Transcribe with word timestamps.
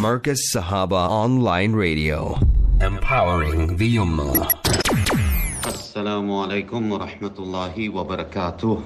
Markaz 0.00 0.52
Sahaba 0.52 1.08
Online 1.08 1.72
Radio. 1.72 2.36
Empowering 2.82 3.78
the 3.78 3.96
Ummah. 3.96 4.44
Assalamu 5.64 6.44
alaikum 6.44 6.90
wa 6.92 7.00
rahmatullahi 7.00 7.90
wa 7.90 8.04
barakatuh. 8.04 8.76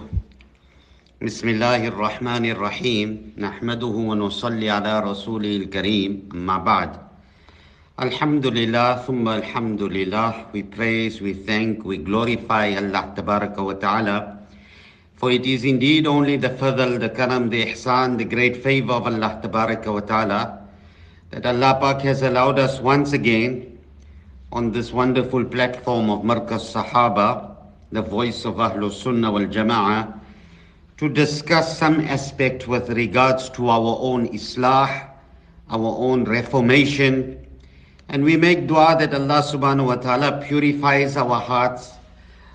بسم 1.21 1.49
الله 1.49 1.89
الرحمن 1.91 2.45
الرحيم 2.55 3.33
نحمده 3.39 3.87
ونصلي 4.11 4.71
على 4.71 5.01
رسوله 5.01 5.57
الكريم 5.57 6.29
ما 6.33 6.59
بعد 6.63 6.91
Alhamdulillah, 7.99 9.03
thumma 9.05 9.43
alhamdulillah. 9.43 10.47
We 10.53 10.63
praise, 10.63 11.21
we 11.21 11.35
thank, 11.35 11.85
we 11.85 11.99
glorify 11.99 12.71
Allah 12.79 13.13
tabaraka 13.17 13.59
wa 13.59 13.73
ta'ala. 13.75 14.39
For 15.17 15.33
it 15.33 15.45
is 15.45 15.65
indeed 15.65 16.07
only 16.07 16.37
the 16.37 16.51
fadl, 16.51 17.01
the 17.01 17.11
karam, 17.11 17.51
the 17.51 17.67
ihsan, 17.67 18.17
the 18.17 18.25
great 18.25 18.63
favor 18.63 18.93
of 18.93 19.07
Allah 19.07 19.41
tabaraka 19.43 19.93
wa 19.93 20.01
ta'ala 20.01 20.60
that 21.31 21.47
Allah 21.47 21.79
Pak 21.81 22.03
has 22.03 22.23
allowed 22.23 22.59
us 22.59 22.81
once 22.81 23.13
again 23.13 23.79
on 24.53 24.73
this 24.73 24.93
wonderful 24.93 25.45
platform 25.45 26.11
of 26.11 26.23
Markaz 26.23 26.75
Sahaba, 26.75 27.55
the 27.93 28.03
voice 28.03 28.45
of 28.45 28.55
Ahlul 28.57 28.93
Sunnah 28.93 29.31
wal 29.31 29.47
Jama'ah, 29.47 30.19
to 30.99 31.09
discuss 31.09 31.79
some 31.79 32.01
aspect 32.01 32.67
with 32.67 32.91
regards 32.91 33.49
to 33.51 33.69
our 33.69 33.97
own 34.01 34.29
Islah, 34.29 35.09
our 35.71 35.97
own 35.99 36.25
reformation. 36.25 37.39
And 38.09 38.25
we 38.25 38.37
make 38.37 38.67
dua 38.67 38.97
that 38.99 39.15
Allah 39.15 39.41
subhanahu 39.47 39.87
wa 39.87 39.97
ta'ala 39.97 40.43
purifies 40.45 41.17
our 41.17 41.41
hearts. 41.41 41.93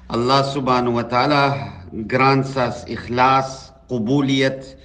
Allah 0.10 0.44
subhanahu 0.44 0.94
wa 0.94 1.04
ta'ala 1.04 1.82
grants 2.08 2.58
us 2.58 2.84
ikhlas, 2.86 3.72
qubuliyat, 3.90 4.76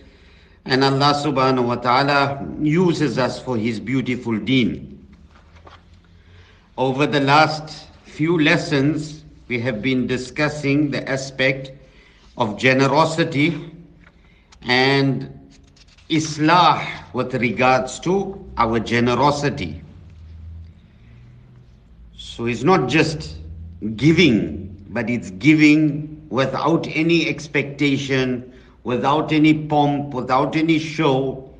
and 0.66 0.84
Allah 0.84 1.14
subhanahu 1.14 1.66
wa 1.66 1.76
ta'ala 1.76 2.46
uses 2.60 3.18
us 3.18 3.40
for 3.40 3.56
His 3.56 3.80
beautiful 3.80 4.38
deen. 4.38 4.98
Over 6.76 7.06
the 7.06 7.20
last 7.20 7.86
few 8.04 8.38
lessons, 8.38 9.24
we 9.48 9.58
have 9.60 9.82
been 9.82 10.06
discussing 10.06 10.90
the 10.90 11.08
aspect 11.08 11.72
of 12.36 12.56
generosity 12.58 13.70
and 14.62 15.28
islah 16.08 16.86
with 17.14 17.34
regards 17.34 17.98
to 18.00 18.44
our 18.56 18.78
generosity. 18.80 19.82
So 22.16 22.46
it's 22.46 22.62
not 22.62 22.88
just 22.88 23.36
giving, 23.96 24.76
but 24.90 25.10
it's 25.10 25.30
giving 25.32 26.26
without 26.30 26.86
any 26.88 27.28
expectation, 27.28 28.49
without 28.84 29.32
any 29.32 29.54
pomp, 29.66 30.14
without 30.14 30.56
any 30.56 30.78
show, 30.78 31.52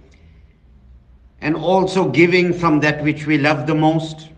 and 1.41 1.57
also 1.57 2.09
giving 2.09 2.53
from 2.53 2.81
that 2.81 3.03
which 3.03 3.27
we 3.27 3.39
love 3.39 3.67
the 3.67 3.75
most. 3.75 4.29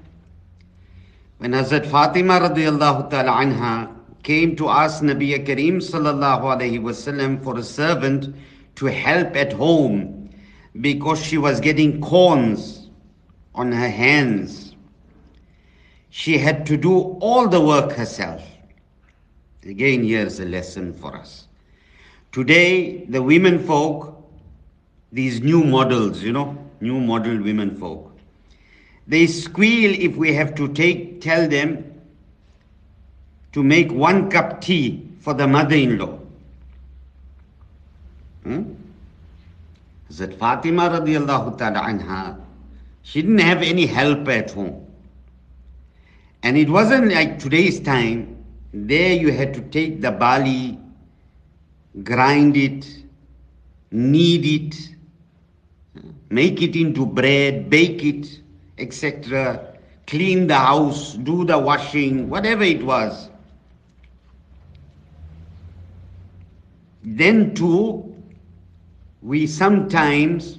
When 1.38 1.52
Hazrat 1.52 1.86
Fatima 1.86 2.40
radiallahu 2.40 3.10
ta'ala 3.10 3.32
anha 3.32 3.94
came 4.22 4.54
to 4.56 4.68
ask 4.68 5.02
Nabi 5.02 5.44
Kareem 5.44 5.78
sallallahu 5.78 6.42
alayhi 6.42 6.80
wasallam 6.80 7.42
for 7.42 7.58
a 7.58 7.62
servant 7.62 8.34
to 8.76 8.86
help 8.86 9.36
at 9.36 9.52
home 9.52 10.30
because 10.80 11.24
she 11.24 11.38
was 11.38 11.60
getting 11.60 12.00
corns 12.00 12.88
on 13.54 13.72
her 13.72 13.88
hands. 13.88 14.74
She 16.10 16.38
had 16.38 16.66
to 16.66 16.76
do 16.76 16.94
all 17.20 17.48
the 17.48 17.60
work 17.60 17.92
herself. 17.92 18.42
Again, 19.64 20.04
here's 20.04 20.40
a 20.40 20.44
lesson 20.44 20.92
for 20.92 21.16
us. 21.16 21.48
Today, 22.32 23.04
the 23.04 23.22
women 23.22 23.58
folk, 23.58 24.26
these 25.12 25.42
new 25.42 25.62
models, 25.62 26.22
you 26.22 26.32
know, 26.32 26.56
new 26.80 26.98
model 26.98 27.42
women 27.42 27.76
folk, 27.76 28.16
they 29.06 29.26
squeal 29.26 29.94
if 30.00 30.16
we 30.16 30.32
have 30.34 30.54
to 30.54 30.68
take, 30.68 31.20
tell 31.20 31.46
them 31.46 32.00
to 33.52 33.62
make 33.62 33.92
one 33.92 34.30
cup 34.30 34.62
tea 34.62 35.06
for 35.20 35.34
the 35.34 35.46
mother-in-law. 35.46 36.18
Hmm? 38.44 38.62
Fatima 40.10 40.90
radiallahu 40.90 41.58
ta'ala 41.58 41.80
anha, 41.80 42.40
she 43.02 43.22
didn't 43.22 43.38
have 43.38 43.62
any 43.62 43.86
help 43.86 44.28
at 44.28 44.50
home. 44.50 44.86
And 46.42 46.56
it 46.56 46.68
wasn't 46.68 47.12
like 47.12 47.38
today's 47.38 47.80
time, 47.80 48.44
there 48.72 49.12
you 49.12 49.32
had 49.32 49.54
to 49.54 49.60
take 49.60 50.00
the 50.00 50.10
barley, 50.10 50.78
grind 52.02 52.56
it, 52.56 52.86
knead 53.90 54.44
it, 54.46 54.88
make 56.30 56.62
it 56.62 56.74
into 56.74 57.04
bread, 57.04 57.68
bake 57.68 58.02
it, 58.02 58.40
etc., 58.78 59.74
clean 60.06 60.46
the 60.46 60.56
house, 60.56 61.14
do 61.14 61.44
the 61.44 61.58
washing, 61.58 62.28
whatever 62.28 62.64
it 62.64 62.82
was. 62.82 63.28
Then, 67.04 67.54
too, 67.54 68.14
we 69.20 69.46
sometimes 69.46 70.58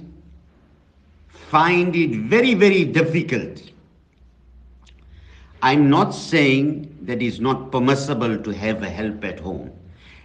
find 1.28 1.94
it 1.96 2.16
very, 2.28 2.54
very 2.54 2.84
difficult. 2.84 3.62
I'm 5.62 5.88
not 5.88 6.10
saying 6.10 6.98
that 7.02 7.22
it's 7.22 7.38
not 7.40 7.72
permissible 7.72 8.38
to 8.38 8.50
have 8.50 8.82
a 8.82 8.88
help 8.88 9.24
at 9.24 9.40
home. 9.40 9.72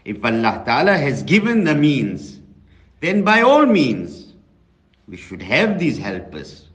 If 0.09 0.25
Allah 0.25 0.63
Ta'ala 0.65 0.97
has 0.97 1.21
given 1.21 1.65
the 1.65 1.75
means, 1.75 2.39
then 2.99 3.21
by 3.23 3.41
all 3.41 3.67
means, 3.67 4.33
we 5.07 5.15
should 5.15 5.43
have 5.43 5.77
these 5.77 5.99
helpers. 5.99 6.69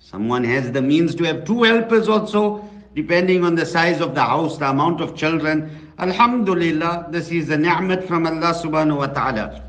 Someone 0.00 0.42
has 0.42 0.72
the 0.72 0.82
means 0.82 1.14
to 1.14 1.24
have 1.26 1.44
two 1.44 1.62
helpers 1.62 2.08
also, 2.08 2.68
depending 2.96 3.44
on 3.44 3.54
the 3.54 3.64
size 3.64 4.00
of 4.00 4.16
the 4.16 4.24
house, 4.24 4.58
the 4.58 4.68
amount 4.68 5.00
of 5.00 5.14
children. 5.14 5.92
Alhamdulillah, 6.00 7.06
this 7.10 7.30
is 7.30 7.50
a 7.50 7.56
ni'mat 7.56 8.08
from 8.08 8.26
Allah 8.26 8.52
subhanahu 8.52 8.96
wa 8.96 9.06
ta'ala. 9.06 9.62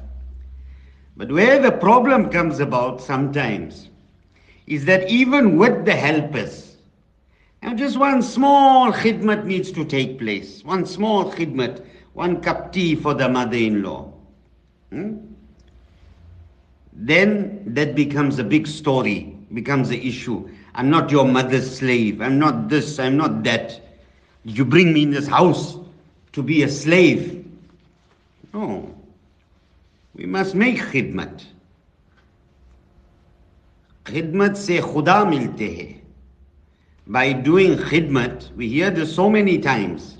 But 1.16 1.31
where 1.31 1.59
the 1.59 1.74
problem 1.74 2.31
comes 2.31 2.59
about 2.59 3.00
sometimes 3.00 3.90
is 4.66 4.86
that 4.86 5.08
even 5.08 5.56
with 5.59 5.86
the 5.86 5.96
helpers, 5.96 6.78
and 7.62 7.78
just 7.78 8.00
one 8.00 8.24
small 8.24 8.92
khidmat 8.92 9.46
needs 9.46 9.72
to 9.72 9.86
take 9.86 10.18
place. 10.18 10.63
One 10.63 10.84
small 10.88 11.31
khidmat, 11.31 11.86
one 12.13 12.41
cup 12.41 12.73
tea 12.73 12.95
for 12.95 13.13
the 13.13 13.27
mother-in-law. 13.27 14.11
Hmm? 14.91 15.17
Then 16.94 17.63
that 17.73 17.95
becomes 17.95 18.39
a 18.39 18.44
big 18.44 18.67
story, 18.67 19.35
becomes 19.53 19.89
an 19.89 20.01
issue. 20.01 20.50
I'm 20.75 20.89
not 20.89 21.09
your 21.09 21.25
mother's 21.25 21.77
slave. 21.77 22.21
I'm 22.21 22.38
not 22.38 22.69
this, 22.69 23.00
I'm 23.00 23.17
not 23.17 23.44
that. 23.44 23.79
You 24.44 24.66
bring 24.66 24.94
me 24.94 25.03
in 25.03 25.11
this 25.11 25.27
house 25.27 25.77
to 26.33 26.44
be 26.44 26.63
a 26.63 26.69
slave? 26.69 27.45
No. 28.53 28.94
We 30.16 30.25
must 30.25 30.55
make 30.55 30.77
khidmat. 30.77 31.45
Khidmat 34.05 34.57
se 34.57 34.79
khuda 34.79 35.25
milte 35.25 35.77
hai 35.77 36.01
by 37.07 37.33
doing 37.33 37.77
khidmat, 37.77 38.55
we 38.55 38.69
hear 38.69 38.89
this 38.89 39.13
so 39.13 39.29
many 39.29 39.57
times, 39.57 40.17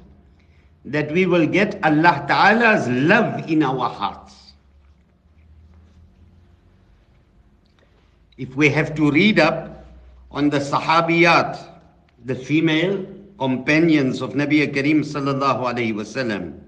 that 0.86 1.12
we 1.12 1.26
will 1.26 1.46
get 1.46 1.80
Allah 1.84 2.26
Ta'ala's 2.28 2.88
love 2.88 3.50
in 3.50 3.64
our 3.64 3.90
hearts. 3.90 4.54
If 8.38 8.56
we 8.56 8.70
have 8.70 8.96
to 8.96 9.12
read 9.12 9.40
up 9.40 9.86
on 10.32 10.50
the 10.50 10.60
Sahabiyat, 10.60 11.68
the 12.26 12.36
female 12.36 13.06
companions 13.38 14.22
of 14.22 14.34
Nabi 14.34 14.66
Kareem 14.74 15.02
Sallallahu 15.02 15.74
Alaihi 15.74 15.94
Wasallam, 15.94 16.60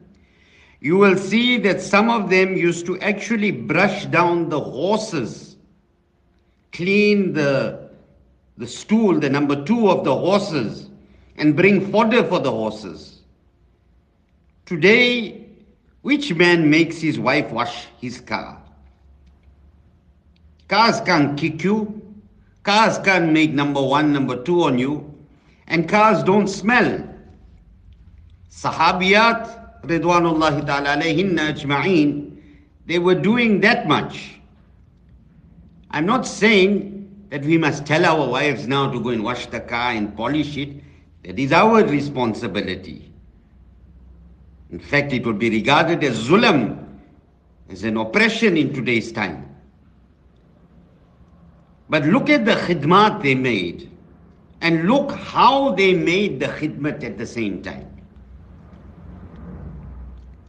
you 0.82 0.98
will 0.98 1.18
see 1.18 1.58
that 1.58 1.82
some 1.82 2.10
of 2.10 2.30
them 2.30 2.56
used 2.58 2.86
to 2.86 3.00
actually 3.00 3.52
brush 3.52 4.06
down 4.08 4.50
the 4.50 4.60
horses, 4.60 5.56
clean 6.72 7.34
the 7.34 7.90
the 8.58 8.68
stool, 8.68 9.20
the 9.20 9.30
number 9.30 9.64
two 9.64 9.90
of 9.90 10.04
the 10.04 10.16
horses, 10.16 10.90
and 11.38 11.56
bring 11.56 11.92
fodder 11.92 12.24
for 12.24 12.40
the 12.40 12.52
horses. 12.52 13.23
Today, 14.66 15.46
which 16.04 16.34
man 16.34 16.70
makes 16.70 17.02
his 17.02 17.20
wife 17.20 17.52
wash 17.52 17.88
his 18.00 18.22
car? 18.22 18.62
Cars 20.70 21.02
can't 21.02 21.38
kick 21.38 21.64
you, 21.64 22.02
cars 22.64 22.98
can't 23.00 23.32
make 23.32 23.52
number 23.52 23.82
one, 23.82 24.14
number 24.14 24.42
two 24.42 24.64
on 24.64 24.80
you, 24.80 25.14
and 25.68 25.88
cars 25.88 26.24
don't 26.24 26.48
smell. 26.48 27.08
Sahabiyat, 28.50 29.82
Ridwanullahi 29.84 30.66
ta'ala 30.66 30.96
alayhinna 30.98 31.54
ajma'een, 31.54 32.38
they 32.86 33.00
were 33.00 33.16
doing 33.16 33.60
that 33.62 33.88
much. 33.88 34.40
I'm 35.92 36.06
not 36.06 36.26
saying 36.26 37.28
that 37.30 37.44
we 37.44 37.58
must 37.58 37.86
tell 37.86 38.06
our 38.06 38.30
wives 38.30 38.68
now 38.68 38.92
to 38.92 39.00
go 39.00 39.10
and 39.10 39.24
wash 39.24 39.48
the 39.48 39.60
car 39.60 39.92
and 39.92 40.16
polish 40.16 40.56
it. 40.56 40.82
That 41.24 41.38
is 41.38 41.52
our 41.52 41.84
responsibility. 41.84 43.13
In 44.74 44.80
fact, 44.80 45.14
it 45.14 45.24
would 45.24 45.38
be 45.38 45.52
regarded 45.52 46.04
as 46.04 46.28
zulam, 46.28 46.84
as 47.70 47.84
an 47.84 47.96
oppression 47.96 48.58
in 48.58 48.74
today's 48.74 49.12
time. 49.12 49.48
But 51.90 52.06
look 52.06 52.28
at 52.28 52.44
the 52.44 52.54
khidmat 52.56 53.22
they 53.22 53.36
made. 53.36 53.92
And 54.62 54.90
look 54.90 55.12
how 55.12 55.76
they 55.76 55.94
made 55.94 56.40
the 56.40 56.48
khidmat 56.48 57.04
at 57.04 57.20
the 57.20 57.28
same 57.28 57.62
time. 57.62 57.88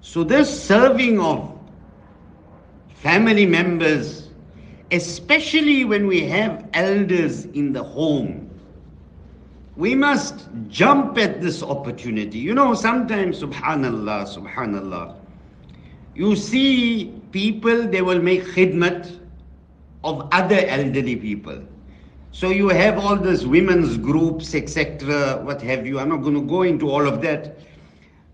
So, 0.01 0.25
this 0.25 0.49
serving 0.49 1.21
of 1.21 1.59
family 2.95 3.45
members, 3.45 4.31
especially 4.91 5.85
when 5.85 6.07
we 6.07 6.23
have 6.23 6.67
elders 6.73 7.45
in 7.45 7.75
the 7.75 7.83
home, 7.83 8.44
we 9.77 9.95
must 9.95 10.49
jump 10.69 11.19
at 11.19 11.41
this 11.41 11.63
opportunity. 11.63 12.39
You 12.39 12.55
know, 12.55 12.75
sometimes, 12.75 13.43
subhanallah, 13.43 14.27
subhanallah, 14.27 15.17
you 16.15 16.37
see 16.37 17.13
people, 17.33 17.89
they 17.89 18.03
will 18.03 18.23
make 18.23 18.45
khidmat 18.45 19.19
of 20.05 20.29
other 20.33 20.61
elderly 20.67 21.17
people. 21.17 21.61
So 22.31 22.51
you 22.51 22.69
have 22.69 22.99
all 22.99 23.17
these 23.17 23.47
women's 23.47 23.97
groups, 23.97 24.55
etc., 24.55 25.41
what 25.43 25.63
have 25.63 25.87
you. 25.87 25.99
I'm 25.99 26.09
not 26.09 26.23
going 26.23 26.35
to 26.35 26.43
go 26.43 26.63
into 26.63 26.91
all 26.91 27.07
of 27.07 27.23
that. 27.23 27.59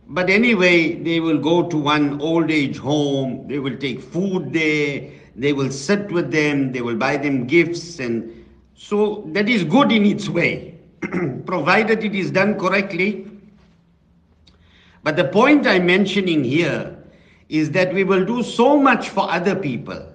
But 0.08 0.28
anyway, 0.28 0.94
they 0.94 1.20
will 1.20 1.38
go 1.38 1.68
to 1.68 1.76
one 1.76 2.20
old 2.20 2.50
age 2.50 2.78
home, 2.78 3.46
they 3.46 3.60
will 3.60 3.76
take 3.76 4.00
food 4.00 4.52
there, 4.52 5.08
they 5.36 5.52
will 5.52 5.70
sit 5.70 6.10
with 6.10 6.32
them, 6.32 6.72
they 6.72 6.80
will 6.80 6.96
buy 6.96 7.16
them 7.16 7.46
gifts, 7.46 8.00
and 8.00 8.44
so 8.74 9.24
that 9.28 9.48
is 9.48 9.62
good 9.62 9.92
in 9.92 10.04
its 10.04 10.28
way, 10.28 10.79
provided 11.46 12.04
it 12.04 12.14
is 12.14 12.30
done 12.30 12.58
correctly. 12.58 13.26
But 15.02 15.16
the 15.16 15.24
point 15.24 15.66
I'm 15.66 15.86
mentioning 15.86 16.44
here 16.44 16.96
is 17.48 17.70
that 17.72 17.92
we 17.92 18.04
will 18.04 18.24
do 18.24 18.42
so 18.42 18.76
much 18.78 19.08
for 19.08 19.30
other 19.30 19.56
people. 19.56 20.06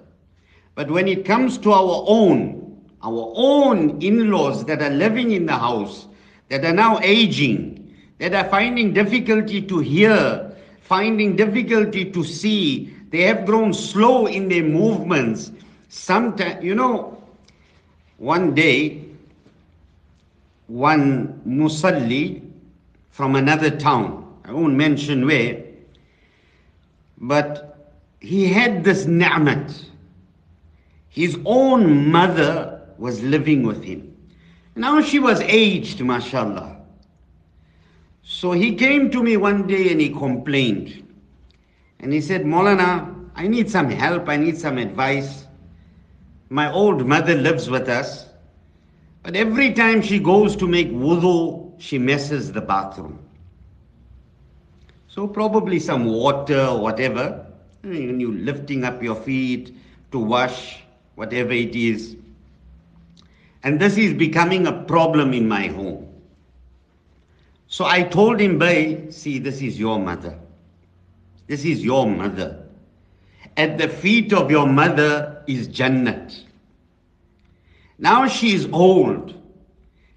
But 0.74 0.90
when 0.90 1.08
it 1.08 1.24
comes 1.24 1.58
to 1.58 1.72
our 1.72 2.04
own, 2.06 2.80
our 3.02 3.32
own 3.34 4.00
in 4.02 4.30
laws 4.30 4.64
that 4.66 4.82
are 4.82 4.90
living 4.90 5.32
in 5.32 5.46
the 5.46 5.56
house, 5.56 6.06
that 6.48 6.64
are 6.64 6.72
now 6.72 7.00
aging, 7.02 7.94
that 8.18 8.34
are 8.34 8.48
finding 8.48 8.92
difficulty 8.92 9.60
to 9.62 9.78
hear, 9.78 10.56
finding 10.80 11.36
difficulty 11.36 12.10
to 12.10 12.24
see. 12.24 12.94
They 13.10 13.22
have 13.22 13.46
grown 13.46 13.72
slow 13.72 14.26
in 14.26 14.48
their 14.48 14.62
movements. 14.62 15.52
Sometimes, 15.88 16.64
you 16.64 16.74
know, 16.74 17.22
one 18.18 18.54
day, 18.54 19.05
one 20.66 21.40
musalli 21.46 22.42
from 23.10 23.36
another 23.36 23.70
town, 23.70 24.38
I 24.44 24.52
won't 24.52 24.74
mention 24.74 25.26
where, 25.26 25.64
but 27.18 27.94
he 28.20 28.46
had 28.46 28.84
this 28.84 29.06
ni'mat. 29.06 29.72
His 31.08 31.38
own 31.44 32.10
mother 32.10 32.82
was 32.98 33.22
living 33.22 33.62
with 33.62 33.82
him. 33.82 34.14
Now 34.74 35.00
she 35.00 35.18
was 35.18 35.40
aged, 35.40 36.00
mashallah. 36.00 36.76
So 38.22 38.52
he 38.52 38.74
came 38.74 39.10
to 39.12 39.22
me 39.22 39.36
one 39.36 39.66
day 39.66 39.90
and 39.90 40.00
he 40.00 40.10
complained. 40.10 41.06
And 42.00 42.12
he 42.12 42.20
said, 42.20 42.42
Molana, 42.44 43.30
I 43.34 43.46
need 43.46 43.70
some 43.70 43.88
help, 43.88 44.28
I 44.28 44.36
need 44.36 44.58
some 44.58 44.76
advice. 44.76 45.46
My 46.50 46.70
old 46.70 47.06
mother 47.06 47.34
lives 47.34 47.70
with 47.70 47.88
us, 47.88 48.25
but 49.26 49.34
every 49.34 49.72
time 49.72 50.00
she 50.02 50.20
goes 50.20 50.54
to 50.54 50.68
make 50.68 50.88
wudu, 50.92 51.72
she 51.78 51.98
messes 51.98 52.52
the 52.52 52.60
bathroom. 52.60 53.18
So 55.08 55.26
probably 55.26 55.80
some 55.80 56.04
water 56.04 56.60
or 56.60 56.80
whatever, 56.80 57.44
when 57.82 58.20
you 58.20 58.30
lifting 58.30 58.84
up 58.84 59.02
your 59.02 59.16
feet 59.16 59.74
to 60.12 60.20
wash, 60.20 60.84
whatever 61.16 61.50
it 61.50 61.74
is. 61.74 62.14
And 63.64 63.80
this 63.80 63.98
is 63.98 64.14
becoming 64.14 64.68
a 64.68 64.84
problem 64.84 65.32
in 65.34 65.48
my 65.48 65.66
home. 65.66 66.06
So 67.66 67.84
I 67.84 68.04
told 68.04 68.38
him, 68.38 68.60
Bay, 68.60 69.10
see, 69.10 69.40
this 69.40 69.60
is 69.60 69.76
your 69.76 69.98
mother. 69.98 70.38
This 71.48 71.64
is 71.64 71.84
your 71.84 72.08
mother. 72.08 72.62
At 73.56 73.76
the 73.76 73.88
feet 73.88 74.32
of 74.32 74.52
your 74.52 74.68
mother 74.68 75.42
is 75.48 75.66
Jannat. 75.66 76.45
Now 77.98 78.26
she 78.28 78.54
is 78.54 78.68
old. 78.72 79.34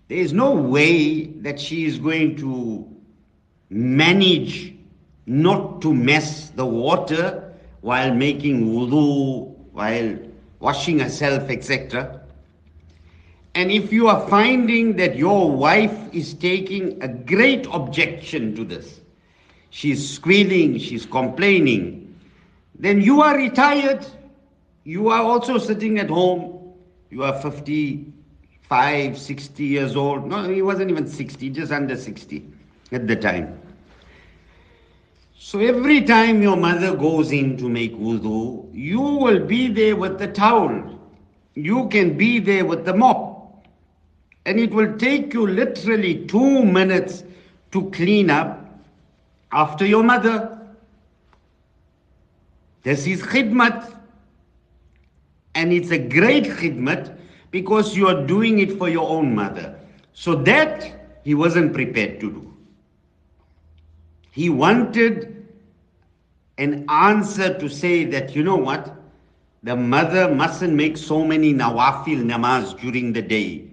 There 0.08 0.18
is 0.18 0.34
no 0.34 0.54
way 0.54 1.26
that 1.42 1.60
she 1.60 1.86
is 1.86 1.98
going 2.00 2.36
to 2.38 2.88
manage 3.70 4.74
not 5.26 5.82
to 5.82 5.94
mess 5.94 6.50
the 6.50 6.66
water 6.66 7.54
while 7.82 8.14
making 8.14 8.66
wudu, 8.74 9.56
while 9.72 10.18
washing 10.60 11.00
herself, 11.00 11.50
etc. 11.50 12.22
And 13.56 13.72
if 13.72 13.94
you 13.94 14.08
are 14.08 14.28
finding 14.28 14.96
that 14.98 15.16
your 15.16 15.52
wife 15.52 15.98
is 16.14 16.34
taking 16.34 17.02
a 17.02 17.08
great 17.08 17.68
objection 17.72 18.56
to 18.56 18.64
this, 18.64 19.00
she's 19.70 20.08
squealing, 20.08 20.78
she's 20.80 21.06
complaining, 21.06 22.16
then 22.78 23.02
you 23.02 23.22
are 23.22 23.38
retired. 23.38 24.06
You 24.84 25.10
are 25.10 25.22
also 25.22 25.58
sitting 25.58 26.00
at 26.00 26.10
home. 26.10 26.59
You 27.10 27.24
are 27.24 27.40
55, 27.42 29.18
60 29.18 29.64
years 29.64 29.96
old. 29.96 30.28
No, 30.28 30.48
he 30.48 30.62
wasn't 30.62 30.92
even 30.92 31.08
60, 31.08 31.50
just 31.50 31.72
under 31.72 31.96
60 31.96 32.46
at 32.92 33.08
the 33.08 33.16
time. 33.16 33.60
So 35.38 35.60
every 35.60 36.02
time 36.02 36.44
your 36.44 36.58
mother 36.58 36.96
goes 36.96 37.32
in 37.32 37.58
to 37.58 37.68
make 37.70 37.96
wudu, 37.96 38.70
you 38.74 39.02
will 39.02 39.46
be 39.46 39.68
there 39.68 39.96
with 39.96 40.20
the 40.20 40.28
towel. 40.28 41.00
You 41.56 41.88
can 41.90 42.18
be 42.18 42.40
there 42.40 42.66
with 42.66 42.86
the 42.86 42.94
mop 42.94 43.66
and 44.46 44.60
it 44.60 44.72
will 44.72 44.98
take 44.98 45.34
you 45.34 45.48
literally 45.48 46.26
two 46.26 46.64
minutes 46.64 47.24
to 47.72 47.90
clean 47.92 48.30
up 48.30 48.66
after 49.52 49.86
your 49.86 50.04
mother. 50.04 50.58
This 52.84 53.06
is 53.08 53.22
khidmat. 53.22 53.99
And 55.56 55.74
it's 55.74 55.92
a 55.92 55.98
great 55.98 56.46
khidmat 56.46 57.18
because 57.52 57.96
you 57.96 58.08
are 58.08 58.26
doing 58.26 58.60
it 58.60 58.78
for 58.78 58.90
your 58.90 59.08
own 59.10 59.36
mother. 59.36 59.80
So 60.14 60.36
that 60.36 61.20
he 61.24 61.34
wasn't 61.34 61.74
prepared 61.74 62.20
to 62.22 62.32
do. 62.32 62.54
He 64.32 64.50
wanted 64.50 65.48
an 66.58 66.86
answer 66.90 67.58
to 67.58 67.70
say 67.70 68.06
that, 68.06 68.36
you 68.36 68.44
know 68.44 68.56
what? 68.56 68.96
The 69.64 69.76
mother 69.76 70.34
mustn't 70.34 70.74
make 70.74 70.98
so 70.98 71.26
many 71.26 71.54
nawafil 71.54 72.24
namaz 72.24 72.80
during 72.80 73.14
the 73.14 73.22
day. 73.22 73.66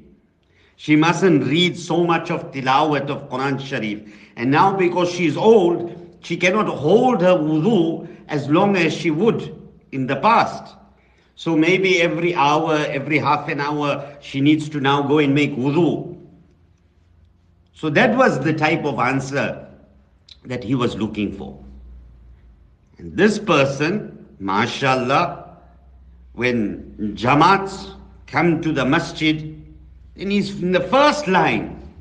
She 0.76 0.96
mustn't 0.96 1.44
read 1.44 1.78
so 1.78 2.04
much 2.04 2.30
of 2.30 2.52
tilawat 2.52 3.08
of 3.08 3.28
Quran 3.30 3.60
Sharif. 3.60 4.12
And 4.36 4.50
now 4.50 4.76
because 4.76 5.10
she 5.10 5.26
is 5.26 5.36
old, 5.36 6.18
she 6.20 6.36
cannot 6.36 6.66
hold 6.66 7.22
her 7.22 7.36
wudu 7.36 8.08
as 8.28 8.48
long 8.48 8.76
as 8.76 8.92
she 8.92 9.10
would 9.10 9.54
in 9.92 10.06
the 10.06 10.16
past. 10.16 10.74
So 11.36 11.54
maybe 11.54 12.00
every 12.00 12.34
hour, 12.34 12.76
every 12.88 13.18
half 13.18 13.48
an 13.48 13.60
hour, 13.60 14.16
she 14.20 14.40
needs 14.40 14.68
to 14.70 14.80
now 14.80 15.02
go 15.02 15.18
and 15.18 15.34
make 15.34 15.54
wudu. 15.54 16.18
So 17.74 17.90
that 17.90 18.16
was 18.16 18.40
the 18.40 18.54
type 18.54 18.84
of 18.86 18.98
answer 18.98 19.68
that 20.46 20.64
he 20.64 20.74
was 20.74 20.96
looking 20.96 21.36
for. 21.36 21.62
And 22.96 23.14
this 23.14 23.38
person, 23.38 24.26
mashallah, 24.38 25.58
when 26.32 27.14
Jamaats 27.14 27.92
come 28.26 28.62
to 28.62 28.72
the 28.72 28.86
masjid, 28.86 29.62
and 30.16 30.32
he's 30.32 30.62
in 30.62 30.72
the 30.72 30.80
first 30.80 31.26
line, 31.28 31.92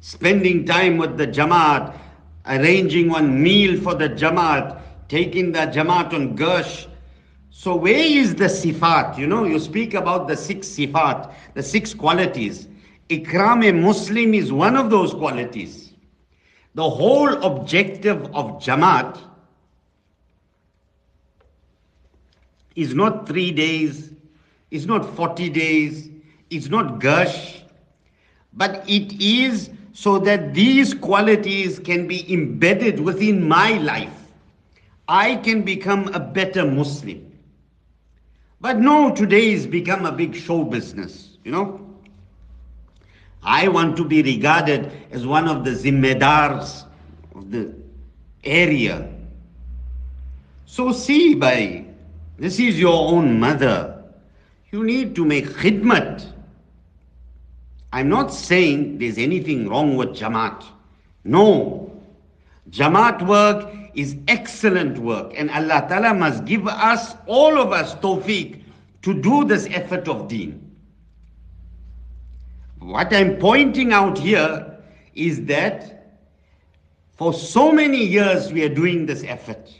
spending 0.00 0.64
time 0.64 0.98
with 0.98 1.18
the 1.18 1.26
Jamaat, 1.26 1.98
arranging 2.46 3.08
one 3.08 3.42
meal 3.42 3.80
for 3.80 3.96
the 3.96 4.08
Jamaat, 4.08 4.80
taking 5.08 5.50
the 5.50 5.66
Jamaat 5.66 6.14
on 6.14 6.36
gasht. 6.36 6.86
So 7.58 7.74
where 7.74 7.94
is 7.94 8.34
the 8.34 8.44
sifat? 8.44 9.16
You 9.16 9.26
know, 9.26 9.44
you 9.46 9.58
speak 9.58 9.94
about 9.94 10.28
the 10.28 10.36
six 10.36 10.68
sifat, 10.68 11.32
the 11.54 11.62
six 11.62 11.94
qualities. 11.94 12.68
Ikram 13.08 13.66
a 13.66 13.72
Muslim 13.72 14.34
is 14.34 14.52
one 14.52 14.76
of 14.76 14.90
those 14.90 15.14
qualities. 15.14 15.94
The 16.74 16.88
whole 16.88 17.32
objective 17.42 18.26
of 18.34 18.62
Jamaat 18.62 19.18
is 22.74 22.94
not 22.94 23.26
three 23.26 23.50
days, 23.52 24.10
is 24.70 24.86
not 24.86 25.16
40 25.16 25.48
days, 25.48 26.10
it's 26.50 26.68
not 26.68 27.00
gush, 27.00 27.62
but 28.52 28.84
it 28.86 29.18
is 29.18 29.70
so 29.94 30.18
that 30.18 30.52
these 30.52 30.92
qualities 30.92 31.78
can 31.78 32.06
be 32.06 32.30
embedded 32.30 33.00
within 33.00 33.48
my 33.48 33.78
life. 33.78 34.12
I 35.08 35.36
can 35.36 35.62
become 35.62 36.08
a 36.08 36.20
better 36.20 36.66
Muslim. 36.66 37.25
But 38.60 38.78
no, 38.78 39.14
today 39.14 39.52
has 39.52 39.66
become 39.66 40.06
a 40.06 40.12
big 40.12 40.34
show 40.34 40.64
business, 40.64 41.36
you 41.44 41.52
know. 41.52 41.80
I 43.42 43.68
want 43.68 43.96
to 43.98 44.04
be 44.04 44.22
regarded 44.22 44.90
as 45.12 45.26
one 45.26 45.46
of 45.46 45.64
the 45.64 45.70
zimmedars 45.70 46.84
of 47.34 47.50
the 47.50 47.74
area. 48.42 49.08
So 50.64 50.90
see, 50.92 51.34
by 51.34 51.84
this 52.38 52.58
is 52.58 52.78
your 52.78 53.12
own 53.12 53.38
mother. 53.38 54.04
You 54.72 54.84
need 54.84 55.14
to 55.14 55.24
make 55.24 55.46
khidmat. 55.46 56.32
I'm 57.92 58.08
not 58.08 58.34
saying 58.34 58.98
there's 58.98 59.16
anything 59.16 59.68
wrong 59.68 59.96
with 59.96 60.08
Jamaat. 60.08 60.64
No. 61.24 61.92
Jamaat 62.70 63.26
work 63.26 63.85
is 63.96 64.16
excellent 64.28 64.98
work 64.98 65.32
and 65.36 65.50
Allah 65.50 65.86
Ta'ala 65.88 66.14
must 66.14 66.44
give 66.44 66.68
us, 66.68 67.14
all 67.26 67.58
of 67.58 67.72
us, 67.72 67.94
tawfiq 67.96 68.62
to 69.02 69.14
do 69.14 69.44
this 69.44 69.66
effort 69.70 70.06
of 70.08 70.28
deen. 70.28 70.62
What 72.78 73.12
I'm 73.12 73.38
pointing 73.38 73.92
out 73.92 74.18
here 74.18 74.78
is 75.14 75.44
that 75.46 76.18
for 77.16 77.32
so 77.32 77.72
many 77.72 78.04
years 78.04 78.52
we 78.52 78.62
are 78.64 78.74
doing 78.74 79.06
this 79.06 79.24
effort. 79.24 79.72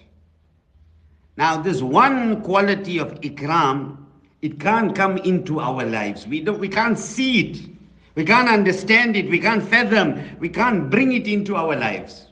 Now, 1.37 1.61
this 1.61 1.83
one 1.83 2.41
quality 2.43 2.99
of 2.99 3.21
ikram, 3.21 3.99
it 4.41 4.59
can't 4.59 4.95
come 4.95 5.19
into 5.19 5.61
our 5.61 5.85
lives. 5.85 6.27
We, 6.27 6.41
don't, 6.41 6.59
we 6.59 6.69
can't 6.69 6.99
see 6.99 7.51
it. 7.51 7.71
We 8.15 8.25
can't 8.25 8.49
understand 8.49 9.17
it. 9.17 9.29
We 9.29 9.39
can't 9.39 9.63
fathom. 9.63 10.39
We 10.39 10.49
can't 10.49 10.89
bring 10.89 11.13
it 11.13 11.27
into 11.27 11.55
our 11.55 11.77
lives. 11.77 12.26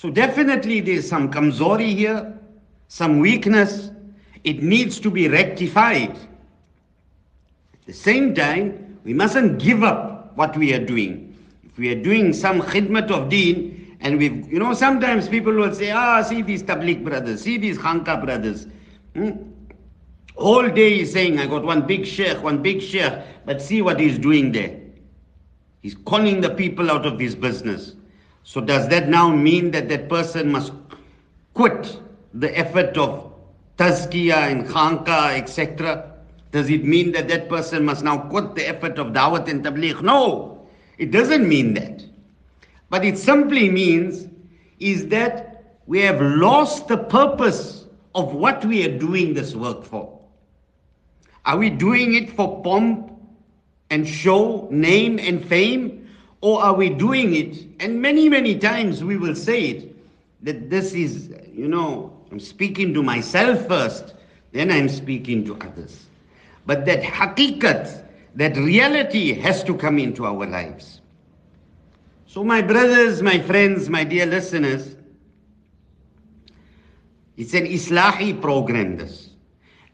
So 0.00 0.08
definitely 0.08 0.80
there's 0.80 1.06
some 1.06 1.30
kamzori 1.30 1.94
here, 1.94 2.32
some 2.88 3.18
weakness. 3.18 3.90
It 4.44 4.62
needs 4.62 4.98
to 4.98 5.10
be 5.10 5.28
rectified. 5.28 6.12
At 6.12 7.84
the 7.84 7.92
same 7.92 8.34
time, 8.34 8.98
we 9.04 9.12
mustn't 9.12 9.58
give 9.58 9.82
up 9.82 10.34
what 10.38 10.56
we 10.56 10.72
are 10.72 10.82
doing. 10.82 11.36
If 11.64 11.76
we 11.76 11.90
are 11.90 12.02
doing 12.02 12.32
some 12.32 12.62
khidmat 12.62 13.10
of 13.10 13.28
deen, 13.28 13.98
and 14.00 14.16
we've, 14.16 14.50
you 14.50 14.58
know, 14.58 14.72
sometimes 14.72 15.28
people 15.28 15.52
will 15.52 15.74
say, 15.74 15.90
ah, 15.90 16.22
see 16.22 16.40
these 16.40 16.62
tabligh 16.62 17.04
brothers, 17.04 17.42
see 17.42 17.58
these 17.58 17.76
khanka 17.76 18.24
brothers. 18.24 18.68
Hmm? 19.14 19.32
All 20.34 20.66
day 20.66 20.96
he's 20.96 21.12
saying, 21.12 21.38
I 21.38 21.46
got 21.46 21.62
one 21.62 21.86
big 21.86 22.06
sheikh, 22.06 22.42
one 22.42 22.62
big 22.62 22.80
sheikh, 22.80 23.12
but 23.44 23.60
see 23.60 23.82
what 23.82 24.00
he's 24.00 24.18
doing 24.18 24.50
there. 24.50 24.80
He's 25.82 25.94
calling 26.06 26.40
the 26.40 26.48
people 26.48 26.90
out 26.90 27.04
of 27.04 27.18
his 27.18 27.34
business. 27.34 27.96
So 28.42 28.60
does 28.60 28.88
that 28.88 29.08
now 29.08 29.28
mean 29.34 29.70
that 29.72 29.88
that 29.88 30.08
person 30.08 30.50
must 30.52 30.72
quit 31.54 32.00
the 32.34 32.56
effort 32.56 32.96
of 32.96 33.32
tazkiyah 33.78 34.50
and 34.50 34.66
khanka, 34.66 35.36
etc.? 35.38 36.12
Does 36.52 36.68
it 36.68 36.84
mean 36.84 37.12
that 37.12 37.28
that 37.28 37.48
person 37.48 37.84
must 37.84 38.02
now 38.02 38.18
quit 38.18 38.54
the 38.54 38.68
effort 38.68 38.98
of 38.98 39.08
dawat 39.08 39.48
and 39.48 39.64
tabligh? 39.64 40.02
No, 40.02 40.68
it 40.98 41.10
doesn't 41.12 41.48
mean 41.48 41.74
that. 41.74 42.04
But 42.88 43.04
it 43.04 43.18
simply 43.18 43.70
means 43.70 44.26
is 44.80 45.06
that 45.08 45.76
we 45.86 46.00
have 46.00 46.20
lost 46.20 46.88
the 46.88 46.98
purpose 46.98 47.86
of 48.14 48.34
what 48.34 48.64
we 48.64 48.84
are 48.84 48.98
doing 48.98 49.34
this 49.34 49.54
work 49.54 49.84
for. 49.84 50.18
Are 51.46 51.56
we 51.56 51.70
doing 51.70 52.14
it 52.14 52.32
for 52.32 52.62
pomp 52.62 53.12
and 53.90 54.06
show, 54.06 54.68
name 54.70 55.18
and 55.18 55.44
fame? 55.44 55.99
Or 56.40 56.62
are 56.62 56.74
we 56.74 56.88
doing 56.88 57.34
it? 57.34 57.66
And 57.80 58.00
many, 58.00 58.28
many 58.28 58.58
times 58.58 59.04
we 59.04 59.16
will 59.16 59.34
say 59.34 59.62
it 59.62 59.96
that 60.42 60.70
this 60.70 60.94
is, 60.94 61.30
you 61.52 61.68
know, 61.68 62.16
I'm 62.30 62.40
speaking 62.40 62.94
to 62.94 63.02
myself 63.02 63.66
first, 63.66 64.14
then 64.52 64.70
I'm 64.70 64.88
speaking 64.88 65.44
to 65.46 65.56
others. 65.56 66.06
But 66.66 66.86
that 66.86 67.02
hakikat, 67.02 68.04
that 68.36 68.56
reality 68.56 69.34
has 69.34 69.62
to 69.64 69.74
come 69.74 69.98
into 69.98 70.24
our 70.24 70.46
lives. 70.46 71.00
So, 72.26 72.44
my 72.44 72.62
brothers, 72.62 73.22
my 73.22 73.40
friends, 73.40 73.88
my 73.88 74.04
dear 74.04 74.24
listeners, 74.24 74.94
it's 77.36 77.54
an 77.54 77.66
Islahi 77.66 78.40
program, 78.40 78.96
this. 78.96 79.30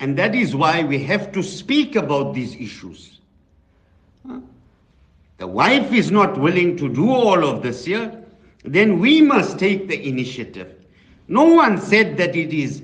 And 0.00 0.18
that 0.18 0.34
is 0.34 0.54
why 0.54 0.84
we 0.84 1.02
have 1.04 1.32
to 1.32 1.42
speak 1.42 1.96
about 1.96 2.34
these 2.34 2.54
issues. 2.56 3.20
The 5.38 5.47
wife 5.47 5.93
is 5.93 6.11
not 6.11 6.38
willing 6.38 6.76
to 6.78 6.88
do 6.88 7.11
all 7.11 7.45
of 7.45 7.62
this 7.62 7.85
here, 7.85 8.25
then 8.64 8.99
we 8.99 9.21
must 9.21 9.59
take 9.59 9.87
the 9.88 10.09
initiative. 10.09 10.75
No 11.28 11.45
one 11.45 11.78
said 11.78 12.16
that 12.16 12.35
it 12.35 12.52
is 12.52 12.83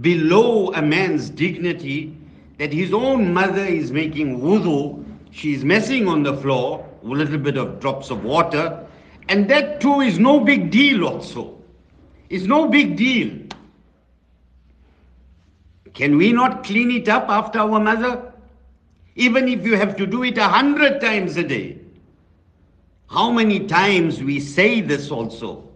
below 0.00 0.72
a 0.74 0.82
man's 0.82 1.30
dignity 1.30 2.16
that 2.58 2.72
his 2.72 2.92
own 2.92 3.32
mother 3.32 3.64
is 3.64 3.92
making 3.92 4.40
wudu, 4.40 5.04
she's 5.30 5.64
messing 5.64 6.08
on 6.08 6.22
the 6.22 6.36
floor, 6.36 6.86
a 7.02 7.06
little 7.06 7.38
bit 7.38 7.56
of 7.56 7.80
drops 7.80 8.10
of 8.10 8.24
water, 8.24 8.84
and 9.28 9.48
that 9.48 9.80
too 9.80 10.00
is 10.00 10.18
no 10.18 10.40
big 10.40 10.70
deal 10.70 11.06
also. 11.06 11.56
It's 12.28 12.44
no 12.44 12.68
big 12.68 12.96
deal. 12.96 13.30
Can 15.94 16.16
we 16.16 16.32
not 16.32 16.64
clean 16.64 16.90
it 16.90 17.08
up 17.08 17.28
after 17.28 17.60
our 17.60 17.80
mother? 17.80 18.27
Even 19.18 19.48
if 19.48 19.66
you 19.66 19.76
have 19.76 19.96
to 19.96 20.06
do 20.06 20.22
it 20.22 20.38
a 20.38 20.48
hundred 20.48 21.00
times 21.00 21.36
a 21.36 21.42
day. 21.42 21.78
How 23.10 23.30
many 23.32 23.66
times 23.66 24.22
we 24.22 24.38
say 24.38 24.80
this 24.80 25.10
also? 25.10 25.68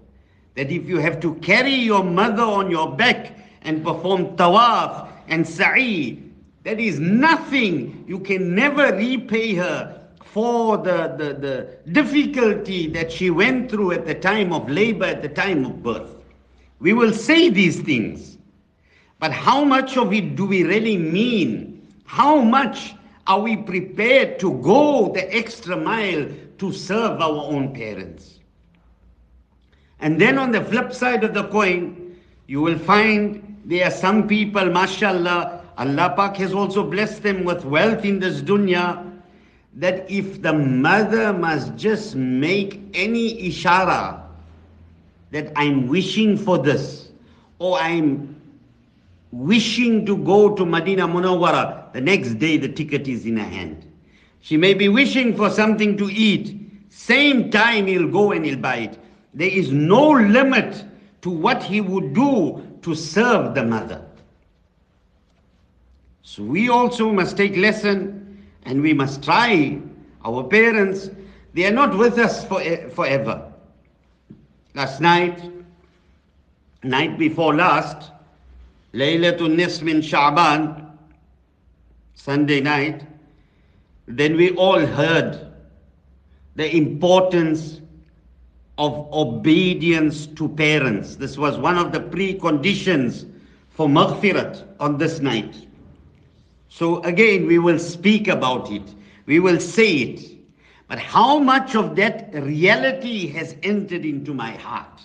That 0.55 0.71
if 0.71 0.89
you 0.89 0.99
have 0.99 1.19
to 1.21 1.35
carry 1.37 1.75
your 1.75 2.05
mother 2.05 2.43
on 2.43 2.71
your 2.71 2.95
back 2.95 3.37
and 3.63 3.83
perform 3.83 4.37
tawaf 4.37 5.11
and 5.27 5.47
sa'i 5.47 6.23
that 6.65 6.79
is 6.79 7.01
nothing. 7.01 8.05
You 8.07 8.21
can 8.21 8.55
never 8.55 8.95
repay 8.95 9.55
her 9.55 10.01
for 10.25 10.79
the, 10.79 11.15
the, 11.19 11.35
the 11.35 11.79
difficulty 11.91 12.87
that 12.89 13.11
she 13.11 13.31
went 13.31 13.71
through 13.71 13.93
at 13.93 14.07
the 14.07 14.15
time 14.15 14.53
of 14.53 14.71
labor, 14.71 15.07
at 15.07 15.23
the 15.23 15.29
time 15.29 15.65
of 15.65 15.83
birth. 15.83 16.17
We 16.79 16.93
will 16.93 17.13
say 17.13 17.49
these 17.49 17.81
things. 17.81 18.39
But 19.19 19.33
how 19.33 19.65
much 19.65 19.97
of 19.97 20.13
it 20.13 20.37
do 20.37 20.47
we 20.47 20.63
really 20.63 20.97
mean? 20.97 21.93
How 22.05 22.41
much 22.41 22.95
are 23.27 23.41
we 23.41 23.57
prepared 23.57 24.39
to 24.41 24.53
go 24.63 25.13
the 25.13 25.35
extra 25.35 25.77
mile 25.77 26.29
to 26.59 26.73
serve 26.73 27.21
our 27.21 27.45
own 27.53 27.75
parents? 27.75 28.41
And 30.01 30.21
then 30.21 30.39
on 30.39 30.51
the 30.51 30.65
flip 30.65 30.93
side 30.93 31.23
of 31.23 31.33
the 31.35 31.45
coin, 31.49 32.17
you 32.47 32.61
will 32.61 32.79
find 32.79 33.61
there 33.65 33.87
are 33.87 33.91
some 33.91 34.27
people, 34.27 34.65
mashallah, 34.67 35.63
Allah 35.79 36.13
Pak 36.17 36.37
has 36.37 36.53
also 36.53 36.83
blessed 36.89 37.23
them 37.23 37.45
with 37.45 37.65
wealth 37.65 38.05
in 38.05 38.19
this 38.19 38.41
dunya 38.41 39.09
that 39.75 40.11
if 40.11 40.43
the 40.43 40.53
mother 40.53 41.33
must 41.33 41.77
just 41.77 42.15
make 42.15 42.81
any 42.93 43.49
ishara 43.49 44.21
that 45.31 45.51
I'm 45.57 45.87
wishing 45.89 46.37
for 46.37 46.59
this 46.59 47.09
or 47.59 47.79
I'm 47.79 48.37
wishing 49.31 50.05
to 50.05 50.17
go 50.17 50.55
to 50.55 50.67
Medina 50.67 51.09
Munawwara, 51.09 51.82
the 51.93 52.01
next 52.01 52.35
day 52.35 52.57
the 52.57 52.69
ticket 52.69 53.09
is 53.09 53.27
in 53.27 53.37
her 53.37 53.45
hand. 53.49 53.87
She 54.41 54.57
may 54.57 54.75
be 54.75 54.89
wishing 54.89 55.37
for 55.37 55.51
something 55.51 55.97
to 55.99 56.11
eat. 56.11 56.59
Same 56.91 57.51
time 57.51 57.87
he'll 57.87 58.09
go 58.09 58.33
and 58.33 58.45
he'll 58.45 58.59
buy 58.59 58.77
it. 58.77 58.99
There 59.35 59.49
is 59.49 59.71
no 59.71 60.11
limit 60.11 60.85
to 61.23 61.31
what 61.31 61.63
he 61.63 61.81
would 61.81 62.13
do 62.13 62.67
to 62.83 62.95
serve 62.95 63.55
the 63.55 63.65
mother. 63.65 64.05
So 66.23 66.43
we 66.43 66.69
also 66.69 67.13
must 67.13 67.37
take 67.37 67.57
lesson 67.57 68.47
and 68.65 68.83
we 68.83 68.93
must 68.93 69.23
try. 69.23 69.81
Our 70.25 70.45
parents, 70.45 71.11
they 71.55 71.67
are 71.67 71.73
not 71.73 71.97
with 71.97 72.19
us 72.19 72.45
for, 72.45 72.61
eh, 72.61 72.89
forever. 72.89 73.53
Last 74.75 75.01
night, 75.01 75.41
night 76.83 77.19
before 77.19 77.55
last, 77.55 78.11
Laylatul 78.95 79.55
Nisf 79.57 79.83
min 79.83 80.01
Sha'ban, 80.01 80.82
Sunday 82.15 82.61
night, 82.61 83.07
then 84.07 84.37
we 84.37 84.51
all 84.57 84.79
heard 84.85 85.53
the 86.57 86.77
importance 86.77 87.81
of 88.79 89.09
obedience 89.13 90.27
to 90.27 90.49
parents. 90.49 91.17
This 91.17 91.39
was 91.39 91.59
one 91.59 91.79
of 91.79 91.93
the 91.93 92.01
preconditions 92.01 93.27
for 93.71 93.89
maghfirat 93.89 94.65
on 94.81 94.99
this 94.99 95.21
night. 95.21 95.67
So 96.69 97.03
again, 97.03 97.47
we 97.47 97.59
will 97.59 97.79
speak 97.79 98.29
about 98.29 98.71
it. 98.71 98.83
We 99.27 99.41
will 99.41 99.61
say 99.61 99.93
it. 99.97 100.33
But 100.89 100.99
how 100.99 101.39
much 101.39 101.75
of 101.75 101.97
that 101.97 102.35
reality 102.35 103.27
has 103.29 103.57
entered 103.63 104.05
into 104.05 104.35
my 104.35 104.53
heart? 104.53 105.01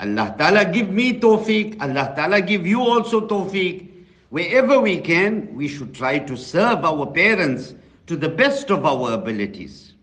Allah 0.00 0.34
Ta'ala 0.38 0.64
give 0.64 0.88
me 0.90 1.20
tawfiq. 1.20 1.80
Allah 1.80 2.12
Ta'ala 2.16 2.40
give 2.40 2.66
you 2.66 2.80
also 2.80 3.26
tawfiq. 3.26 3.89
Wherever 4.30 4.80
we 4.80 4.98
can, 4.98 5.54
we 5.54 5.68
should 5.68 5.92
try 5.94 6.18
to 6.20 6.36
serve 6.36 6.84
our 6.84 7.06
parents 7.06 7.74
to 8.06 8.16
the 8.16 8.28
best 8.28 8.70
of 8.70 8.86
our 8.86 9.12
abilities. 9.12 9.94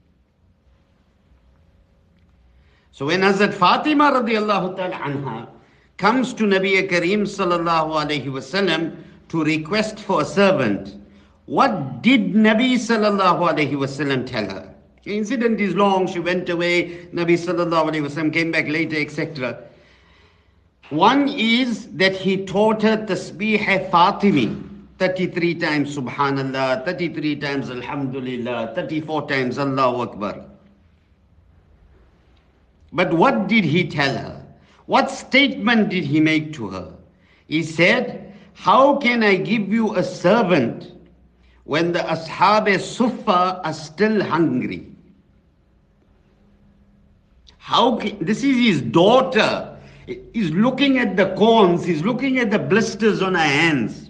So 2.92 3.06
when 3.06 3.22
Hazrat 3.22 3.54
Fatima 3.54 4.12
radiallahu 4.12 4.76
ta'ala 4.76 4.96
anha 4.96 5.48
comes 5.98 6.34
to 6.34 6.44
Nabi 6.44 6.90
Kareem 6.90 7.22
sallallahu 7.22 8.06
alayhi 8.06 8.26
wasallam 8.26 8.98
to 9.30 9.44
request 9.44 10.00
for 10.00 10.22
a 10.22 10.26
servant, 10.26 10.96
what 11.46 12.02
did 12.02 12.34
Nabi 12.34 12.74
sallallahu 12.74 13.54
alayhi 13.54 13.74
wasallam 13.74 14.26
tell 14.26 14.50
her? 14.50 14.74
The 15.04 15.18
incident 15.18 15.62
is 15.62 15.74
long, 15.74 16.06
she 16.06 16.20
went 16.20 16.50
away, 16.50 17.08
Nabi 17.14 17.38
sallallahu 17.38 17.92
alayhi 17.92 18.08
wasallam 18.08 18.34
came 18.34 18.52
back 18.52 18.68
later, 18.68 18.98
etc. 18.98 19.64
One 20.90 21.28
is 21.28 21.88
that 21.98 22.16
he 22.16 22.46
taught 22.46 22.82
her 22.82 22.98
tasbih 22.98 23.90
Fatimi. 23.90 24.68
33 25.00 25.56
times 25.56 25.96
Subhanallah, 25.96 26.84
33 26.84 27.36
times 27.36 27.70
Alhamdulillah, 27.70 28.74
34 28.74 29.30
times 29.30 29.60
Allahu 29.60 30.02
Akbar. 30.02 30.46
But 32.94 33.14
what 33.14 33.48
did 33.48 33.64
he 33.64 33.88
tell 33.88 34.16
her? 34.16 34.44
What 34.88 35.12
statement 35.12 35.90
did 35.90 36.04
he 36.04 36.20
make 36.20 36.54
to 36.54 36.70
her? 36.70 36.94
He 37.48 37.62
said, 37.62 38.34
How 38.54 38.98
can 38.98 39.22
I 39.22 39.36
give 39.36 39.72
you 39.72 39.96
a 39.96 40.04
servant 40.04 40.94
when 41.66 41.92
the 41.92 42.00
Ashab 42.00 42.80
Sufa 42.80 43.62
are 43.64 43.74
still 43.74 44.24
hungry? 44.24 44.88
How 47.58 47.98
can, 47.98 48.18
this 48.24 48.44
is 48.44 48.58
his 48.58 48.82
daughter. 48.82 49.77
He's 50.08 50.52
looking 50.52 51.00
at 51.00 51.18
the 51.18 51.36
corns, 51.36 51.84
he's 51.84 52.02
looking 52.02 52.40
at 52.40 52.50
the 52.50 52.60
blisters 52.60 53.22
on 53.22 53.34
her 53.36 53.40
hands. 53.40 54.10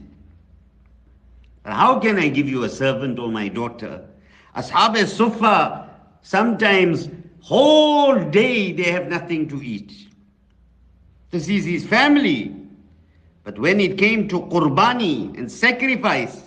How 1.66 2.00
can 2.00 2.18
I 2.20 2.30
give 2.30 2.48
you 2.48 2.64
a 2.64 2.70
servant 2.70 3.18
or 3.20 3.30
my 3.30 3.48
daughter? 3.48 4.06
Ashab 4.56 5.06
Sufa, 5.08 5.90
sometimes 6.22 7.10
whole 7.42 8.24
day 8.30 8.72
they 8.72 8.92
have 8.92 9.08
nothing 9.08 9.50
to 9.50 9.62
eat. 9.62 10.08
This 11.32 11.50
is 11.50 11.66
his 11.66 11.86
family. 11.86 12.56
But 13.44 13.58
when 13.58 13.80
it 13.80 13.98
came 13.98 14.28
to 14.30 14.42
qurbani 14.42 15.38
and 15.38 15.52
sacrifice, 15.52 16.44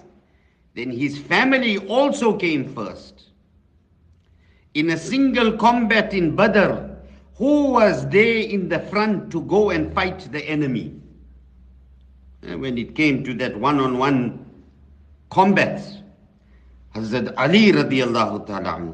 then 0.75 0.91
his 0.91 1.19
family 1.19 1.79
also 1.79 2.37
came 2.37 2.73
first. 2.73 3.25
In 4.75 4.91
a 4.91 4.97
single 4.97 5.53
combat 5.57 6.15
in 6.15 6.37
Badr, 6.37 6.90
who 7.41 7.71
was 7.73 8.07
there 8.11 8.37
in 8.37 8.69
the 8.69 8.79
front 8.79 9.33
to 9.33 9.41
go 9.45 9.71
and 9.71 9.95
fight 9.95 10.31
the 10.31 10.45
enemy? 10.45 10.95
And 12.43 12.61
when 12.61 12.77
it 12.77 12.95
came 12.95 13.25
to 13.25 13.33
that 13.33 13.59
one-on-one 13.59 14.45
combat, 15.31 15.81
Hazrat 16.95 17.33
Ali 17.39 17.73
radiallahu 17.73 18.47
ta'ala 18.47 18.93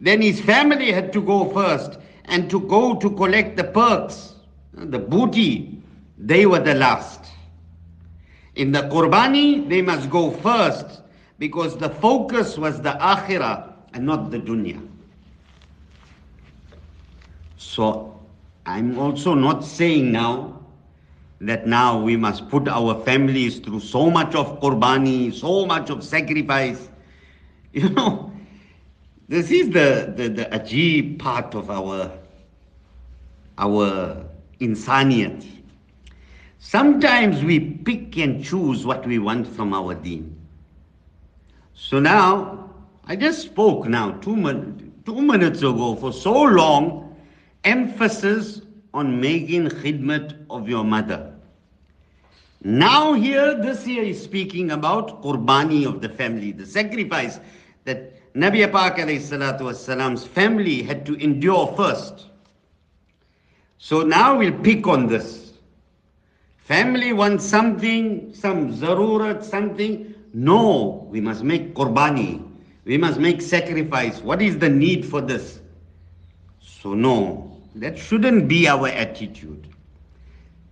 Then 0.00 0.22
his 0.22 0.40
family 0.40 0.90
had 0.90 1.12
to 1.12 1.20
go 1.20 1.50
first 1.52 1.98
and 2.24 2.48
to 2.48 2.60
go 2.60 2.96
to 2.96 3.10
collect 3.10 3.58
the 3.58 3.64
perks, 3.64 4.36
eh, 4.80 4.84
the 4.86 4.98
booty, 4.98 5.82
they 6.16 6.46
were 6.46 6.60
the 6.60 6.74
last. 6.74 7.26
In 8.54 8.72
the 8.72 8.84
Qurbani, 8.88 9.68
they 9.68 9.82
must 9.82 10.08
go 10.08 10.30
first 10.30 11.02
because 11.38 11.76
the 11.76 11.90
focus 11.90 12.56
was 12.56 12.80
the 12.80 12.92
akhirah 12.92 13.74
and 13.92 14.06
not 14.06 14.30
the 14.30 14.38
dunya. 14.38 14.80
So 17.66 18.20
I'm 18.64 18.96
also 18.98 19.34
not 19.34 19.64
saying 19.64 20.12
now 20.12 20.60
that 21.40 21.66
now 21.66 22.00
we 22.00 22.16
must 22.16 22.48
put 22.48 22.68
our 22.68 22.94
families 23.04 23.58
through 23.58 23.80
so 23.80 24.08
much 24.08 24.34
of 24.36 24.60
qurbani, 24.60 25.34
so 25.34 25.66
much 25.66 25.90
of 25.90 26.02
sacrifice. 26.02 26.88
You 27.76 27.90
know, 27.90 28.32
this 29.28 29.50
is 29.50 29.68
the, 29.68 30.14
the, 30.16 30.28
the 30.30 30.44
ajib 30.46 31.18
part 31.18 31.54
of 31.54 31.68
our, 31.70 32.10
our 33.58 34.24
insaniyat. 34.58 35.44
Sometimes 36.58 37.44
we 37.44 37.60
pick 37.60 38.16
and 38.16 38.42
choose 38.42 38.86
what 38.86 39.06
we 39.06 39.18
want 39.18 39.46
from 39.46 39.74
our 39.74 39.92
deen. 39.94 40.34
So 41.74 42.00
now, 42.00 42.70
I 43.04 43.14
just 43.16 43.42
spoke 43.42 43.86
now, 43.86 44.12
two, 44.12 44.36
min- 44.36 44.94
two 45.04 45.20
minutes 45.20 45.58
ago, 45.58 45.96
for 45.96 46.14
so 46.14 46.32
long, 46.44 47.05
emphasis 47.66 48.62
on 48.94 49.20
making 49.20 49.68
khidmat 49.68 50.46
of 50.48 50.68
your 50.68 50.84
mother. 50.84 51.34
Now 52.62 53.12
here, 53.12 53.54
this 53.60 53.86
year 53.86 54.02
is 54.02 54.22
speaking 54.22 54.70
about 54.70 55.22
qurbani 55.22 55.86
of 55.86 56.00
the 56.00 56.08
family, 56.08 56.52
the 56.52 56.64
sacrifice 56.64 57.38
that 57.84 58.34
Nabi 58.34 58.70
Pak 58.70 58.96
Salam's 59.76 60.26
family 60.26 60.82
had 60.82 61.04
to 61.06 61.14
endure 61.22 61.74
first. 61.76 62.26
So 63.78 64.02
now 64.02 64.38
we'll 64.38 64.58
pick 64.60 64.86
on 64.86 65.06
this. 65.06 65.52
Family 66.56 67.12
wants 67.12 67.44
something, 67.44 68.34
some 68.34 68.74
zarurat, 68.74 69.44
something. 69.44 70.14
No, 70.32 71.06
we 71.10 71.20
must 71.20 71.44
make 71.44 71.74
qurbani. 71.74 72.42
We 72.84 72.98
must 72.98 73.20
make 73.20 73.40
sacrifice. 73.40 74.20
What 74.20 74.42
is 74.42 74.58
the 74.58 74.68
need 74.68 75.06
for 75.06 75.20
this? 75.20 75.60
So 76.60 76.94
no, 76.94 77.45
that 77.76 77.98
shouldn't 77.98 78.48
be 78.48 78.66
our 78.66 78.88
attitude. 78.88 79.68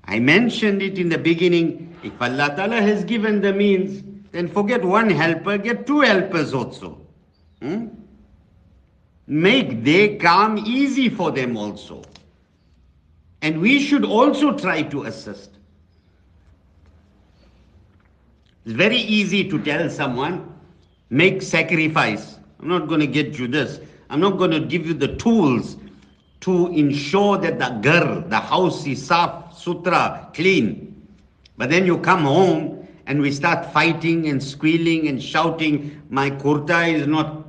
I 0.06 0.18
mentioned 0.18 0.82
it 0.82 0.98
in 0.98 1.08
the 1.08 1.18
beginning. 1.18 1.96
If 2.02 2.20
Allah 2.20 2.54
Ta'ala 2.56 2.80
has 2.80 3.04
given 3.04 3.40
the 3.40 3.52
means, 3.52 4.02
then 4.32 4.48
forget 4.48 4.82
one 4.82 5.10
helper, 5.10 5.58
get 5.58 5.86
two 5.86 6.00
helpers 6.00 6.52
also. 6.52 7.00
Hmm? 7.62 7.88
Make 9.26 9.84
their 9.84 10.16
calm 10.18 10.58
easy 10.58 11.08
for 11.08 11.30
them 11.30 11.56
also. 11.56 12.02
And 13.42 13.60
we 13.60 13.80
should 13.80 14.04
also 14.04 14.56
try 14.56 14.82
to 14.82 15.04
assist. 15.04 15.50
It's 18.64 18.74
very 18.74 18.96
easy 18.96 19.48
to 19.50 19.62
tell 19.62 19.90
someone, 19.90 20.54
make 21.10 21.42
sacrifice. 21.42 22.38
I'm 22.60 22.68
not 22.68 22.88
going 22.88 23.00
to 23.00 23.06
get 23.06 23.38
you 23.38 23.46
this. 23.46 23.80
I'm 24.08 24.20
not 24.20 24.38
going 24.38 24.50
to 24.50 24.60
give 24.60 24.86
you 24.86 24.94
the 24.94 25.16
tools 25.16 25.76
to 26.44 26.68
ensure 26.68 27.38
that 27.38 27.58
the 27.58 27.70
ghar, 27.80 28.20
the 28.28 28.38
house 28.38 28.86
is 28.86 29.08
saf, 29.08 29.54
sutra, 29.54 30.28
clean. 30.34 30.94
But 31.56 31.70
then 31.70 31.86
you 31.86 31.96
come 31.96 32.24
home 32.24 32.86
and 33.06 33.22
we 33.22 33.32
start 33.32 33.72
fighting 33.72 34.28
and 34.28 34.42
squealing 34.42 35.08
and 35.08 35.22
shouting, 35.22 36.02
my 36.10 36.28
kurta 36.28 36.92
is 36.92 37.06
not 37.06 37.46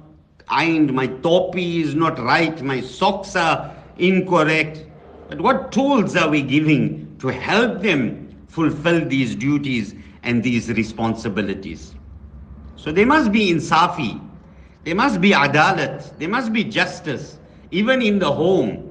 ironed, 0.48 0.94
my 0.94 1.08
topi 1.08 1.82
is 1.82 1.94
not 1.94 2.18
right, 2.20 2.62
my 2.62 2.80
socks 2.80 3.36
are 3.36 3.76
incorrect. 3.98 4.86
But 5.28 5.42
what 5.42 5.74
tools 5.74 6.16
are 6.16 6.30
we 6.30 6.42
giving 6.42 7.18
to 7.20 7.28
help 7.28 7.82
them 7.82 8.46
fulfill 8.48 9.06
these 9.06 9.36
duties 9.36 9.94
and 10.24 10.42
these 10.42 10.70
responsibilities? 10.70 11.96
So 12.78 12.94
they 12.94 13.04
must 13.04 13.34
be 13.34 13.52
insafi, 13.52 14.22
there 14.86 14.96
must 14.96 15.20
be 15.20 15.32
adalat, 15.32 16.18
there 16.18 16.30
must 16.30 16.54
be 16.54 16.64
justice, 16.64 17.40
even 17.72 18.02
in 18.02 18.20
the 18.20 18.32
home. 18.32 18.85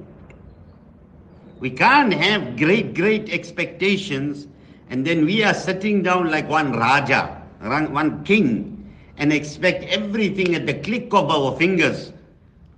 We 1.59 1.69
can't 1.69 2.13
have 2.13 2.57
great, 2.57 2.93
great 2.93 3.29
expectations 3.29 4.47
and 4.89 5.05
then 5.05 5.25
we 5.25 5.43
are 5.43 5.53
sitting 5.53 6.03
down 6.03 6.29
like 6.29 6.47
one 6.47 6.73
Raja, 6.73 7.41
one 7.61 8.23
king, 8.23 8.93
and 9.17 9.33
expect 9.33 9.83
everything 9.85 10.55
at 10.55 10.67
the 10.67 10.75
click 10.75 11.13
of 11.13 11.29
our 11.31 11.57
fingers. 11.57 12.13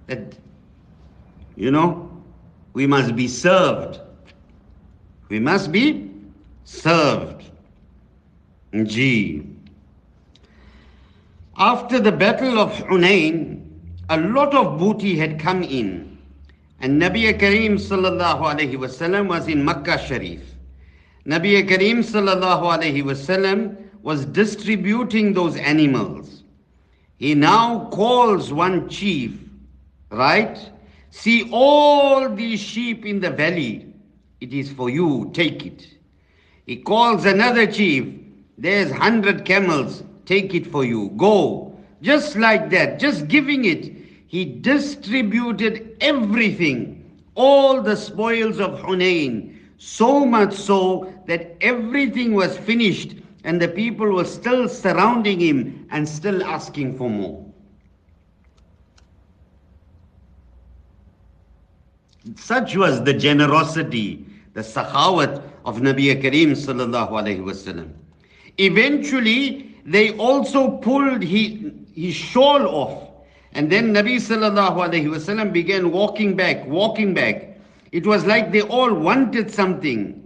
That, 0.07 0.37
you 1.55 1.71
know, 1.71 2.09
we 2.73 2.87
must 2.87 3.15
be 3.15 3.27
served. 3.27 3.99
We 5.29 5.39
must 5.39 5.71
be 5.71 6.11
served. 6.63 7.43
G. 8.83 9.43
After 11.57 11.99
the 11.99 12.11
battle 12.11 12.59
of 12.59 12.71
Hunain, 12.73 13.65
a 14.09 14.19
lot 14.19 14.53
of 14.53 14.77
booty 14.77 15.17
had 15.17 15.39
come 15.39 15.63
in 15.63 16.16
and 16.79 17.01
Nabi 17.01 17.33
Kareem 17.37 17.73
sallallahu 17.73 18.41
alayhi 18.41 18.75
wasallam 18.75 19.27
was 19.27 19.47
in 19.47 19.65
Makkah 19.65 19.97
Sharif. 19.97 20.41
Nabi 21.25 21.67
Kareem 21.67 21.99
sallallahu 21.99 22.77
alayhi 22.77 23.03
wasallam 23.03 23.77
was 24.03 24.25
distributing 24.25 25.33
those 25.33 25.57
animals. 25.57 26.43
He 27.17 27.33
now 27.33 27.89
calls 27.89 28.53
one 28.53 28.87
chief, 28.89 29.33
right? 30.11 30.57
See 31.09 31.49
all 31.51 32.29
these 32.29 32.59
sheep 32.59 33.05
in 33.05 33.19
the 33.19 33.31
valley. 33.31 33.91
It 34.39 34.53
is 34.53 34.71
for 34.71 34.89
you, 34.89 35.31
take 35.33 35.65
it. 35.65 35.87
He 36.67 36.75
calls 36.75 37.25
another 37.25 37.65
chief, 37.65 38.13
there's 38.57 38.91
hundred 38.91 39.45
camels, 39.45 40.03
take 40.25 40.53
it 40.53 40.67
for 40.67 40.85
you, 40.85 41.09
go. 41.17 41.75
Just 42.03 42.35
like 42.35 42.69
that, 42.69 42.99
just 42.99 43.27
giving 43.27 43.65
it 43.65 43.96
he 44.27 44.43
distributed 44.45 45.95
everything, 46.01 47.21
all 47.35 47.81
the 47.81 47.95
spoils 47.95 48.59
of 48.59 48.79
Hunain, 48.81 49.57
so 49.77 50.25
much 50.25 50.53
so 50.53 51.13
that 51.27 51.55
everything 51.61 52.33
was 52.33 52.57
finished 52.57 53.15
and 53.43 53.61
the 53.61 53.67
people 53.67 54.11
were 54.11 54.25
still 54.25 54.67
surrounding 54.67 55.39
him 55.39 55.87
and 55.91 56.07
still 56.07 56.43
asking 56.43 56.97
for 56.97 57.09
more. 57.09 57.45
Such 62.35 62.75
was 62.75 63.01
the 63.03 63.13
generosity, 63.13 64.25
the 64.53 64.61
sakhawat 64.61 65.41
of 65.63 65.77
Nabi 65.77 66.21
Kareem 66.21 66.51
sallallahu 66.51 67.11
alayhi 67.11 67.39
wasallam. 67.39 67.93
Eventually, 68.57 69.75
they 69.85 70.17
also 70.17 70.77
pulled 70.77 71.23
his 71.23 72.13
shawl 72.13 72.67
off 72.67 73.06
and 73.53 73.71
then 73.71 73.93
Nabi 73.93 74.17
sallallahu 74.17 74.77
alayhi 74.89 75.07
wasallam 75.07 75.51
began 75.51 75.91
walking 75.91 76.35
back, 76.35 76.65
walking 76.67 77.13
back. 77.13 77.57
It 77.91 78.05
was 78.05 78.25
like 78.25 78.51
they 78.51 78.61
all 78.61 78.93
wanted 78.93 79.51
something. 79.51 80.23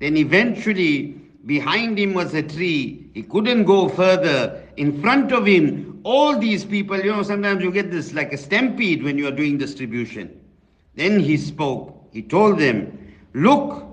Then 0.00 0.16
eventually 0.16 1.24
Behind 1.46 1.98
him 1.98 2.14
was 2.14 2.32
a 2.34 2.42
tree. 2.42 3.10
He 3.12 3.22
couldn't 3.22 3.64
go 3.64 3.88
further. 3.88 4.62
In 4.76 5.00
front 5.02 5.30
of 5.30 5.44
him, 5.44 6.00
all 6.02 6.38
these 6.38 6.64
people, 6.64 6.96
you 6.96 7.12
know, 7.12 7.22
sometimes 7.22 7.62
you 7.62 7.70
get 7.70 7.90
this 7.90 8.14
like 8.14 8.32
a 8.32 8.38
stampede 8.38 9.02
when 9.02 9.18
you 9.18 9.28
are 9.28 9.32
doing 9.32 9.58
distribution. 9.58 10.40
Then 10.94 11.20
he 11.20 11.36
spoke. 11.36 12.08
He 12.12 12.22
told 12.22 12.58
them, 12.58 13.14
Look, 13.34 13.84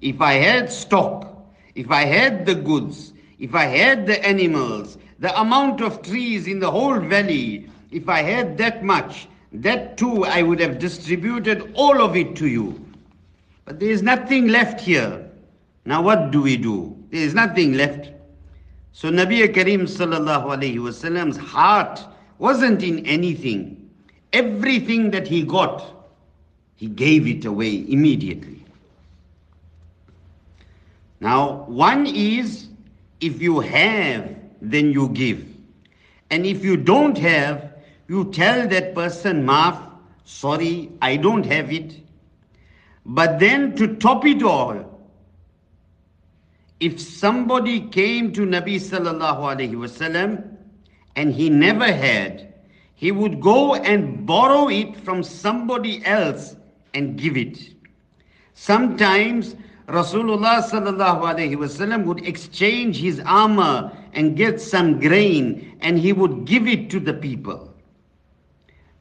if 0.00 0.20
I 0.20 0.34
had 0.34 0.72
stock, 0.72 1.36
if 1.74 1.90
I 1.90 2.04
had 2.04 2.46
the 2.46 2.54
goods, 2.54 3.12
if 3.38 3.54
I 3.54 3.64
had 3.64 4.06
the 4.06 4.24
animals, 4.24 4.96
the 5.18 5.38
amount 5.38 5.82
of 5.82 6.00
trees 6.02 6.46
in 6.46 6.60
the 6.60 6.70
whole 6.70 6.98
valley, 6.98 7.68
if 7.94 8.08
I 8.08 8.22
had 8.22 8.58
that 8.58 8.82
much, 8.82 9.28
that 9.52 9.96
too 9.96 10.24
I 10.24 10.42
would 10.42 10.58
have 10.58 10.78
distributed 10.80 11.72
all 11.74 12.02
of 12.02 12.16
it 12.16 12.34
to 12.36 12.48
you. 12.48 12.84
But 13.64 13.78
there 13.78 13.90
is 13.90 14.02
nothing 14.02 14.48
left 14.48 14.80
here. 14.80 15.30
Now 15.84 16.02
what 16.02 16.32
do 16.32 16.42
we 16.42 16.56
do? 16.56 16.96
There 17.10 17.22
is 17.22 17.34
nothing 17.34 17.74
left. 17.74 18.10
So 18.92 19.10
Nabi 19.10 19.52
Karim 19.54 19.82
sallallahu 19.82 20.46
alayhi 20.56 20.78
wasallam's 20.78 21.36
heart 21.36 22.04
wasn't 22.38 22.82
in 22.82 23.06
anything. 23.06 23.88
Everything 24.32 25.12
that 25.12 25.28
he 25.28 25.44
got, 25.44 26.08
he 26.74 26.88
gave 26.88 27.28
it 27.28 27.44
away 27.44 27.84
immediately. 27.88 28.64
Now, 31.20 31.64
one 31.68 32.06
is 32.06 32.68
if 33.20 33.40
you 33.40 33.60
have, 33.60 34.34
then 34.60 34.90
you 34.90 35.08
give. 35.10 35.46
And 36.30 36.44
if 36.44 36.64
you 36.64 36.76
don't 36.76 37.16
have, 37.16 37.73
you 38.08 38.30
tell 38.32 38.68
that 38.68 38.94
person, 38.94 39.46
Maaf, 39.46 39.90
sorry, 40.24 40.90
I 41.00 41.16
don't 41.16 41.44
have 41.46 41.72
it. 41.72 41.94
But 43.06 43.38
then 43.38 43.76
to 43.76 43.96
top 43.96 44.24
it 44.26 44.42
all, 44.42 44.90
if 46.80 47.00
somebody 47.00 47.80
came 47.80 48.32
to 48.32 48.42
Nabi 48.42 48.76
sallallahu 48.76 49.40
alaihi 49.40 49.72
wasallam 49.74 50.56
and 51.16 51.32
he 51.32 51.48
never 51.48 51.90
had, 51.90 52.54
he 52.94 53.12
would 53.12 53.40
go 53.40 53.74
and 53.74 54.26
borrow 54.26 54.68
it 54.68 54.96
from 55.00 55.22
somebody 55.22 56.04
else 56.04 56.56
and 56.94 57.18
give 57.18 57.36
it. 57.36 57.74
Sometimes 58.54 59.56
Rasulullah 59.88 60.62
sallallahu 60.62 61.22
alaihi 61.22 61.56
wasallam 61.56 62.04
would 62.04 62.26
exchange 62.26 62.98
his 62.98 63.20
armor 63.26 63.92
and 64.14 64.36
get 64.36 64.60
some 64.60 64.98
grain 65.00 65.76
and 65.80 65.98
he 65.98 66.12
would 66.12 66.44
give 66.44 66.66
it 66.66 66.88
to 66.90 67.00
the 67.00 67.12
people. 67.12 67.73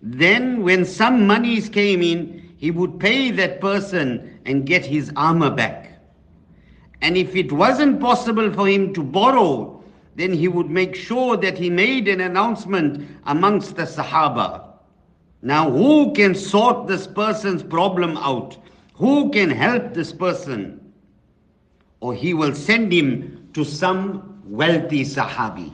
Then 0.05 0.63
when 0.63 0.83
some 0.83 1.25
monies 1.25 1.69
came 1.69 2.01
in, 2.01 2.53
he 2.57 2.71
would 2.71 2.99
pay 2.99 3.31
that 3.31 3.61
person 3.61 4.37
and 4.45 4.65
get 4.65 4.85
his 4.85 5.09
armor 5.15 5.49
back. 5.49 5.97
And 7.01 7.15
if 7.15 7.37
it 7.37 7.53
wasn't 7.53 8.01
possible 8.01 8.51
for 8.51 8.67
him 8.67 8.93
to 8.95 9.01
borrow, 9.01 9.81
then 10.17 10.33
he 10.33 10.49
would 10.49 10.69
make 10.69 10.93
sure 10.93 11.37
that 11.37 11.57
he 11.57 11.69
made 11.69 12.09
an 12.09 12.19
announcement 12.19 13.07
amongst 13.27 13.77
the 13.77 13.83
Sahaba. 13.83 14.73
Now, 15.41 15.71
who 15.71 16.11
can 16.11 16.35
sort 16.35 16.85
this 16.85 17.07
person's 17.07 17.63
problem 17.63 18.17
out? 18.17 18.57
Who 18.95 19.29
can 19.31 19.49
help 19.49 19.93
this 19.93 20.11
person? 20.11 20.93
Or 22.01 22.13
he 22.13 22.33
will 22.33 22.53
send 22.53 22.91
him 22.91 23.49
to 23.53 23.63
some 23.63 24.41
wealthy 24.45 25.05
Sahabi. 25.05 25.71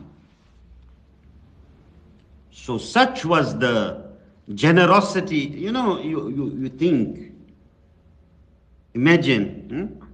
So, 2.51 2.77
such 2.77 3.25
was 3.25 3.57
the 3.57 4.08
generosity. 4.53 5.37
You 5.37 5.71
know, 5.71 5.99
you, 6.01 6.29
you, 6.29 6.57
you 6.61 6.69
think, 6.69 7.33
imagine 8.93 9.99
hmm? 9.99 10.05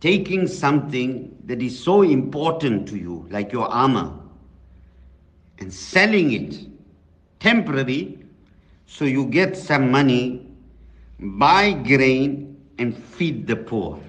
taking 0.00 0.46
something 0.46 1.36
that 1.44 1.62
is 1.62 1.78
so 1.78 2.02
important 2.02 2.88
to 2.88 2.98
you, 2.98 3.26
like 3.30 3.52
your 3.52 3.68
armor, 3.68 4.12
and 5.58 5.72
selling 5.72 6.32
it 6.32 6.66
temporary 7.40 8.18
so 8.86 9.04
you 9.04 9.26
get 9.26 9.56
some 9.56 9.90
money, 9.90 10.46
buy 11.20 11.72
grain, 11.72 12.56
and 12.78 12.96
feed 12.96 13.46
the 13.46 13.56
poor. 13.56 14.00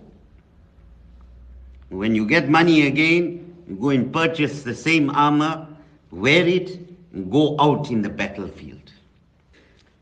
When 1.90 2.16
you 2.16 2.26
get 2.26 2.50
money 2.50 2.88
again, 2.88 3.56
you 3.68 3.76
go 3.76 3.90
and 3.90 4.12
purchase 4.14 4.64
the 4.64 4.74
same 4.74 5.10
armor, 5.10 5.68
wear 6.12 6.48
it, 6.48 6.80
and 7.14 7.32
go 7.32 7.56
out 7.60 7.90
in 7.92 8.02
the 8.02 8.10
battlefield. 8.10 8.79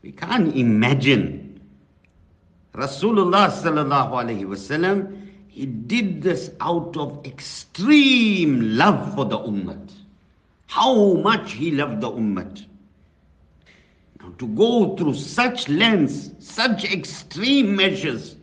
We 0.02 0.12
can't 0.12 0.54
imagine. 0.54 1.60
Rasulullah 2.74 3.50
sallallahu 3.50 4.12
alaihi 4.12 4.44
wasallam, 4.44 5.28
he 5.48 5.66
did 5.66 6.22
this 6.22 6.50
out 6.60 6.96
of 6.96 7.24
extreme 7.26 8.76
love 8.76 9.14
for 9.14 9.24
the 9.24 9.38
ummah. 9.38 9.90
How 10.66 11.14
much 11.14 11.52
he 11.52 11.72
loved 11.72 12.00
the 12.00 12.10
ummah. 12.10 12.64
Now 14.20 14.32
to 14.38 14.46
go 14.48 14.96
through 14.96 15.14
such 15.14 15.68
lengths, 15.68 16.30
such 16.38 16.84
extreme 16.84 17.74
measures, 17.74 18.36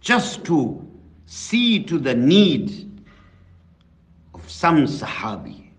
just 0.00 0.44
to 0.44 0.86
see 1.26 1.82
to 1.84 1.98
the 1.98 2.14
need 2.14 3.02
of 4.34 4.48
some 4.50 4.84
Sahabi. 4.86 5.70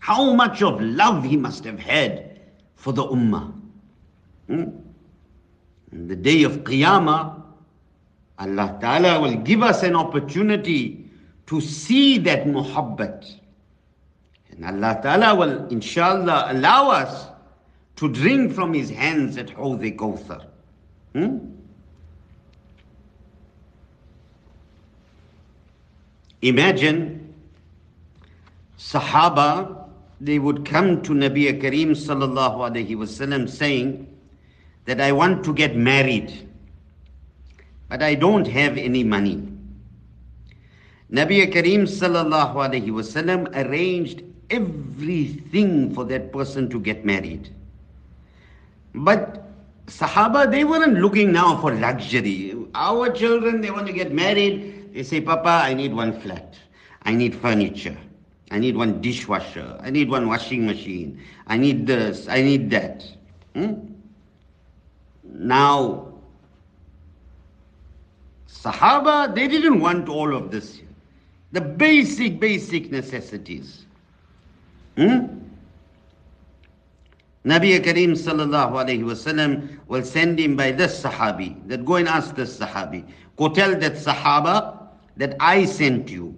How 0.00 0.32
much 0.34 0.62
of 0.62 0.80
love 0.80 1.24
he 1.24 1.36
must 1.36 1.64
have 1.64 1.78
had 1.78 2.40
for 2.76 2.92
the 2.92 3.04
Ummah. 3.04 3.55
In 4.48 6.08
the 6.08 6.16
day 6.16 6.42
of 6.44 6.58
Qiyamah, 6.64 7.42
Allah 8.38 8.78
Ta'ala 8.80 9.20
will 9.20 9.36
give 9.36 9.62
us 9.62 9.82
an 9.82 9.96
opportunity 9.96 11.10
to 11.46 11.60
see 11.60 12.18
that 12.18 12.44
muhabbat. 12.46 13.38
And 14.50 14.64
Allah 14.64 15.00
Ta'ala 15.02 15.34
will, 15.34 15.66
inshallah, 15.68 16.48
allow 16.50 16.90
us 16.90 17.28
to 17.96 18.08
drink 18.12 18.52
from 18.52 18.74
His 18.74 18.90
hands 18.90 19.36
at 19.36 19.50
Hawd 19.50 19.80
Kawthar. 19.80 20.44
Hmm? 21.14 21.38
Imagine 26.42 27.34
Sahaba, 28.78 29.88
they 30.20 30.38
would 30.38 30.64
come 30.64 31.02
to 31.02 31.12
Nabi 31.12 31.60
Kareem 31.60 31.90
sallallahu 31.90 32.96
wasallam 32.96 33.48
saying 33.48 34.06
that 34.86 35.00
I 35.00 35.12
want 35.12 35.44
to 35.44 35.52
get 35.52 35.76
married, 35.76 36.48
but 37.88 38.02
I 38.02 38.14
don't 38.14 38.46
have 38.46 38.78
any 38.78 39.04
money. 39.04 39.46
Nabi 41.12 41.46
Kareem 41.52 41.82
sallallahu 41.82 42.54
alayhi 42.54 42.88
wasallam 42.88 43.46
arranged 43.54 44.22
everything 44.50 45.94
for 45.94 46.04
that 46.04 46.32
person 46.32 46.68
to 46.70 46.80
get 46.80 47.04
married. 47.04 47.48
But 48.94 49.44
Sahaba, 49.86 50.50
they 50.50 50.64
weren't 50.64 50.98
looking 50.98 51.30
now 51.32 51.60
for 51.60 51.72
luxury. 51.72 52.56
Our 52.74 53.10
children, 53.10 53.60
they 53.60 53.70
want 53.70 53.86
to 53.86 53.92
get 53.92 54.12
married, 54.12 54.92
they 54.94 55.02
say, 55.04 55.20
Papa, 55.20 55.48
I 55.64 55.74
need 55.74 55.92
one 55.94 56.18
flat. 56.20 56.54
I 57.02 57.14
need 57.14 57.34
furniture. 57.36 57.96
I 58.50 58.58
need 58.58 58.76
one 58.76 59.00
dishwasher. 59.00 59.78
I 59.80 59.90
need 59.90 60.08
one 60.08 60.26
washing 60.26 60.66
machine. 60.66 61.20
I 61.46 61.56
need 61.56 61.86
this. 61.86 62.26
I 62.28 62.42
need 62.42 62.70
that. 62.70 63.04
Hmm? 63.54 63.74
Now, 65.38 66.12
Sahaba, 68.48 69.34
they 69.34 69.48
didn't 69.48 69.80
want 69.80 70.08
all 70.08 70.34
of 70.34 70.50
this. 70.50 70.80
The 71.52 71.60
basic, 71.60 72.40
basic 72.40 72.90
necessities. 72.90 73.84
Hmm? 74.96 75.36
Nabi 77.44 77.78
Kareem 77.78 78.12
sallallahu 78.12 78.72
alayhi 78.72 79.04
wasallam 79.04 79.78
will 79.86 80.02
send 80.04 80.40
him 80.40 80.56
by 80.56 80.72
this 80.72 81.00
Sahabi, 81.00 81.56
that 81.68 81.84
go 81.84 81.94
and 81.94 82.08
ask 82.08 82.34
this 82.34 82.58
Sahabi. 82.58 83.06
Go 83.36 83.48
tell 83.48 83.78
that 83.78 83.92
Sahaba 83.92 84.88
that 85.16 85.36
I 85.38 85.64
sent 85.64 86.10
you. 86.10 86.34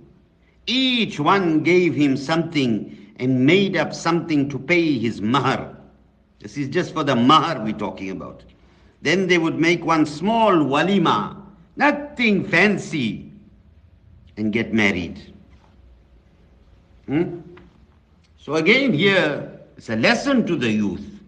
Each 0.66 1.18
one 1.18 1.62
gave 1.62 1.94
him 1.94 2.16
something 2.16 3.14
and 3.16 3.46
made 3.46 3.74
up 3.76 3.94
something 3.94 4.50
to 4.50 4.58
pay 4.58 4.98
his 4.98 5.22
mahar. 5.22 5.74
This 6.40 6.58
is 6.58 6.68
just 6.68 6.92
for 6.92 7.04
the 7.04 7.16
mahar 7.16 7.64
we're 7.64 7.72
talking 7.72 8.10
about. 8.10 8.44
Then 9.02 9.26
they 9.26 9.38
would 9.38 9.58
make 9.58 9.84
one 9.84 10.06
small 10.06 10.52
walima, 10.52 11.36
nothing 11.76 12.44
fancy, 12.44 13.30
and 14.36 14.52
get 14.52 14.72
married. 14.72 15.34
Hmm? 17.06 17.40
So 18.38 18.54
again 18.54 18.92
here, 18.92 19.60
it's 19.76 19.88
a 19.88 19.96
lesson 19.96 20.46
to 20.46 20.56
the 20.56 20.70
youth. 20.70 21.18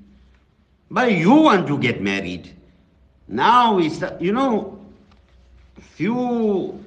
But 0.91 1.13
you 1.13 1.33
want 1.33 1.69
to 1.69 1.79
get 1.79 2.01
married. 2.01 2.51
Now, 3.29 3.79
is 3.79 4.05
you 4.19 4.33
know, 4.33 4.79
few 5.79 6.85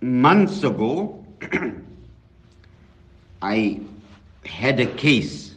months 0.00 0.62
ago, 0.62 1.24
I 3.42 3.80
had 4.46 4.80
a 4.80 4.86
case. 4.86 5.56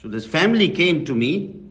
So 0.00 0.08
this 0.08 0.24
family 0.24 0.68
came 0.68 1.04
to 1.04 1.14
me. 1.14 1.61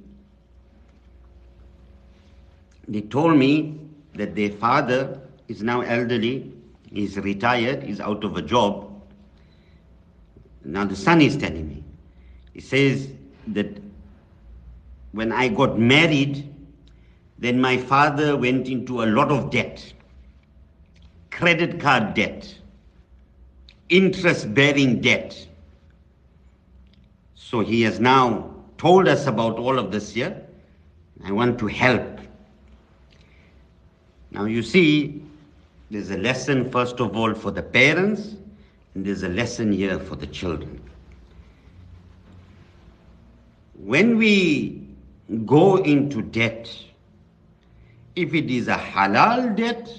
They 2.87 3.01
told 3.01 3.37
me 3.37 3.79
that 4.15 4.35
their 4.35 4.51
father 4.51 5.19
is 5.47 5.61
now 5.61 5.81
elderly. 5.81 6.51
He's 6.91 7.17
retired, 7.17 7.83
he's 7.83 7.99
out 7.99 8.23
of 8.23 8.35
a 8.35 8.41
job. 8.41 8.91
Now 10.63 10.85
the 10.85 10.95
son 10.95 11.21
is 11.21 11.37
telling 11.37 11.67
me. 11.67 11.83
He 12.53 12.59
says 12.61 13.07
that 13.47 13.81
when 15.13 15.31
I 15.31 15.47
got 15.47 15.79
married, 15.79 16.53
then 17.39 17.59
my 17.59 17.77
father 17.77 18.37
went 18.37 18.67
into 18.67 19.03
a 19.03 19.05
lot 19.05 19.31
of 19.31 19.49
debt. 19.49 19.93
Credit 21.31 21.79
card 21.79 22.13
debt, 22.13 22.53
interest 23.89 24.53
bearing 24.53 25.01
debt. 25.01 25.47
So 27.35 27.61
he 27.61 27.81
has 27.81 27.99
now 27.99 28.53
told 28.77 29.07
us 29.07 29.27
about 29.27 29.57
all 29.57 29.79
of 29.79 29.91
this 29.91 30.13
here. 30.13 30.45
I 31.23 31.31
want 31.31 31.57
to 31.59 31.67
help. 31.67 32.10
Now 34.31 34.45
you 34.45 34.63
see, 34.63 35.21
there's 35.89 36.09
a 36.09 36.17
lesson 36.17 36.71
first 36.71 36.99
of 37.01 37.15
all 37.17 37.33
for 37.33 37.51
the 37.51 37.61
parents, 37.61 38.35
and 38.95 39.05
there's 39.05 39.23
a 39.23 39.29
lesson 39.29 39.71
here 39.71 39.99
for 39.99 40.15
the 40.15 40.27
children. 40.27 40.81
When 43.75 44.17
we 44.17 44.87
go 45.45 45.77
into 45.77 46.21
debt, 46.21 46.73
if 48.15 48.33
it 48.33 48.49
is 48.49 48.67
a 48.67 48.75
halal 48.75 49.55
debt, 49.55 49.89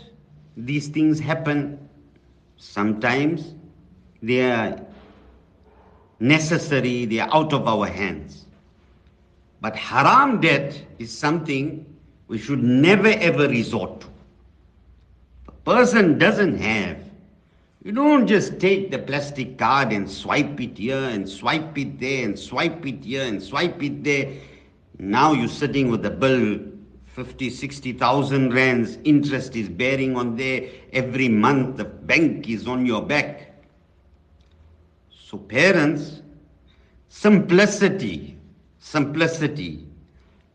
these 0.56 0.88
things 0.88 1.18
happen. 1.18 1.78
Sometimes 2.56 3.54
they 4.22 4.50
are 4.50 4.80
necessary, 6.20 7.04
they 7.04 7.18
are 7.18 7.34
out 7.34 7.52
of 7.52 7.66
our 7.66 7.86
hands. 7.86 8.46
But 9.60 9.76
haram 9.76 10.40
debt 10.40 10.80
is 10.98 11.16
something 11.16 11.84
we 12.28 12.38
should 12.38 12.62
never 12.62 13.08
ever 13.08 13.48
resort 13.48 14.00
to. 14.02 14.11
Person 15.64 16.18
doesn't 16.18 16.58
have. 16.58 16.98
You 17.84 17.92
don't 17.92 18.26
just 18.26 18.58
take 18.58 18.90
the 18.90 18.98
plastic 18.98 19.58
card 19.58 19.92
and 19.92 20.10
swipe 20.10 20.60
it 20.60 20.78
here 20.78 20.96
and 20.96 21.28
swipe 21.28 21.76
it 21.78 22.00
there 22.00 22.24
and 22.24 22.38
swipe 22.38 22.84
it 22.86 23.04
here 23.04 23.24
and 23.24 23.42
swipe 23.42 23.82
it 23.82 24.02
there. 24.02 24.34
Now 24.98 25.32
you're 25.32 25.48
sitting 25.48 25.90
with 25.90 26.04
a 26.04 26.10
bill, 26.10 26.60
50, 27.06 27.50
60,000 27.50 28.52
rands, 28.52 28.98
interest 29.04 29.54
is 29.54 29.68
bearing 29.68 30.16
on 30.16 30.36
there 30.36 30.68
every 30.92 31.28
month, 31.28 31.76
the 31.76 31.84
bank 31.84 32.48
is 32.48 32.66
on 32.66 32.84
your 32.84 33.02
back. 33.02 33.52
So 35.10 35.38
parents, 35.38 36.22
simplicity, 37.08 38.36
simplicity. 38.78 39.86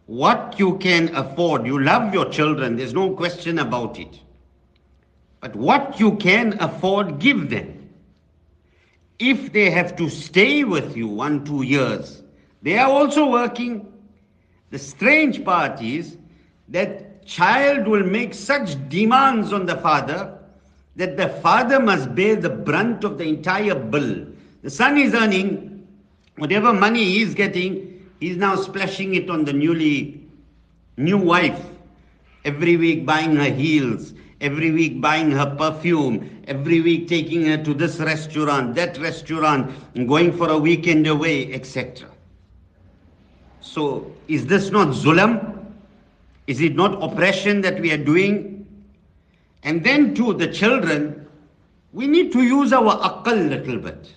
What 0.06 0.56
you 0.58 0.78
can 0.78 1.14
afford, 1.16 1.66
you 1.66 1.82
love 1.82 2.14
your 2.14 2.30
children, 2.30 2.76
there's 2.76 2.94
no 2.94 3.12
question 3.16 3.60
about 3.60 4.00
it. 4.00 4.20
But 5.40 5.56
what 5.56 6.00
you 6.00 6.16
can 6.16 6.58
afford, 6.60 7.20
give 7.20 7.50
them. 7.50 7.90
If 9.20 9.52
they 9.54 9.70
have 9.72 9.96
to 9.98 10.10
stay 10.10 10.64
with 10.64 10.96
you 10.96 11.08
one, 11.08 11.44
two 11.46 11.64
years, 11.64 12.24
they 12.62 12.78
are 12.78 12.90
also 12.90 13.30
working. 13.30 13.92
The 14.70 14.80
strange 14.80 15.44
part 15.44 15.82
is 15.82 16.18
that 16.70 17.26
child 17.26 17.88
will 17.88 18.04
make 18.04 18.34
such 18.34 18.90
demands 18.90 19.54
on 19.54 19.66
the 19.66 19.78
father 19.78 20.38
that 20.96 21.16
the 21.16 21.30
father 21.30 21.80
must 21.80 22.14
bear 22.16 22.36
the 22.36 22.50
brunt 22.50 23.04
of 23.04 23.18
the 23.18 23.24
entire 23.24 23.76
bill. 23.76 24.26
The 24.64 24.70
son 24.70 24.98
is 24.98 25.14
earning 25.14 25.88
whatever 26.38 26.74
money 26.74 27.04
he 27.04 27.22
is 27.22 27.34
getting, 27.36 27.88
He's 28.20 28.38
now 28.38 28.56
splashing 28.56 29.14
it 29.14 29.30
on 29.30 29.46
the 29.46 29.54
newly 29.54 30.26
new 30.98 31.18
wife. 31.18 31.64
Every 32.46 32.78
week 32.78 33.06
buying 33.06 33.36
her 33.36 33.52
heels, 33.52 34.14
every 34.42 34.72
week 34.72 35.02
buying 35.02 35.32
her 35.32 35.56
perfume, 35.56 36.44
every 36.48 36.82
week 36.82 37.08
taking 37.08 37.46
her 37.46 37.58
to 37.64 37.74
this 37.74 38.00
restaurant, 38.00 38.76
that 38.76 38.98
restaurant, 39.00 39.72
going 40.08 40.36
for 40.36 40.50
a 40.50 40.58
weekend 40.58 41.08
away, 41.08 41.54
etc. 41.54 42.10
So, 43.62 44.12
is 44.28 44.46
this 44.46 44.72
not 44.72 44.90
zulam? 44.90 45.66
Is 46.48 46.62
it 46.62 46.76
not 46.76 47.02
oppression 47.04 47.62
that 47.62 47.80
we 47.82 47.92
are 47.92 48.04
doing? 48.04 48.66
And 49.64 49.84
then 49.84 50.16
to 50.16 50.34
the 50.34 50.48
children, 50.48 51.28
we 51.92 52.08
need 52.08 52.32
to 52.34 52.44
use 52.44 52.72
our 52.72 52.98
akal 53.00 53.50
little 53.50 53.80
bit. 53.80 54.14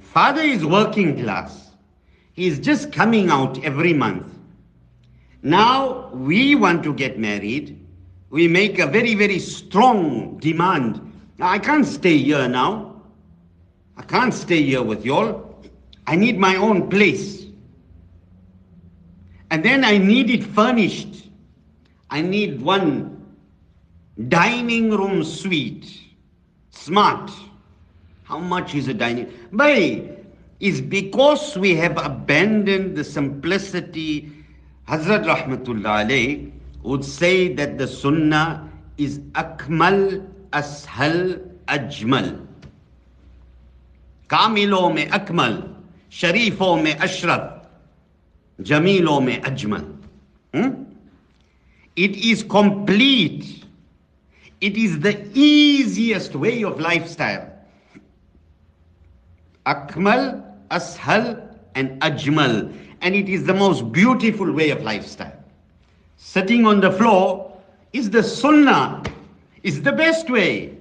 Father 0.00 0.42
is 0.42 0.64
working 0.64 1.22
class. 1.22 1.70
He 2.32 2.46
is 2.46 2.58
just 2.58 2.92
coming 2.92 3.30
out 3.30 3.62
every 3.64 3.92
month. 3.92 4.26
Now 5.42 6.08
we 6.08 6.54
want 6.54 6.82
to 6.84 6.94
get 6.94 7.18
married. 7.18 7.83
We 8.34 8.48
make 8.48 8.80
a 8.80 8.88
very, 8.88 9.14
very 9.14 9.38
strong 9.38 10.38
demand. 10.38 11.00
I 11.40 11.56
can't 11.56 11.86
stay 11.86 12.18
here 12.18 12.48
now. 12.48 13.00
I 13.96 14.02
can't 14.02 14.34
stay 14.34 14.60
here 14.60 14.82
with 14.82 15.04
y'all. 15.04 15.54
I 16.08 16.16
need 16.16 16.36
my 16.36 16.56
own 16.56 16.90
place. 16.90 17.46
And 19.52 19.64
then 19.64 19.84
I 19.84 19.98
need 19.98 20.30
it 20.30 20.42
furnished. 20.42 21.30
I 22.10 22.22
need 22.22 22.60
one 22.60 23.24
dining 24.26 24.90
room 24.90 25.22
suite. 25.22 26.00
Smart. 26.70 27.30
How 28.24 28.40
much 28.40 28.74
is 28.74 28.88
a 28.88 28.94
dining? 28.94 29.32
Bhai, 29.52 30.10
is 30.58 30.80
because 30.80 31.56
we 31.56 31.76
have 31.76 31.96
abandoned 32.04 32.96
the 32.96 33.04
simplicity. 33.04 34.32
Hazrat 34.88 35.24
Rahmatullah 35.24 36.04
alayh 36.04 36.50
would 36.83 37.03
say 37.03 37.53
that 37.53 37.77
the 37.77 37.87
Sunnah 37.87 38.69
is 38.97 39.19
akmal, 39.33 40.27
ashal, 40.51 41.39
ajmal. 41.67 42.45
कामिलों 44.29 44.93
में 44.93 45.09
अकमल 45.09 45.53
शरीफों 46.11 46.75
में 46.83 46.95
अशरफ 46.95 48.61
जमीलों 48.61 49.19
में 49.21 49.41
Ajmal 49.41 49.95
it 51.95 52.15
is 52.15 52.43
complete 52.43 53.65
it 54.61 54.77
is 54.77 54.99
the 54.99 55.17
easiest 55.33 56.35
way 56.35 56.63
of 56.63 56.79
lifestyle 56.79 57.49
akmal 59.65 60.43
ashal 60.69 61.49
and 61.75 62.01
ajmal. 62.01 62.73
And 63.01 63.15
it 63.15 63.29
is 63.29 63.45
the 63.45 63.53
most 63.53 63.91
beautiful 63.91 64.51
way 64.51 64.69
of 64.71 64.83
lifestyle. 64.83 65.37
Sitting 66.24 66.66
on 66.66 66.80
the 66.80 66.90
floor 66.90 67.54
is 67.92 68.08
the 68.08 68.22
sunnah, 68.22 69.02
is 69.62 69.82
the 69.82 69.92
best 69.92 70.30
way. 70.30 70.74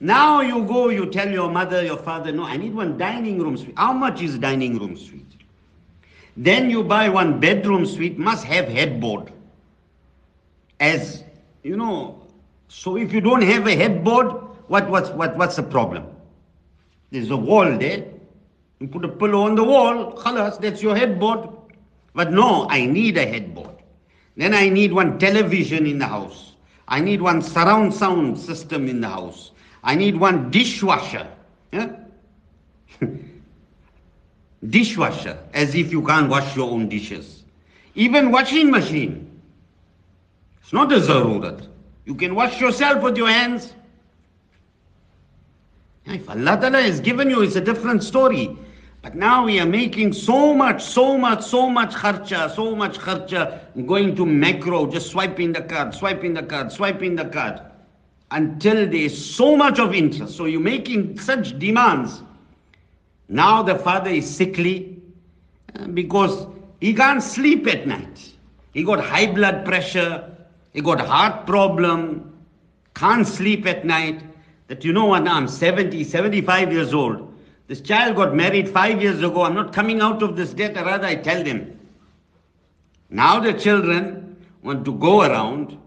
Now 0.00 0.40
you 0.40 0.64
go, 0.64 0.88
you 0.88 1.04
tell 1.10 1.28
your 1.30 1.50
mother, 1.50 1.84
your 1.84 1.98
father, 1.98 2.32
no, 2.32 2.44
I 2.44 2.56
need 2.56 2.74
one 2.74 2.96
dining 2.96 3.38
room 3.38 3.58
suite. 3.58 3.74
How 3.76 3.92
much 3.92 4.22
is 4.22 4.38
dining 4.38 4.78
room 4.78 4.96
suite? 4.96 5.36
Then 6.38 6.70
you 6.70 6.82
buy 6.82 7.10
one 7.10 7.38
bedroom 7.38 7.84
suite, 7.84 8.18
must 8.18 8.44
have 8.44 8.66
headboard. 8.66 9.30
As 10.80 11.22
you 11.62 11.76
know, 11.76 12.26
so 12.68 12.96
if 12.96 13.12
you 13.12 13.20
don't 13.20 13.42
have 13.42 13.66
a 13.66 13.76
headboard, 13.76 14.28
what, 14.68 14.88
what's, 14.88 15.10
what, 15.10 15.36
what's 15.36 15.56
the 15.56 15.64
problem? 15.64 16.06
There's 17.10 17.28
a 17.30 17.36
wall 17.36 17.76
there. 17.76 18.06
You 18.80 18.88
put 18.88 19.04
a 19.04 19.08
pillow 19.08 19.42
on 19.42 19.54
the 19.54 19.64
wall, 19.64 20.14
khalas, 20.14 20.58
that's 20.58 20.82
your 20.82 20.96
headboard. 20.96 21.50
But 22.14 22.32
no, 22.32 22.66
I 22.70 22.86
need 22.86 23.18
a 23.18 23.26
headboard. 23.26 23.67
Then 24.38 24.54
I 24.54 24.68
need 24.68 24.92
one 24.92 25.18
television 25.18 25.84
in 25.84 25.98
the 25.98 26.06
house. 26.06 26.52
I 26.86 27.00
need 27.00 27.20
one 27.20 27.42
surround 27.42 27.92
sound 27.92 28.38
system 28.38 28.88
in 28.88 29.00
the 29.00 29.08
house. 29.08 29.50
I 29.82 29.96
need 29.96 30.16
one 30.16 30.48
dishwasher. 30.52 31.26
Yeah? 31.72 31.90
dishwasher, 34.70 35.38
as 35.52 35.74
if 35.74 35.90
you 35.90 36.06
can't 36.06 36.30
wash 36.30 36.54
your 36.56 36.70
own 36.70 36.88
dishes. 36.88 37.42
Even 37.96 38.30
washing 38.30 38.70
machine. 38.70 39.40
It's 40.62 40.72
not 40.72 40.92
a 40.92 41.00
zarurat. 41.00 41.66
You 42.04 42.14
can 42.14 42.36
wash 42.36 42.60
yourself 42.60 43.02
with 43.02 43.16
your 43.16 43.28
hands. 43.28 43.72
If 46.06 46.30
Allah 46.30 46.58
Ta'ala 46.60 46.80
has 46.80 47.00
given 47.00 47.28
you, 47.28 47.42
it's 47.42 47.56
a 47.56 47.60
different 47.60 48.04
story. 48.04 48.56
But 49.08 49.16
now 49.16 49.46
we 49.46 49.58
are 49.58 49.64
making 49.64 50.12
so 50.12 50.52
much, 50.52 50.84
so 50.84 51.16
much, 51.16 51.42
so 51.42 51.70
much 51.70 51.94
kharcha, 51.94 52.54
so 52.54 52.76
much 52.76 52.98
kharcha, 52.98 53.58
going 53.86 54.14
to 54.16 54.26
Makro, 54.26 54.92
just 54.92 55.10
swiping 55.10 55.50
the 55.50 55.62
card, 55.62 55.94
swiping 55.94 56.34
the 56.34 56.42
card, 56.42 56.70
swiping 56.70 57.16
the 57.16 57.24
card, 57.24 57.58
until 58.32 58.74
there 58.74 58.94
is 58.94 59.34
so 59.34 59.56
much 59.56 59.78
of 59.78 59.94
interest. 59.94 60.36
So 60.36 60.44
you're 60.44 60.60
making 60.60 61.18
such 61.18 61.58
demands. 61.58 62.22
Now 63.30 63.62
the 63.62 63.76
father 63.76 64.10
is 64.10 64.28
sickly 64.28 65.00
uh, 65.74 65.86
because 65.86 66.46
he 66.82 66.92
can't 66.92 67.22
sleep 67.22 67.66
at 67.66 67.86
night. 67.86 68.34
He 68.74 68.84
got 68.84 69.02
high 69.02 69.32
blood 69.32 69.64
pressure, 69.64 70.36
he 70.74 70.82
got 70.82 71.00
heart 71.00 71.46
problem, 71.46 72.44
can't 72.94 73.26
sleep 73.26 73.64
at 73.64 73.86
night. 73.86 74.22
That 74.66 74.84
you 74.84 74.92
know 74.92 75.06
what, 75.06 75.26
I'm 75.26 75.48
70, 75.48 76.04
75 76.04 76.74
years 76.74 76.92
old. 76.92 77.27
This 77.68 77.82
child 77.82 78.16
got 78.16 78.34
married 78.34 78.68
five 78.70 79.00
years 79.02 79.22
ago. 79.22 79.42
I'm 79.42 79.54
not 79.54 79.74
coming 79.74 80.00
out 80.00 80.22
of 80.22 80.36
this 80.36 80.54
debt, 80.54 80.74
rather, 80.74 81.06
I 81.06 81.14
tell 81.14 81.44
them. 81.44 81.78
Now 83.10 83.38
the 83.38 83.52
children 83.52 84.36
want 84.62 84.86
to 84.86 84.94
go 84.94 85.20
around 85.20 85.78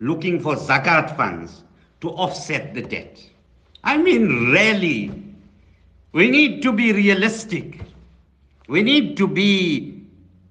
looking 0.00 0.40
for 0.40 0.56
zakat 0.56 1.16
funds, 1.16 1.62
to 2.00 2.10
offset 2.10 2.74
the 2.74 2.82
debt. 2.82 3.20
I 3.84 3.96
mean, 3.96 4.50
really, 4.50 5.12
we 6.12 6.30
need 6.30 6.62
to 6.62 6.72
be 6.72 6.92
realistic. 6.92 7.80
We 8.66 8.82
need 8.82 9.16
to 9.18 9.28
be, 9.28 10.02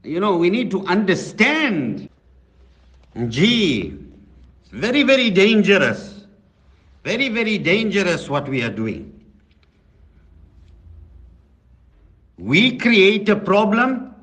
you 0.03 0.19
know, 0.19 0.37
we 0.37 0.49
need 0.49 0.71
to 0.71 0.85
understand. 0.85 2.09
Gee, 3.27 3.97
it's 4.61 4.71
very, 4.71 5.03
very 5.03 5.29
dangerous. 5.29 6.25
Very, 7.03 7.29
very 7.29 7.57
dangerous 7.57 8.29
what 8.29 8.47
we 8.47 8.61
are 8.61 8.69
doing. 8.69 9.18
We 12.39 12.77
create 12.77 13.27
a 13.27 13.35
problem 13.35 14.15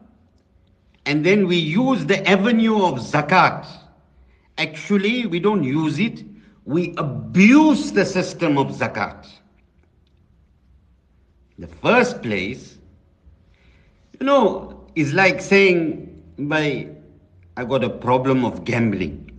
and 1.04 1.24
then 1.24 1.46
we 1.46 1.56
use 1.56 2.06
the 2.06 2.26
avenue 2.26 2.82
of 2.82 2.94
zakat. 2.94 3.66
Actually, 4.56 5.26
we 5.26 5.38
don't 5.38 5.62
use 5.62 5.98
it, 5.98 6.24
we 6.64 6.94
abuse 6.96 7.92
the 7.92 8.06
system 8.06 8.56
of 8.56 8.68
zakat. 8.68 9.26
The 11.58 11.66
first 11.66 12.22
place, 12.22 12.78
you 14.18 14.26
know, 14.26 14.86
is 14.94 15.12
like 15.12 15.42
saying, 15.42 16.22
by 16.38 16.88
I 17.58 17.64
got 17.64 17.84
a 17.84 17.90
problem 17.90 18.44
of 18.46 18.64
gambling. 18.64 19.30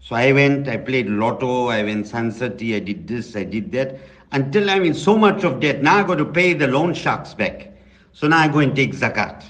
So 0.00 0.16
I 0.16 0.32
went, 0.32 0.68
I 0.68 0.78
played 0.78 1.06
lotto, 1.08 1.68
I 1.68 1.84
went 1.84 2.08
Sun 2.08 2.32
City, 2.32 2.74
I 2.74 2.80
did 2.80 3.06
this, 3.06 3.36
I 3.36 3.44
did 3.44 3.70
that, 3.72 3.98
until 4.32 4.68
I'm 4.70 4.84
in 4.84 4.94
so 4.94 5.16
much 5.16 5.44
of 5.44 5.60
debt. 5.60 5.82
Now 5.82 5.98
I've 5.98 6.06
got 6.06 6.16
to 6.16 6.24
pay 6.24 6.52
the 6.52 6.66
loan 6.66 6.94
sharks 6.94 7.34
back. 7.34 7.72
So 8.12 8.28
now 8.28 8.38
I 8.38 8.48
go 8.48 8.58
and 8.58 8.74
take 8.74 8.94
zakat. 8.94 9.44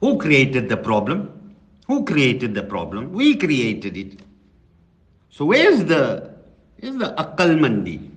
Who 0.00 0.18
created 0.18 0.68
the 0.68 0.76
problem? 0.76 1.56
Who 1.86 2.04
created 2.04 2.54
the 2.54 2.62
problem? 2.62 3.12
We 3.12 3.36
created 3.36 3.96
it. 3.96 4.20
So 5.30 5.44
where's 5.44 5.84
the 5.84 6.34
where's 6.78 6.96
the 6.96 7.14
akal 7.18 7.58
mandi? 7.58 8.10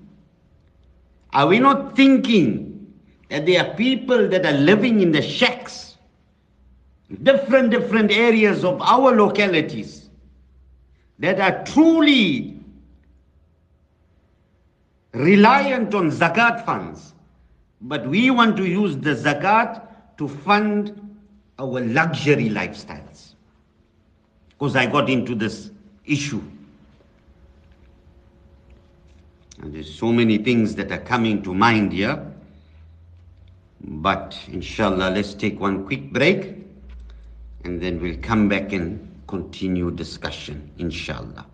Are 1.33 1.47
we 1.47 1.59
not 1.59 1.95
thinking 1.95 2.93
that 3.29 3.45
there 3.45 3.65
are 3.65 3.73
people 3.73 4.27
that 4.29 4.45
are 4.45 4.53
living 4.53 5.01
in 5.01 5.11
the 5.11 5.21
shacks, 5.21 5.97
different 7.23 7.71
different 7.71 8.11
areas 8.11 8.63
of 8.63 8.81
our 8.81 9.15
localities, 9.15 10.09
that 11.19 11.39
are 11.39 11.63
truly 11.65 12.62
reliant 15.13 15.93
on 15.93 16.09
zakat 16.11 16.65
funds, 16.65 17.13
but 17.81 18.07
we 18.07 18.31
want 18.31 18.57
to 18.57 18.65
use 18.65 18.97
the 18.97 19.15
zakat 19.15 19.81
to 20.17 20.27
fund 20.27 21.17
our 21.59 21.79
luxury 21.81 22.49
lifestyles. 22.49 23.33
Because 24.49 24.75
I 24.75 24.85
got 24.85 25.09
into 25.09 25.35
this 25.35 25.71
issue. 26.05 26.41
And 29.61 29.73
there's 29.73 29.93
so 29.93 30.11
many 30.11 30.37
things 30.37 30.75
that 30.75 30.91
are 30.91 30.99
coming 30.99 31.41
to 31.43 31.53
mind 31.53 31.93
here. 31.93 32.25
But 33.81 34.37
inshallah, 34.47 35.11
let's 35.11 35.33
take 35.33 35.59
one 35.59 35.85
quick 35.85 36.11
break 36.11 36.55
and 37.63 37.81
then 37.81 38.01
we'll 38.01 38.17
come 38.21 38.49
back 38.49 38.73
and 38.73 39.09
continue 39.27 39.91
discussion, 39.91 40.69
inshallah. 40.77 41.45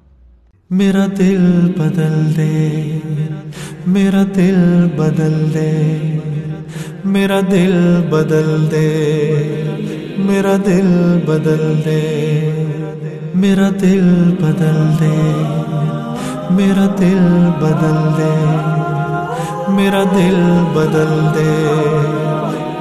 میرا 0.71 1.05
دل 1.07 1.71
بدل 1.77 2.35
دے، 2.37 2.99
میرا 3.87 4.23
دل 4.35 4.87
بدل 4.97 5.53
دے، 5.53 5.71
میرا 7.05 7.39
دل 7.51 8.01
بدل 8.11 8.67
دے، 8.71 8.89
میرا 10.17 10.55
دل 10.65 11.19
بدل 11.25 11.73
دے، 11.85 12.01
میرا 13.35 13.69
دل 13.81 14.09
بدل 14.41 14.77
دے، 14.99 15.15
میرا 16.49 16.87
دل 16.99 17.49
بدل 17.61 17.97
دے، 18.17 18.33
میرا 19.71 20.03
دل 20.03 20.39
بدل 20.73 21.15
دے، 21.35 21.51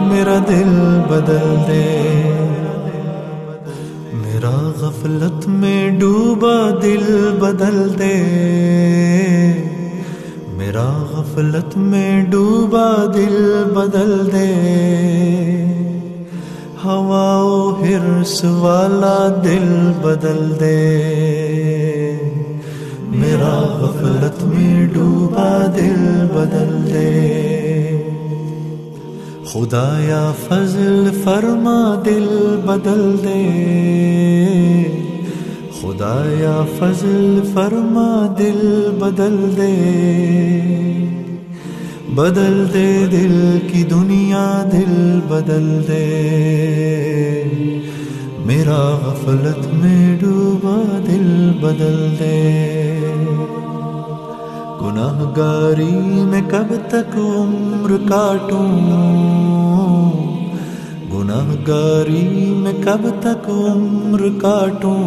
میرا 0.00 0.38
دل 0.48 1.00
بدل 1.10 1.56
دے۔ 1.68 2.37
غفلت 4.98 5.48
میں 5.48 5.90
ڈوبا 5.90 6.78
دل 6.82 7.36
بدل 7.40 7.98
دے۔ 7.98 8.16
میرا 10.48 11.04
غفلت 11.12 11.76
میں 11.76 12.24
ڈوبا 12.24 13.12
دل 13.14 13.64
بدل 13.74 14.26
دے۔ 14.32 14.54
ہوا 16.84 17.42
و 17.42 17.82
ہرس 17.84 18.44
والا 18.44 19.40
دل 19.44 19.92
بدل 20.02 20.60
دے۔ 20.60 20.98
میرا 23.00 23.58
غفلت 23.80 24.42
میں 24.42 24.86
ڈوبا 24.86 25.66
دل 25.76 26.26
بدل 26.34 26.94
دے۔ 26.94 27.57
خدا 29.52 30.00
یا 30.00 30.32
فضل 30.48 31.10
فرما، 31.24 32.02
دل 32.04 32.60
بدل 32.66 33.16
دے۔ 33.24 33.48
خدا 35.80 36.22
یا 36.40 36.64
فضل 36.78 37.40
فرما، 37.54 38.34
دل 38.38 38.90
بدل 38.98 39.56
دے۔ 39.56 39.74
بدل 42.14 42.66
دے 42.74 43.06
دل 43.12 43.58
کی 43.72 43.82
دنیا، 43.82 44.68
دل 44.72 45.20
بدل 45.28 45.82
دے۔ 45.88 46.22
میرا 48.38 48.98
غفلت 49.06 49.74
میں 49.74 50.16
ڈوبا، 50.20 51.00
دل 51.06 51.50
بدل 51.60 52.14
دے۔ 52.20 52.64
گناہ 54.82 55.32
گاری 55.36 55.96
میں 56.02 56.42
کب 56.50 56.88
تک 56.88 57.16
عمر 57.16 58.08
کاٹوں؟ 58.08 58.68
گناہ 61.12 61.54
گاری 61.68 62.54
میں 62.56 62.72
کب 62.84 63.08
تک 63.20 63.48
عمر 63.48 64.40
کاٹوں؟ 64.42 65.02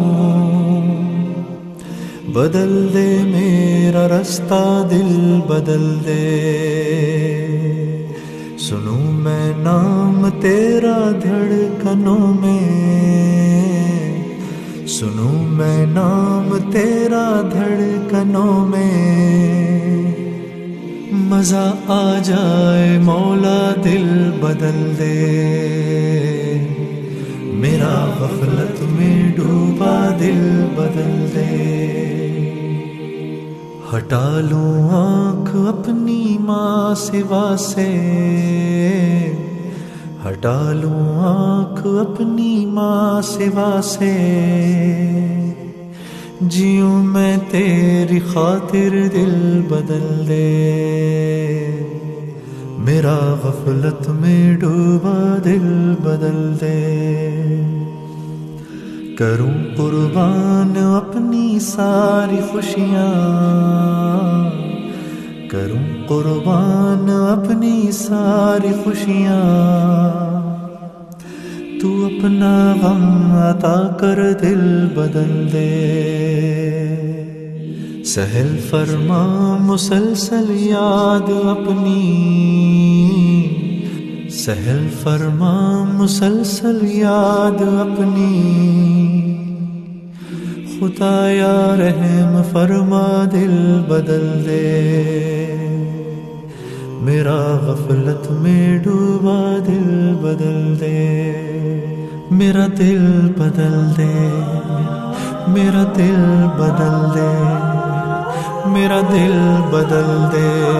بدل 2.32 2.88
دے 2.94 3.22
میرا 3.22 4.08
رستہ، 4.08 4.88
دل 4.90 5.40
بدل 5.48 5.94
دے۔ 6.06 6.58
سنوں 8.58 9.12
میں 9.12 9.52
نام 9.56 10.28
تیرا 10.40 11.10
دھڑکنوں 11.22 12.40
میں۔ 12.40 13.61
سنوں 14.86 15.42
میں 15.42 15.86
نام 15.86 16.70
تیرا 16.72 17.42
دھڑکنوں 17.52 18.66
میں۔ 18.66 19.02
مزہ 21.12 21.72
آ 21.86 22.18
جائے، 22.24 22.98
مولا 22.98 23.74
دل 23.84 24.30
بدل 24.40 24.92
دے۔ 24.98 25.48
میرا 27.42 28.10
غفلت 28.20 28.82
میں 28.82 29.32
ڈوبا 29.36 30.16
دل 30.20 30.66
بدل 30.76 31.26
دے۔ 31.34 31.78
ہٹا 33.96 34.40
لوں 34.50 34.88
آنکھ 34.90 35.56
اپنی 35.56 36.36
ماں 36.40 36.94
سوا 36.94 37.56
سے۔ 37.58 38.08
ہٹا 40.28 40.72
لوں 40.72 41.18
آنکھ 41.18 41.86
اپنی 41.86 42.66
ماں 42.66 43.22
سوا 43.22 43.80
سے۔ 43.82 44.12
جیوں 46.40 47.02
میں 47.02 47.36
تیری 47.50 48.20
خاطر 48.20 49.08
دل 49.12 49.60
بدل 49.68 50.28
دے۔ 50.28 50.68
میرا 52.78 53.34
غفلت 53.44 54.08
میں 54.08 54.56
ڈوبا 54.56 55.38
دل 55.44 55.94
بدل 56.04 56.54
دے۔ 56.60 56.82
کروں 59.18 59.76
قربان 59.76 60.72
اپنی 60.76 61.58
ساری 61.60 62.40
خوشیاں۔ 62.52 63.12
کروں 65.52 66.06
قربان 66.08 67.10
اپنی 67.10 67.92
ساری 67.92 68.72
خوشیاں۔ 68.84 70.52
تو 71.80 72.06
اپنا 72.06 72.74
غم 72.82 73.32
عطا 73.32 73.96
کر 74.00 74.32
دل 74.32 74.86
بدل 74.94 75.48
دے۔ 75.52 75.98
سہل 78.04 78.56
فرما 78.70 79.56
مسلسل 79.60 80.46
یاد 80.50 81.30
اپنی۔ 81.30 82.28
سہل 84.30 84.88
فرما 85.02 85.84
مسلسل 85.94 86.78
یاد 86.82 87.62
اپنی۔ 87.62 89.31
خدا 90.82 91.30
یا 91.30 91.76
رحم، 91.78 92.42
فرما 92.52 93.24
دل 93.32 93.82
بدل 93.88 94.44
دے۔ 94.46 94.96
میرا 97.00 97.58
غفلت 97.66 98.30
میں 98.30 98.78
ڈوبا 98.78 99.58
دل 99.66 100.14
بدل 100.22 100.80
دے۔ 100.80 101.32
میرا 102.30 102.66
دل 102.78 103.32
بدل 103.38 103.96
دے۔ 103.96 104.42
میرا 105.48 105.84
دل 105.96 106.46
بدل 106.58 107.14
دے۔ 107.14 107.52
میرا 108.66 109.00
دل 109.00 109.62
بدل 109.70 110.32
دے۔ 110.32 110.78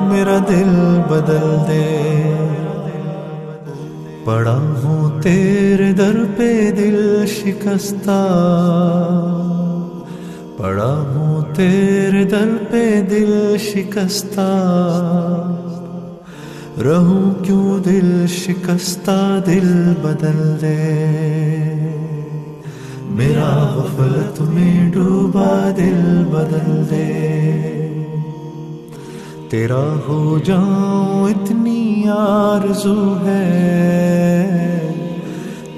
میرا 0.00 0.38
دل 0.48 1.00
بدل 1.08 1.56
دے۔ 1.68 2.23
پڑا 4.24 4.56
ہوں 4.56 5.22
تیرے 5.22 5.92
در 5.92 6.24
پہ 6.36 6.70
دل 6.70 7.24
شکستہ۔ 7.26 8.20
پڑا 10.56 11.04
ہوں 11.14 11.54
تیرے 11.54 12.24
در 12.24 12.48
پہ 12.70 13.02
دل 13.10 13.56
شکستہ۔ 13.58 14.70
رہوں 16.84 17.44
کیوں 17.44 17.84
دل 17.84 18.26
شکستہ؟ 18.28 19.40
دل 19.46 19.92
بدل 20.02 20.56
دے۔ 20.60 21.04
میرا 23.04 23.72
غفلت 23.74 24.40
میں 24.40 24.92
ڈوبا، 24.92 25.70
دل 25.76 26.24
بدل 26.30 26.84
دے۔ 26.90 27.30
تیرا 29.54 29.96
ہو 30.08 30.38
جاؤں، 30.44 31.28
اتنی 31.28 32.04
آرزو 32.16 33.16
ہے۔ 33.24 34.48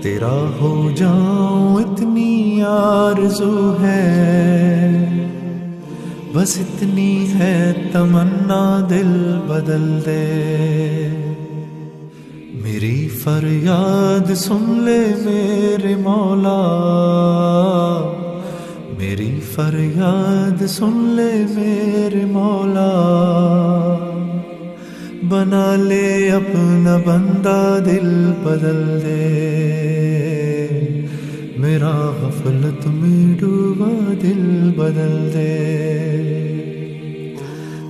تیرا 0.03 0.51
ہو 0.61 0.91
جاؤں، 0.97 1.77
اتنی 1.77 2.63
آرزو 2.67 3.77
ہے۔ 3.81 5.09
بس 6.33 6.59
اتنی 6.61 7.27
ہے، 7.39 7.73
تمنا 7.93 8.87
دل 8.91 9.39
بدل 9.47 10.01
دے۔ 10.07 11.09
میری 12.55 13.09
فریاد 13.09 14.35
سن 14.35 14.81
لے 14.85 15.15
میرے 15.25 15.95
مولا۔ 15.97 16.63
میری 19.07 19.41
فریاد 19.41 20.63
سن 20.69 20.95
لے 21.17 21.33
میرے 21.49 22.25
مولا 22.27 22.87
بنا 25.31 25.65
لے 25.79 26.31
اپنا 26.31 26.97
بندہ 27.05 27.59
دل 27.87 28.09
بدل 28.43 28.81
دے 29.03 29.21
میرا 31.57 31.93
غفلت 32.23 32.87
میں 32.87 33.39
ڈوبا 33.41 33.91
دل 34.23 34.71
بدل 34.79 35.15
دے 35.35 35.55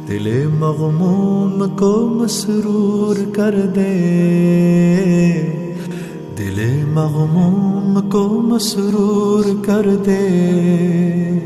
دل 0.08 0.28
مغموم 0.58 1.64
کو 1.76 1.94
مسرور 2.20 3.24
کر 3.36 3.60
دے 3.76 3.92
دل 6.38 6.60
مغموم 6.90 7.65
کو 8.12 8.28
مسرور 8.28 9.64
کر 9.64 9.94
دے۔ 10.06 11.38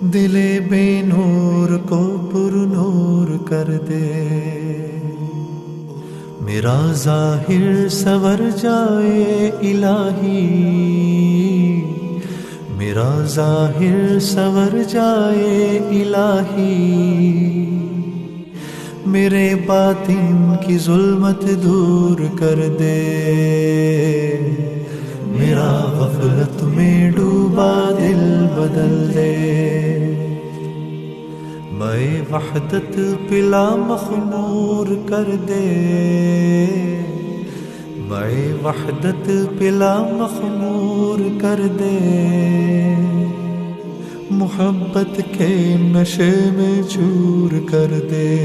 دل 0.00 0.58
بے 0.70 1.02
نور 1.04 1.78
کو 1.88 2.28
پر 2.32 2.50
نور 2.52 3.46
کر 3.46 3.64
دے۔ 3.88 4.40
میرا 6.40 6.92
ظاہر 6.92 7.88
سور 7.88 8.40
جائے 8.62 9.50
الہی۔ 9.62 10.64
میرا 12.76 13.24
ظاہر 13.24 14.18
سور 14.18 14.76
جائے 14.92 15.78
الہی۔ 15.78 17.00
میرے 19.06 19.54
باطن 19.66 20.52
کی 20.66 20.78
ظلمت 20.78 21.64
دور 21.64 22.38
کر 22.38 22.76
دے۔ 22.78 23.14
غفلت 25.72 26.62
میں 26.62 27.10
ڈوبا 27.10 27.94
دل 27.98 28.46
بدل 28.56 29.14
دے۔ 29.14 29.36
میں 31.72 32.32
وحدت 32.32 32.98
پلا 33.28 33.70
مخمور 33.76 35.08
کر 35.08 35.24
دے۔ 35.48 36.66
میں 37.96 38.64
وحدت 38.64 39.30
پلا 39.58 40.02
مخمور 40.02 41.40
کر 41.40 41.60
دے۔ 41.80 41.98
محبت 44.30 45.20
کے 45.38 45.76
نشے 45.78 46.50
میں 46.56 46.82
چور 46.88 47.70
کر 47.70 48.00
دے۔ 48.10 48.36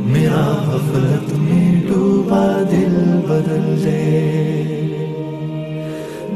میرا 0.00 0.62
غفلت 0.66 1.32
میں 1.32 1.82
ڈوبا 1.88 2.62
دل 2.70 3.20
بدل 3.28 3.84
دے۔ 3.84 4.37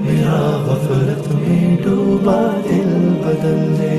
मेरा 0.05 0.39
गफलत 0.67 1.27
में 1.41 1.83
डूबा 1.83 2.39
दिल 2.67 2.91
बदल 3.23 3.59
दे 3.79 3.95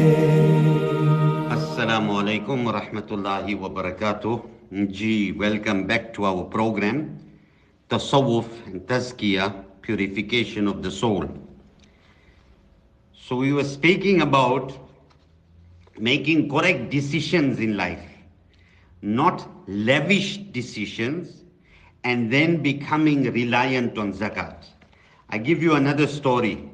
Assalamu 1.56 2.18
alaikum 2.20 2.64
wa 2.64 2.72
rahmatullahi 2.80 3.58
wa 3.58 3.68
barakatuh. 3.68 4.42
Ji, 4.90 5.32
welcome 5.32 5.86
back 5.86 6.12
to 6.14 6.24
our 6.26 6.44
program, 6.44 7.18
Tasawwuf 7.88 8.46
and 8.66 8.82
Tazkiyah, 8.82 9.64
Purification 9.82 10.68
of 10.68 10.82
the 10.82 10.90
Soul. 10.90 11.26
So 13.12 13.36
we 13.36 13.52
were 13.52 13.64
speaking 13.64 14.20
about 14.22 14.72
making 15.98 16.48
correct 16.50 16.90
decisions 16.90 17.60
in 17.60 17.76
life, 17.76 18.08
not 19.02 19.48
lavish 19.66 20.38
decisions, 20.52 21.44
and 22.04 22.32
then 22.32 22.62
becoming 22.62 23.32
reliant 23.32 23.96
on 23.98 24.12
zakat. 24.12 24.66
I 25.29 25.37
give 25.37 25.61
you 25.61 25.73
another 25.75 26.07
story. 26.07 26.69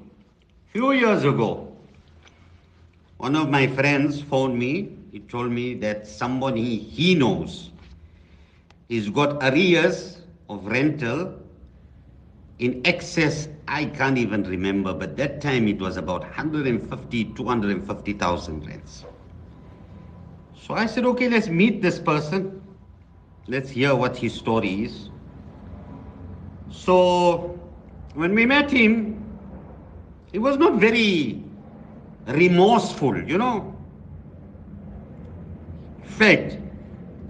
Few 0.72 0.92
years 0.92 1.24
ago, 1.24 1.76
one 3.18 3.36
of 3.36 3.50
my 3.50 3.68
friends 3.68 4.22
phoned 4.22 4.58
me. 4.58 4.98
He 5.12 5.20
told 5.20 5.52
me 5.52 5.74
that 5.76 6.08
somebody 6.08 6.78
he 6.78 7.16
knows 7.16 7.72
is 8.90 9.10
got 9.10 9.42
arrears 9.44 10.22
of 10.50 10.66
rental 10.68 11.36
in 12.60 12.82
excess, 12.86 13.48
I 13.68 13.86
can't 13.86 14.18
even 14.18 14.44
remember, 14.44 14.94
but 14.94 15.16
that 15.18 15.42
time 15.42 15.68
it 15.68 15.80
was 15.80 15.96
about 15.98 16.22
150, 16.22 17.34
250,000 17.34 18.66
rents. 18.68 19.06
So 20.54 20.74
I 20.74 20.86
said, 20.86 21.06
okay, 21.06 21.30
let's 21.30 21.48
meet 21.48 21.82
this 21.82 22.00
person. 22.00 22.62
Let's 23.48 23.70
hear 23.70 23.96
what 23.96 24.18
his 24.18 24.34
story 24.36 24.84
is. 24.84 25.10
So 26.70 27.59
when 28.14 28.34
we 28.34 28.46
met 28.46 28.72
him, 28.72 29.24
he 30.32 30.40
was 30.40 30.58
not 30.58 30.80
very 30.80 31.44
remorseful, 32.28 33.18
you 33.24 33.38
know. 33.38 33.76
In 36.04 36.10
fact, 36.10 36.58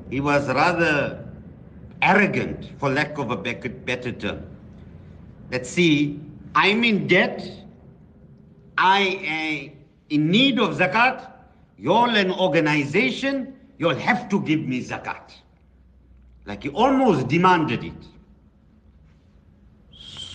he 0.09 0.19
was 0.19 0.47
rather 0.47 1.25
arrogant, 2.01 2.71
for 2.77 2.89
lack 2.89 3.17
of 3.17 3.31
a 3.31 3.35
better 3.37 4.11
term. 4.11 4.45
Let's 5.51 5.69
see, 5.69 6.19
I'm 6.55 6.83
in 6.83 7.07
debt, 7.07 7.49
I 8.77 8.99
am 9.23 9.71
in 10.09 10.31
need 10.31 10.59
of 10.59 10.77
zakat, 10.77 11.29
you're 11.77 12.09
an 12.09 12.31
organization, 12.31 13.53
you'll 13.77 13.95
have 13.95 14.29
to 14.29 14.41
give 14.41 14.61
me 14.61 14.83
zakat. 14.83 15.31
Like 16.45 16.63
he 16.63 16.69
almost 16.69 17.27
demanded 17.27 17.83
it. 17.83 18.07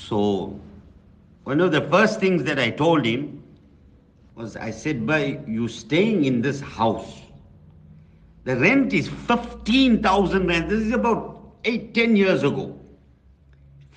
So, 0.08 0.60
one 1.44 1.60
of 1.62 1.72
the 1.72 1.80
first 1.88 2.20
things 2.20 2.44
that 2.44 2.58
I 2.58 2.68
told 2.68 3.06
him 3.06 3.42
was 4.34 4.54
I 4.54 4.70
said, 4.70 5.06
by 5.06 5.40
you 5.46 5.66
staying 5.66 6.26
in 6.26 6.42
this 6.42 6.60
house, 6.60 7.22
the 8.44 8.56
rent 8.56 8.92
is 8.92 9.08
15,000 9.08 10.46
rand. 10.46 10.70
This 10.70 10.80
is 10.80 10.92
about 10.92 11.54
eight, 11.64 11.94
ten 11.94 12.16
years 12.16 12.42
ago. 12.42 12.78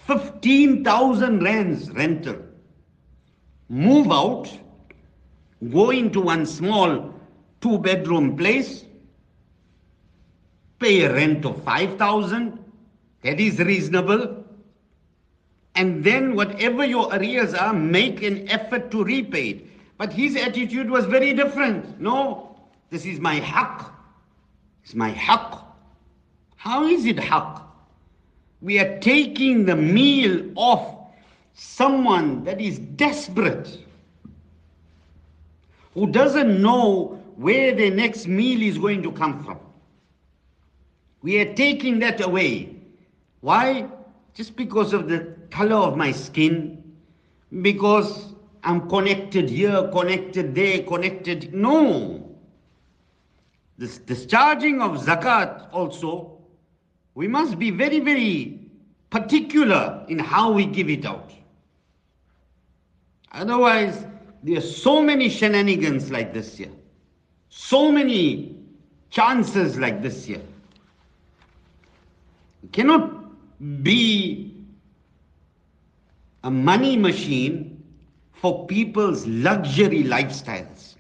15,000 0.05 1.43
rands 1.43 1.91
rental. 1.91 2.38
Move 3.68 4.10
out, 4.10 4.49
go 5.70 5.89
into 5.89 6.22
one 6.22 6.45
small 6.45 7.14
two 7.60 7.78
bedroom 7.80 8.38
place, 8.38 8.86
pay 10.80 11.01
a 11.01 11.12
rent 11.12 11.43
of 11.43 11.62
5,000. 11.64 12.58
That 13.24 13.41
is 13.41 13.60
reasonable. 13.60 14.36
And 15.78 16.03
then 16.03 16.36
whatever 16.36 16.84
your 16.84 17.13
arrears 17.13 17.53
are, 17.53 17.71
make 17.71 18.23
an 18.23 18.49
effort 18.49 18.89
to 18.91 19.03
repay 19.03 19.49
it. 19.49 19.67
But 19.99 20.11
his 20.11 20.36
attitude 20.36 20.89
was 20.89 21.05
very 21.05 21.34
different. 21.34 22.01
No, 22.01 22.59
this 22.89 23.05
is 23.05 23.19
my 23.19 23.39
haqq. 23.39 23.89
It's 24.84 24.95
my 24.95 25.11
haqq. 25.11 25.63
How 26.55 26.86
is 26.86 27.05
it 27.05 27.17
haqq? 27.17 27.61
We 28.61 28.80
are 28.80 28.97
taking 28.99 29.65
the 29.65 29.75
meal 29.75 30.51
off 30.55 30.95
someone 31.53 32.43
that 32.43 32.59
is 32.59 32.80
desperate, 32.80 33.78
who 35.93 36.07
doesn't 36.07 36.59
know 36.59 37.23
where 37.36 37.75
their 37.75 37.91
next 37.91 38.28
meal 38.28 38.63
is 38.63 38.80
going 38.80 39.03
to 39.03 39.11
come 39.11 39.43
from. 39.43 39.59
We 41.21 41.39
are 41.39 41.53
taking 41.53 41.99
that 41.99 42.21
away. 42.21 42.75
Why? 43.41 43.88
Just 44.34 44.55
because 44.55 44.93
of 44.93 45.07
the 45.07 45.36
color 45.50 45.76
of 45.76 45.98
my 45.98 46.12
skin, 46.12 46.84
because 47.62 48.34
I'm 48.64 48.89
connected 48.89 49.50
here, 49.50 49.89
connected 49.93 50.54
there, 50.54 50.84
connected. 50.84 51.54
No. 51.54 52.38
This 53.78 53.98
discharging 54.00 54.82
of 54.82 55.00
zakat 55.00 55.70
also, 55.72 56.39
we 57.16 57.28
must 57.28 57.58
be 57.58 57.72
very, 57.72 58.00
very 58.00 58.60
particular 59.10 60.04
in 60.10 60.20
how 60.20 60.52
we 60.52 60.66
give 60.66 60.89
it 60.89 61.06
out. 61.06 61.32
Otherwise, 63.32 64.06
there 64.43 64.58
are 64.58 64.62
so 64.62 65.02
many 65.02 65.30
shenanigans 65.30 66.12
like 66.12 66.34
this 66.34 66.60
year, 66.60 66.72
So 67.50 67.91
many 67.91 68.56
chances 69.10 69.78
like 69.78 70.02
this 70.02 70.28
year. 70.28 70.41
Cannot 72.72 73.14
be 73.84 74.57
a 76.48 76.50
money 76.50 76.95
machine 76.95 77.84
for 78.32 78.66
people's 78.68 79.28
luxury 79.28 80.04
lifestyles. 80.04 80.95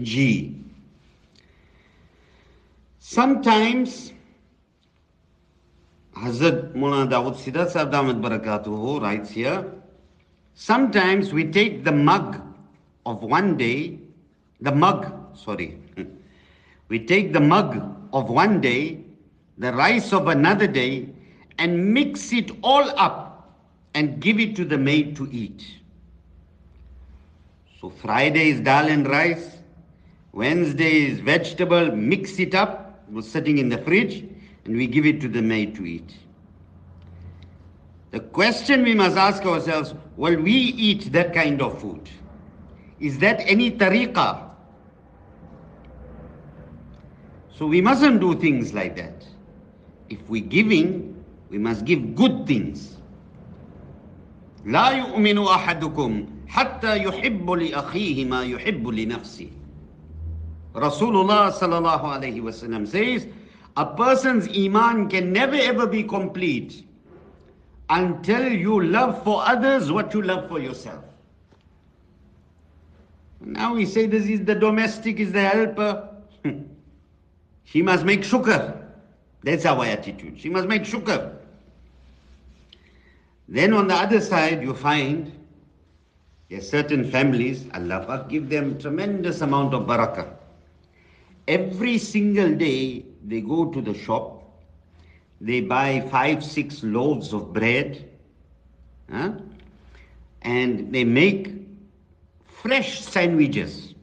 G. 0.00 0.56
Sometimes 2.98 4.14
Hazrat 6.16 6.74
Mullah 6.74 7.06
Dawood 7.06 7.36
Seedat 7.36 7.68
Sahib 7.70 7.92
Damat 7.92 8.22
Barakatuhu 8.24 9.02
writes 9.02 9.28
here, 9.28 9.70
sometimes 10.54 11.34
we 11.34 11.44
take 11.44 11.84
the 11.84 11.92
mug 11.92 12.40
of 13.04 13.22
one 13.22 13.58
day, 13.58 13.98
the 14.62 14.72
mug, 14.72 15.36
sorry, 15.36 15.78
we 16.88 17.04
take 17.04 17.34
the 17.34 17.40
mug 17.40 17.76
of 18.14 18.30
one 18.30 18.60
day, 18.62 19.04
the 19.58 19.72
rice 19.74 20.14
of 20.14 20.28
another 20.28 20.66
day, 20.66 21.10
and 21.60 21.92
mix 21.94 22.32
it 22.32 22.50
all 22.62 22.90
up 22.98 23.52
and 23.94 24.18
give 24.18 24.40
it 24.40 24.56
to 24.56 24.64
the 24.64 24.78
maid 24.78 25.14
to 25.16 25.28
eat. 25.30 25.64
So 27.80 27.90
Friday 27.90 28.48
is 28.50 28.60
dal 28.60 28.88
and 28.88 29.06
rice, 29.06 29.58
Wednesday 30.32 31.06
is 31.06 31.20
vegetable, 31.20 31.94
mix 31.94 32.38
it 32.38 32.54
up, 32.54 33.04
it 33.08 33.14
was 33.14 33.30
sitting 33.30 33.58
in 33.58 33.68
the 33.68 33.78
fridge, 33.78 34.24
and 34.64 34.76
we 34.76 34.86
give 34.86 35.04
it 35.04 35.20
to 35.20 35.28
the 35.28 35.42
maid 35.42 35.74
to 35.76 35.84
eat. 35.84 36.14
The 38.10 38.20
question 38.20 38.82
we 38.82 38.94
must 38.94 39.16
ask 39.16 39.44
ourselves, 39.44 39.94
will 40.16 40.40
we 40.40 40.52
eat 40.52 41.12
that 41.12 41.34
kind 41.34 41.60
of 41.60 41.80
food? 41.80 42.08
Is 42.98 43.18
that 43.18 43.40
any 43.40 43.70
tariqah? 43.70 44.48
So 47.54 47.66
we 47.66 47.80
mustn't 47.80 48.20
do 48.20 48.34
things 48.34 48.72
like 48.72 48.96
that. 48.96 49.24
If 50.08 50.18
we're 50.28 50.44
giving, 50.44 51.09
we 51.49 51.57
must 51.57 51.85
give 51.85 52.15
good 52.15 52.47
things. 52.47 52.97
لا 54.65 54.89
يؤمن 54.89 55.37
أحدكم 55.47 56.25
حتى 56.47 57.03
يحب 57.03 57.51
لأخيه 57.51 58.25
ما 58.25 58.43
يحب 58.43 58.87
لنفسه 58.87 59.49
Rasulullah 60.75 61.53
sallallahu 61.53 62.03
alayhi 62.03 62.41
wasallam 62.41 62.85
says, 62.85 63.27
a 63.77 63.85
person's 63.85 64.47
iman 64.57 65.07
can 65.09 65.31
never 65.31 65.55
ever 65.55 65.87
be 65.87 66.03
complete 66.03 66.85
until 67.89 68.51
you 68.51 68.83
love 68.83 69.23
for 69.23 69.41
others 69.45 69.89
what 69.89 70.13
you 70.13 70.21
love 70.21 70.49
for 70.49 70.59
yourself. 70.59 71.03
Now 73.39 73.75
we 73.75 73.85
say 73.85 74.05
this 74.05 74.25
is 74.25 74.43
the 74.43 74.55
domestic, 74.55 75.19
is 75.19 75.31
the 75.31 75.41
helper. 75.41 76.09
she 77.63 77.81
must 77.81 78.03
make 78.03 78.21
shukr. 78.21 78.81
That's 79.43 79.65
our 79.65 79.85
attitude. 79.85 80.39
She 80.39 80.49
must 80.49 80.67
make 80.67 80.83
shukr. 80.83 81.35
Then 83.50 83.72
on 83.74 83.88
the 83.88 83.94
other 83.94 84.20
side, 84.20 84.62
you 84.62 84.74
find 84.74 85.32
there 86.48 86.60
certain 86.60 87.10
families, 87.10 87.66
Allah 87.74 88.26
give 88.28 88.48
them 88.48 88.78
tremendous 88.78 89.40
amount 89.40 89.74
of 89.74 89.86
barakah. 89.88 90.28
Every 91.48 91.98
single 91.98 92.54
day 92.54 93.04
they 93.26 93.40
go 93.40 93.66
to 93.72 93.80
the 93.80 93.92
shop, 93.94 94.42
they 95.40 95.60
buy 95.60 96.06
five, 96.10 96.44
six 96.44 96.84
loaves 96.84 97.32
of 97.32 97.52
bread, 97.52 98.08
huh? 99.10 99.32
and 100.42 100.92
they 100.92 101.02
make 101.04 101.52
fresh 102.46 103.00
sandwiches. 103.00 103.94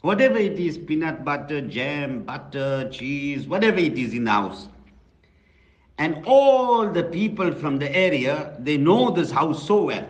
Whatever 0.00 0.38
it 0.38 0.58
is, 0.58 0.78
peanut 0.78 1.26
butter, 1.26 1.60
jam, 1.60 2.22
butter, 2.22 2.88
cheese, 2.90 3.46
whatever 3.46 3.78
it 3.78 3.98
is 3.98 4.14
in 4.14 4.24
the 4.24 4.30
house. 4.30 4.68
And 6.00 6.24
all 6.26 6.90
the 6.90 7.04
people 7.04 7.52
from 7.52 7.78
the 7.78 7.94
area, 7.94 8.56
they 8.58 8.76
know 8.76 9.10
this 9.10 9.30
house 9.30 9.64
so 9.66 9.84
well. 9.84 10.08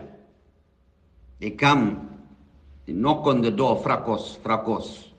They 1.39 1.51
come, 1.51 2.17
they 2.87 2.93
knock 2.93 3.27
on 3.27 3.41
the 3.41 3.51
door, 3.51 3.79
fracos, 3.83 4.37
fracos 4.39 5.11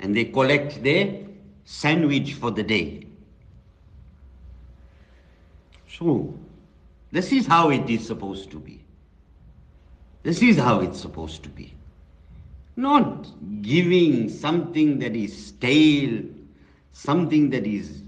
and 0.00 0.14
they 0.16 0.24
collect 0.26 0.82
their 0.82 1.24
sandwich 1.64 2.34
for 2.34 2.50
the 2.50 2.62
day. 2.62 3.06
So, 5.88 6.38
this 7.10 7.32
is 7.32 7.46
how 7.46 7.70
it 7.70 7.88
is 7.88 8.06
supposed 8.06 8.50
to 8.50 8.58
be. 8.58 8.84
This 10.22 10.42
is 10.42 10.56
how 10.56 10.80
it's 10.80 11.00
supposed 11.00 11.42
to 11.44 11.48
be. 11.48 11.72
Not 12.76 13.26
giving 13.62 14.28
something 14.28 14.98
that 14.98 15.16
is 15.16 15.46
stale, 15.48 16.22
something 16.92 17.48
that 17.50 17.66
is 17.66 18.02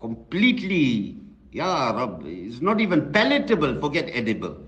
completely, 0.00 1.15
yeah, 1.56 1.90
Rab, 1.90 2.22
is 2.26 2.60
not 2.60 2.82
even 2.82 3.10
palatable, 3.12 3.80
forget 3.80 4.10
edible. 4.12 4.58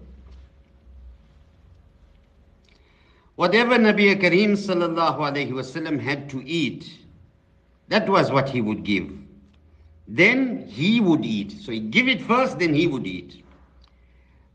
Whatever 3.36 3.76
Nabi 3.76 4.18
Kareem 4.18 4.52
sallallahu 4.52 5.52
wasallam 5.52 6.00
had 6.00 6.30
to 6.30 6.42
eat, 6.46 6.90
that 7.88 8.08
was 8.08 8.32
what 8.32 8.48
he 8.48 8.62
would 8.62 8.84
give. 8.84 9.12
Then 10.08 10.66
he 10.66 10.98
would 11.00 11.26
eat. 11.26 11.60
So 11.60 11.72
he'd 11.72 11.90
give 11.90 12.08
it 12.08 12.22
first, 12.22 12.58
then 12.58 12.72
he 12.72 12.86
would 12.86 13.06
eat. 13.06 13.44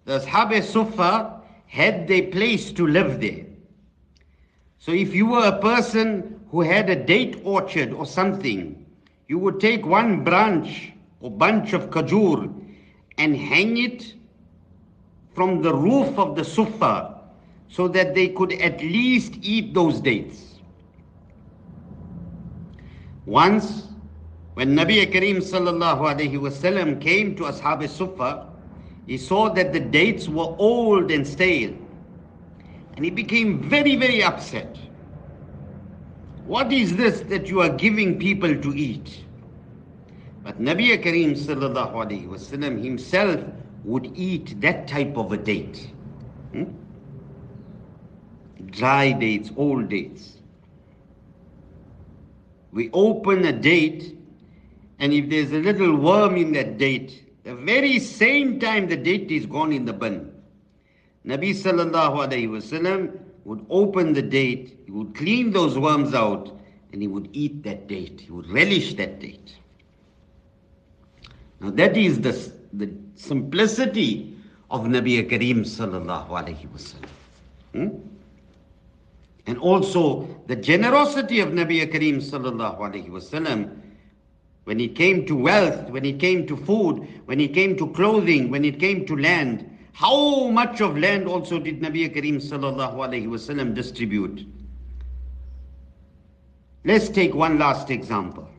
The 0.05 0.17
Ashab 0.17 0.63
Sufa 0.63 1.39
had 1.67 2.07
their 2.07 2.23
place 2.31 2.71
to 2.71 2.87
live 2.87 3.21
there. 3.21 3.45
So 4.79 4.91
if 4.91 5.13
you 5.13 5.27
were 5.27 5.45
a 5.45 5.61
person 5.61 6.39
who 6.49 6.61
had 6.61 6.89
a 6.89 6.95
date 6.95 7.41
orchard 7.43 7.93
or 7.93 8.07
something, 8.07 8.83
you 9.27 9.37
would 9.37 9.59
take 9.59 9.85
one 9.85 10.23
branch 10.23 10.92
or 11.23 11.31
bunch 11.31 11.71
of 11.73 11.89
kajur 11.89 12.53
and 13.17 13.35
hang 13.35 13.77
it 13.77 14.13
from 15.33 15.61
the 15.61 15.73
roof 15.73 16.19
of 16.19 16.35
the 16.35 16.43
sufa 16.43 17.21
so 17.69 17.87
that 17.87 18.13
they 18.13 18.27
could 18.27 18.51
at 18.53 18.79
least 18.81 19.37
eat 19.41 19.73
those 19.73 19.99
dates. 20.01 20.59
Once, 23.25 23.87
when 24.55 24.75
Nabi 24.75 25.11
Kareem 25.11 25.37
sallallahu 25.37 26.01
alayhi 26.13 26.37
wasallam 26.37 26.99
came 27.01 27.35
to 27.37 27.43
Ashab 27.43 27.87
Sufa, 27.89 28.49
he 29.07 29.17
saw 29.17 29.49
that 29.53 29.71
the 29.71 29.79
dates 29.79 30.27
were 30.27 30.53
old 30.59 31.09
and 31.09 31.25
stale. 31.25 31.73
And 32.95 33.03
he 33.03 33.09
became 33.09 33.67
very, 33.69 33.95
very 33.95 34.21
upset. 34.21 34.77
What 36.45 36.71
is 36.73 36.95
this 36.95 37.21
that 37.21 37.47
you 37.47 37.61
are 37.61 37.69
giving 37.69 38.19
people 38.19 38.55
to 38.55 38.75
eat? 38.75 39.23
But 40.43 40.59
Nabi 40.59 40.95
Kareem 41.01 41.31
sallallahu 41.37 41.93
alayhi 41.93 42.27
wasallam 42.27 42.83
himself 42.83 43.43
would 43.83 44.11
eat 44.15 44.59
that 44.61 44.87
type 44.87 45.17
of 45.17 45.31
a 45.31 45.37
date. 45.37 45.89
Hmm? 46.51 46.63
dry 48.73 49.11
dates, 49.11 49.51
old 49.55 49.89
dates. 49.89 50.37
We 52.71 52.89
open 52.91 53.45
a 53.45 53.51
date, 53.51 54.17
and 54.99 55.13
if 55.13 55.29
there's 55.29 55.51
a 55.51 55.59
little 55.59 55.95
worm 55.95 56.35
in 56.37 56.53
that 56.53 56.77
date, 56.77 57.43
the 57.43 57.55
very 57.55 57.99
same 57.99 58.59
time 58.59 58.87
the 58.87 58.97
date 58.97 59.31
is 59.31 59.45
gone 59.45 59.71
in 59.71 59.85
the 59.85 59.93
bin. 59.93 60.31
Nabi 61.25 61.51
sallallahu 61.51 62.27
alayhi 62.27 62.49
wasallam 62.49 63.19
would 63.45 63.65
open 63.69 64.13
the 64.13 64.21
date, 64.21 64.79
he 64.85 64.91
would 64.91 65.13
clean 65.15 65.51
those 65.51 65.77
worms 65.77 66.13
out, 66.13 66.51
and 66.91 67.01
he 67.01 67.07
would 67.07 67.29
eat 67.33 67.63
that 67.63 67.87
date. 67.87 68.21
He 68.21 68.31
would 68.31 68.49
relish 68.49 68.95
that 68.95 69.19
date. 69.19 69.55
Now 71.63 71.71
that 71.71 71.95
is 71.95 72.19
the, 72.19 72.33
the 72.73 72.93
simplicity 73.15 74.35
of 74.69 74.81
Nabi 74.81 75.25
Kareem 75.29 75.61
sallallahu 75.61 76.27
alayhi 76.27 76.67
wasallam. 76.67 77.09
Hmm? 77.71 77.87
And 79.47 79.57
also 79.59 80.27
the 80.47 80.57
generosity 80.57 81.39
of 81.39 81.49
Nabi 81.49 81.89
Kareem 81.89 82.17
sallallahu 82.17 82.79
alayhi 82.79 83.09
wasallam 83.09 83.79
when 84.65 84.81
it 84.81 84.93
came 84.95 85.25
to 85.25 85.37
wealth, 85.37 85.89
when 85.89 86.03
it 86.03 86.19
came 86.19 86.45
to 86.47 86.57
food, 86.57 87.07
when 87.27 87.39
it 87.39 87.53
came 87.53 87.77
to 87.77 87.87
clothing, 87.91 88.51
when 88.51 88.65
it 88.65 88.77
came 88.77 89.05
to 89.05 89.15
land. 89.15 89.69
How 89.93 90.49
much 90.49 90.81
of 90.81 90.97
land 90.97 91.29
also 91.29 91.59
did 91.59 91.79
Nabi 91.79 92.13
Kareem 92.13 92.41
sallallahu 92.41 92.95
alayhi 92.95 93.27
wasallam 93.27 93.73
distribute? 93.73 94.45
Let's 96.83 97.07
take 97.07 97.33
one 97.33 97.57
last 97.57 97.89
example. 97.89 98.49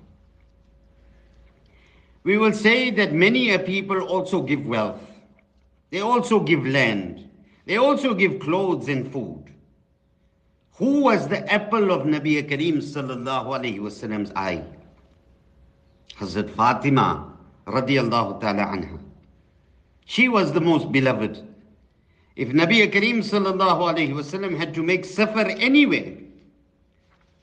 We 2.25 2.39
will 2.39 2.53
say 2.53 2.91
that 2.91 3.13
many 3.13 3.51
a 3.51 3.59
people 3.59 4.01
also 4.01 4.43
give 4.43 4.65
wealth. 4.67 5.01
They 5.91 6.01
also 6.01 6.41
give 6.41 6.67
land. 6.67 7.29
They 7.67 7.77
also 7.77 8.15
give 8.15 8.41
clothes 8.41 8.89
and 8.89 9.11
food. 9.13 9.45
Who 10.77 11.03
was 11.03 11.29
the 11.29 11.41
apple 11.53 11.93
of 11.93 12.03
Nabi 12.03 12.43
Kareem 12.49 12.79
sallallahu 12.79 13.47
alayhi 13.59 13.79
wasallam's 13.79 14.33
eye? 14.35 14.65
Hazrat 16.19 16.51
Fatima 16.57 17.33
radiallahu 17.67 18.41
ta'ala 18.41 18.65
anha. 18.65 18.99
She 20.07 20.29
was 20.29 20.53
the 20.53 20.61
most 20.61 20.91
beloved. 20.91 21.47
If 22.37 22.49
Nabi 22.49 22.91
Kareem 22.91 23.19
sallallahu 23.19 23.95
alayhi 23.95 24.15
wasallam 24.15 24.57
had 24.57 24.75
to 24.75 24.83
make 24.83 25.05
safar 25.05 25.47
anywhere, 25.47 26.17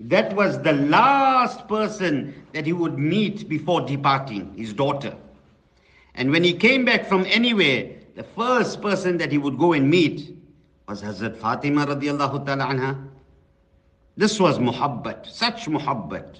that 0.09 0.33
was 0.35 0.61
the 0.61 0.73
last 0.73 1.67
person 1.67 2.45
that 2.53 2.65
he 2.65 2.73
would 2.73 2.97
meet 2.97 3.47
before 3.47 3.81
departing, 3.81 4.53
his 4.55 4.73
daughter. 4.73 5.15
And 6.15 6.31
when 6.31 6.43
he 6.43 6.53
came 6.53 6.85
back 6.85 7.07
from 7.07 7.25
anywhere, 7.27 7.91
the 8.15 8.23
first 8.23 8.81
person 8.81 9.17
that 9.17 9.31
he 9.31 9.37
would 9.37 9.57
go 9.57 9.73
and 9.73 9.89
meet 9.89 10.35
was 10.87 11.01
Hazrat 11.01 11.37
Fatima 11.37 11.85
radiallahu 11.85 12.45
ta'ala 12.45 12.65
anha. 12.65 13.07
This 14.17 14.39
was 14.39 14.59
muhabbat, 14.59 15.25
such 15.27 15.65
muhabbat. 15.67 16.37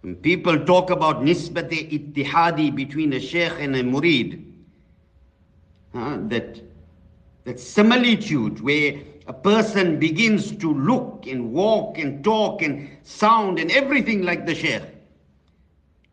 When 0.00 0.16
people 0.16 0.64
talk 0.64 0.90
about 0.90 1.20
nisbat 1.22 1.70
ittihadi 1.70 2.74
between 2.74 3.12
a 3.12 3.20
sheikh 3.20 3.52
and 3.60 3.76
a 3.76 3.82
murid, 3.82 4.44
uh, 5.94 6.16
that, 6.28 6.60
that 7.44 7.60
similitude 7.60 8.60
where 8.60 8.94
a 9.30 9.32
person 9.32 9.96
begins 10.00 10.50
to 10.56 10.74
look 10.74 11.24
and 11.28 11.52
walk 11.52 11.98
and 11.98 12.24
talk 12.24 12.62
and 12.62 12.90
sound 13.04 13.60
and 13.60 13.70
everything 13.70 14.22
like 14.22 14.44
the 14.44 14.56
sheikh. 14.56 14.82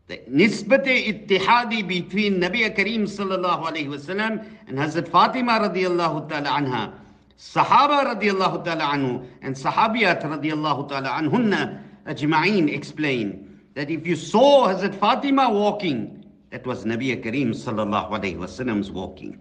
The 0.06 0.18
nisbat 0.30 0.86
ittihadi 0.86 1.88
between 1.88 2.38
Nabi 2.40 2.60
Kareem 2.76 3.08
sallallahu 3.10 3.70
alayhi 3.70 3.88
wasallam 3.88 4.46
and 4.68 4.78
Hazrat 4.78 5.08
Fatima 5.08 5.58
radiallahu 5.58 6.28
ta'ala 6.28 6.48
anha 6.48 6.92
Sahaba 7.36 8.14
radiallahu 8.14 8.64
ta'ala 8.64 8.84
anhu 8.84 9.26
and 9.42 9.56
Sahabiyat 9.56 10.22
radiallahu 10.22 10.88
ta'ala 10.88 11.08
anhunna 11.08 11.82
ajma'een 12.06 12.72
explain 12.72 13.58
that 13.74 13.90
if 13.90 14.06
you 14.06 14.14
saw 14.14 14.68
Hazrat 14.68 14.94
Fatima 14.94 15.50
walking, 15.50 16.24
that 16.50 16.64
was 16.64 16.84
Nabi 16.84 17.20
Kareem 17.20 17.48
sallallahu 17.48 18.10
alayhi 18.10 18.38
wasallam's 18.38 18.92
walking. 18.92 19.40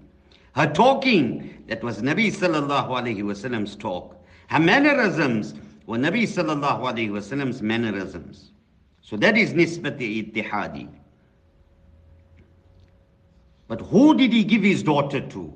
Her 0.57 0.65
talking, 0.65 1.63
that 1.67 1.83
was 1.83 2.01
Nabi 2.01 2.33
sallallahu 2.33 2.89
alayhi 2.89 3.21
wasallam's 3.21 3.75
talk. 3.75 4.17
Her 4.47 4.59
mannerisms 4.59 5.53
were 5.85 5.99
Nabi 5.99 6.23
sallallahu 6.23 6.79
alayhi 6.81 7.11
wasallam's 7.11 7.61
mannerisms. 7.61 8.53
So 9.01 9.17
that 9.17 9.37
is 9.37 9.53
nisbati 9.53 10.33
ittihadi. 10.33 10.89
But 13.67 13.81
who 13.81 14.17
did 14.17 14.33
he 14.33 14.43
give 14.43 14.63
his 14.63 14.81
daughter 14.81 15.21
to? 15.21 15.53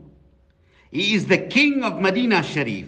He 0.92 1.16
is 1.16 1.26
the 1.26 1.40
king 1.40 1.84
of 1.84 2.00
Medina 2.00 2.44
Sharif. 2.44 2.86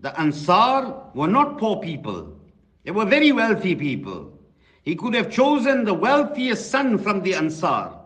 The 0.00 0.18
Ansar 0.18 1.04
were 1.14 1.28
not 1.28 1.56
poor 1.56 1.76
people. 1.76 2.36
They 2.82 2.90
were 2.90 3.04
very 3.04 3.30
wealthy 3.30 3.76
people. 3.76 4.36
He 4.82 4.96
could 4.96 5.14
have 5.14 5.30
chosen 5.30 5.84
the 5.84 5.94
wealthiest 5.94 6.68
son 6.72 6.98
from 6.98 7.22
the 7.22 7.36
Ansar. 7.36 8.01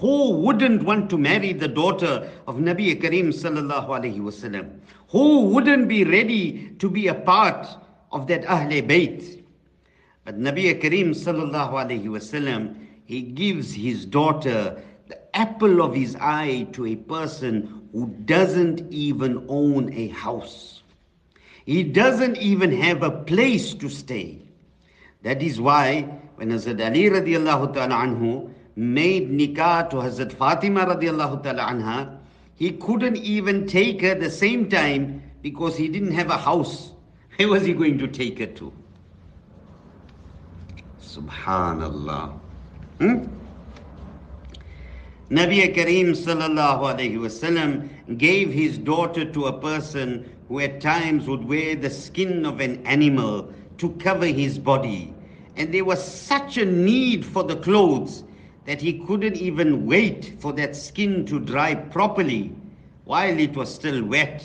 Who 0.00 0.30
wouldn't 0.30 0.84
want 0.84 1.10
to 1.10 1.18
marry 1.18 1.52
the 1.52 1.66
daughter 1.66 2.30
of 2.46 2.56
Nabi 2.56 3.00
Kareem 3.00 3.28
sallallahu 3.28 3.88
alayhi 3.88 4.20
wasallam? 4.20 4.78
Who 5.08 5.46
wouldn't 5.46 5.88
be 5.88 6.04
ready 6.04 6.70
to 6.78 6.88
be 6.88 7.08
a 7.08 7.14
part 7.14 7.66
of 8.12 8.28
that 8.28 8.42
Ahle 8.44 8.86
Bayt? 8.86 9.42
But 10.24 10.38
Nabi 10.38 10.80
Kareem 10.80 11.10
sallallahu 11.10 11.72
alayhi 11.72 12.04
wasallam, 12.04 12.76
he 13.06 13.22
gives 13.22 13.72
his 13.74 14.04
daughter 14.06 14.80
the 15.08 15.18
apple 15.36 15.82
of 15.82 15.94
his 15.94 16.14
eye 16.20 16.68
to 16.72 16.86
a 16.86 16.94
person 16.94 17.88
who 17.92 18.06
doesn't 18.24 18.92
even 18.92 19.44
own 19.48 19.92
a 19.92 20.08
house. 20.08 20.82
He 21.64 21.82
doesn't 21.82 22.36
even 22.36 22.70
have 22.72 23.02
a 23.02 23.10
place 23.10 23.74
to 23.74 23.88
stay. 23.88 24.42
That 25.22 25.42
is 25.42 25.60
why 25.60 26.02
when 26.36 26.50
Hazrat 26.50 26.80
Ali 26.84 27.10
radiallahu 27.10 27.74
ta'ala 27.74 27.94
anhu 27.94 28.50
made 28.78 29.28
nikah 29.28 29.90
to 29.90 29.96
Hazrat 29.96 30.32
Fatima 30.32 30.86
radiallahu 30.86 31.42
ta'ala 31.42 31.64
anha, 31.64 32.16
he 32.54 32.70
couldn't 32.70 33.16
even 33.16 33.66
take 33.66 34.00
her 34.02 34.14
the 34.14 34.30
same 34.30 34.68
time 34.70 35.20
because 35.42 35.76
he 35.76 35.88
didn't 35.88 36.12
have 36.12 36.30
a 36.30 36.36
house. 36.38 36.92
Where 37.36 37.48
was 37.48 37.64
he 37.64 37.72
going 37.72 37.98
to 37.98 38.06
take 38.06 38.38
her 38.38 38.46
to? 38.46 38.72
Subhanallah. 41.02 42.38
Hmm? 43.00 43.26
Nabi 45.28 45.74
Kareem 45.74 46.10
sallallahu 46.14 46.94
alayhi 46.94 47.18
wasallam 47.18 48.16
gave 48.16 48.52
his 48.52 48.78
daughter 48.78 49.24
to 49.24 49.46
a 49.46 49.58
person 49.60 50.32
who 50.46 50.60
at 50.60 50.80
times 50.80 51.26
would 51.26 51.44
wear 51.44 51.74
the 51.74 51.90
skin 51.90 52.46
of 52.46 52.60
an 52.60 52.86
animal 52.86 53.52
to 53.78 53.90
cover 53.96 54.26
his 54.26 54.56
body. 54.56 55.12
And 55.56 55.74
there 55.74 55.84
was 55.84 56.02
such 56.02 56.58
a 56.58 56.64
need 56.64 57.26
for 57.26 57.42
the 57.42 57.56
clothes 57.56 58.22
that 58.68 58.82
he 58.82 58.98
couldn't 59.06 59.36
even 59.36 59.86
wait 59.86 60.34
for 60.40 60.52
that 60.52 60.76
skin 60.76 61.24
to 61.24 61.40
dry 61.40 61.74
properly 61.74 62.54
while 63.04 63.40
it 63.40 63.56
was 63.56 63.74
still 63.74 64.04
wet. 64.04 64.44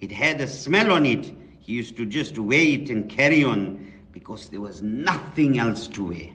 It 0.00 0.12
had 0.12 0.40
a 0.40 0.46
smell 0.46 0.92
on 0.92 1.04
it. 1.04 1.34
He 1.58 1.72
used 1.72 1.96
to 1.96 2.06
just 2.06 2.38
wait 2.38 2.88
and 2.88 3.10
carry 3.10 3.42
on 3.42 3.92
because 4.12 4.48
there 4.48 4.60
was 4.60 4.80
nothing 4.80 5.58
else 5.58 5.88
to 5.88 6.04
wear. 6.04 6.28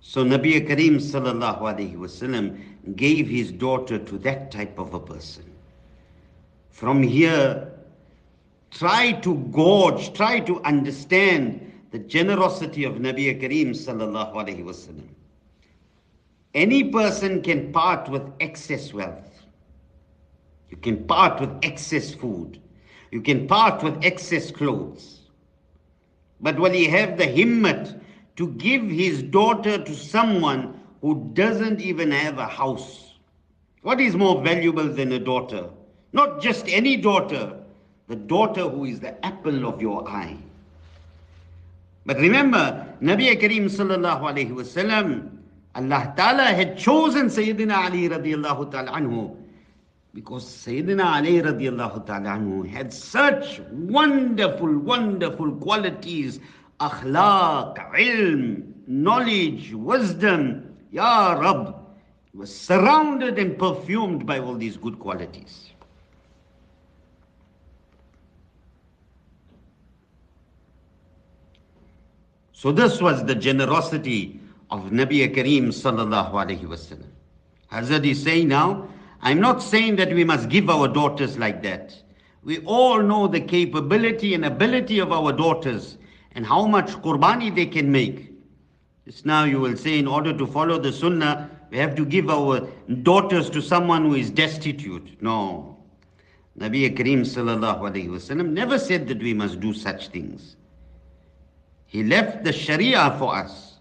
So 0.00 0.24
Nabi 0.24 0.60
alayhi 0.66 1.94
wasallam 1.94 2.96
gave 2.96 3.28
his 3.28 3.52
daughter 3.52 4.00
to 4.00 4.18
that 4.18 4.50
type 4.50 4.76
of 4.76 4.92
a 4.92 4.98
person. 4.98 5.44
From 6.70 7.00
here, 7.00 7.70
try 8.72 9.12
to 9.12 9.36
gorge, 9.52 10.12
try 10.14 10.40
to 10.40 10.60
understand 10.64 11.66
the 11.96 12.02
generosity 12.04 12.84
of 12.84 12.96
Nabi 12.96 13.24
Kareem 13.40 13.70
sallallahu 13.70 14.34
alayhi 14.34 14.62
wasallam. 14.62 15.08
Any 16.52 16.84
person 16.90 17.40
can 17.40 17.72
part 17.72 18.10
with 18.10 18.22
excess 18.38 18.92
wealth. 18.92 19.46
You 20.68 20.76
can 20.76 21.04
part 21.04 21.40
with 21.40 21.48
excess 21.62 22.12
food. 22.12 22.60
You 23.12 23.22
can 23.22 23.46
part 23.48 23.82
with 23.82 24.04
excess 24.04 24.50
clothes. 24.50 25.20
But 26.38 26.58
will 26.58 26.72
he 26.72 26.84
have 26.84 27.16
the 27.16 27.24
himmat 27.24 27.98
to 28.36 28.48
give 28.48 28.82
his 28.82 29.22
daughter 29.22 29.78
to 29.82 29.94
someone 29.94 30.78
who 31.00 31.30
doesn't 31.32 31.80
even 31.80 32.10
have 32.10 32.36
a 32.36 32.46
house. 32.46 33.14
What 33.80 34.02
is 34.02 34.14
more 34.16 34.42
valuable 34.42 34.92
than 34.92 35.12
a 35.12 35.18
daughter? 35.18 35.70
Not 36.12 36.42
just 36.42 36.68
any 36.68 36.98
daughter, 36.98 37.58
the 38.08 38.16
daughter 38.16 38.68
who 38.68 38.84
is 38.84 39.00
the 39.00 39.24
apple 39.24 39.64
of 39.66 39.80
your 39.80 40.06
eye. 40.06 40.36
But 42.06 42.18
remember, 42.18 42.86
Nabi 43.02 43.34
Kareem 43.36 43.66
sallallahu 43.66 44.22
alayhi 44.22 44.52
wasallam, 44.52 45.28
Allah 45.74 46.14
Ta'ala 46.16 46.44
had 46.44 46.78
chosen 46.78 47.26
Sayyidina 47.26 47.74
Ali 47.86 48.08
radiallahu 48.08 48.70
ta'ala 48.70 48.92
anhu 48.92 49.36
because 50.14 50.46
Sayyidina 50.46 51.04
Ali 51.16 51.42
radiallahu 51.42 52.06
ta'ala 52.06 52.38
anhu 52.38 52.66
had 52.66 52.94
such 52.94 53.60
wonderful, 53.72 54.78
wonderful 54.78 55.52
qualities 55.56 56.40
akhlaq, 56.80 57.76
ilm, 57.92 58.72
knowledge, 58.86 59.72
wisdom. 59.74 60.62
Ya 60.92 61.34
Rab, 61.34 61.74
was 62.32 62.54
surrounded 62.54 63.38
and 63.38 63.58
perfumed 63.58 64.24
by 64.24 64.38
all 64.38 64.54
these 64.54 64.76
good 64.76 64.98
qualities. 64.98 65.72
So 72.58 72.72
this 72.72 73.02
was 73.02 73.22
the 73.22 73.34
generosity 73.34 74.40
of 74.70 74.84
Nabi 74.84 75.30
Kareem 75.30 75.66
sallallahu 75.66 76.32
alayhi 76.32 76.64
wasallam. 76.64 77.10
Hazrat 77.70 78.06
is 78.06 78.22
saying 78.22 78.48
now, 78.48 78.88
I'm 79.20 79.42
not 79.42 79.62
saying 79.62 79.96
that 79.96 80.10
we 80.10 80.24
must 80.24 80.48
give 80.48 80.70
our 80.70 80.88
daughters 80.88 81.36
like 81.36 81.62
that. 81.64 81.94
We 82.42 82.60
all 82.60 83.02
know 83.02 83.28
the 83.28 83.42
capability 83.42 84.32
and 84.32 84.46
ability 84.46 85.00
of 85.00 85.12
our 85.12 85.34
daughters 85.34 85.98
and 86.32 86.46
how 86.46 86.66
much 86.66 86.92
qurbani 87.02 87.54
they 87.54 87.66
can 87.66 87.92
make. 87.92 88.32
Just 89.04 89.26
now 89.26 89.44
you 89.44 89.60
will 89.60 89.76
say, 89.76 89.98
in 89.98 90.06
order 90.06 90.32
to 90.32 90.46
follow 90.46 90.78
the 90.78 90.94
sunnah, 90.94 91.50
we 91.70 91.76
have 91.76 91.94
to 91.96 92.06
give 92.06 92.30
our 92.30 92.66
daughters 93.02 93.50
to 93.50 93.60
someone 93.60 94.06
who 94.06 94.14
is 94.14 94.30
destitute. 94.30 95.20
No. 95.20 95.76
Nabi 96.58 96.88
Kareem 96.96 97.20
sallallahu 97.20 97.80
alayhi 97.80 98.08
wasallam 98.08 98.52
never 98.52 98.78
said 98.78 99.08
that 99.08 99.18
we 99.18 99.34
must 99.34 99.60
do 99.60 99.74
such 99.74 100.08
things. 100.08 100.56
He 101.86 102.02
left 102.02 102.44
the 102.44 102.52
Sharia 102.52 103.16
for 103.18 103.34
us. 103.34 103.78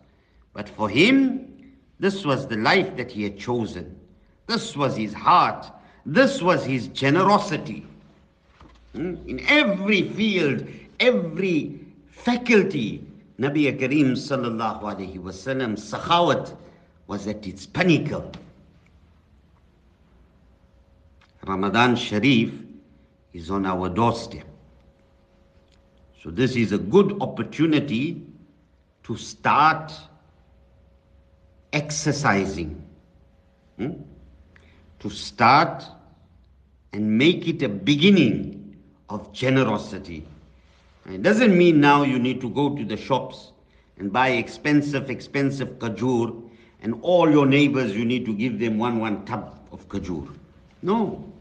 But 0.54 0.70
for 0.70 0.88
him, 0.88 1.74
this 2.00 2.26
was 2.26 2.48
the 2.48 2.58
life 2.58 2.96
that 2.98 3.12
he 3.12 3.24
had 3.24 3.38
chosen. 3.38 4.00
This 4.48 4.76
was 4.76 4.96
his 4.96 5.14
heart. 5.14 5.66
This 6.06 6.42
was 6.42 6.64
his 6.64 6.88
generosity. 6.90 7.86
Hmm? 8.94 9.16
In 9.28 9.42
every 9.48 10.10
field, 10.10 10.68
every 11.00 11.80
faculty, 12.12 13.06
Nabi 13.40 13.78
Kareem 13.78 14.12
sallallahu 14.12 14.82
alayhi 14.84 15.20
wasallam, 15.20 15.74
sakhawat 15.76 16.56
was 17.08 17.28
at 17.28 17.46
its 17.46 17.66
pinnacle. 17.66 18.32
Ramadan 21.46 21.96
Sharif 21.96 22.52
is 23.34 23.52
on 23.52 23.66
our 23.66 23.90
doorstep. 23.90 24.46
So 26.26 26.32
this 26.32 26.56
is 26.56 26.72
a 26.72 26.80
good 26.80 27.22
opportunity 27.22 28.20
to 29.04 29.16
start 29.16 29.94
exercising, 31.72 32.84
hmm? 33.78 33.92
to 35.02 35.10
start 35.12 35.84
and 36.94 37.16
make 37.16 37.48
it 37.48 37.62
a 37.62 37.70
beginning 37.70 38.76
of 39.08 39.32
generosity. 39.34 40.26
It 41.08 41.22
doesn't 41.22 41.56
mean 41.56 41.80
now 41.80 42.02
you 42.02 42.18
need 42.18 42.42
to 42.42 42.50
go 42.50 42.76
to 42.76 42.84
the 42.84 42.98
shops 42.98 43.52
and 44.00 44.12
buy 44.12 44.30
expensive, 44.30 45.12
expensive 45.12 45.78
kajur 45.78 46.42
and 46.82 46.98
all 47.04 47.30
your 47.30 47.46
neighbors 47.46 47.96
you 47.96 48.04
need 48.04 48.26
to 48.26 48.34
give 48.34 48.58
them 48.58 48.80
one, 48.80 48.98
one 48.98 49.26
tub 49.26 49.60
of 49.72 49.88
kajur. 49.90 50.36
No. 50.82 51.32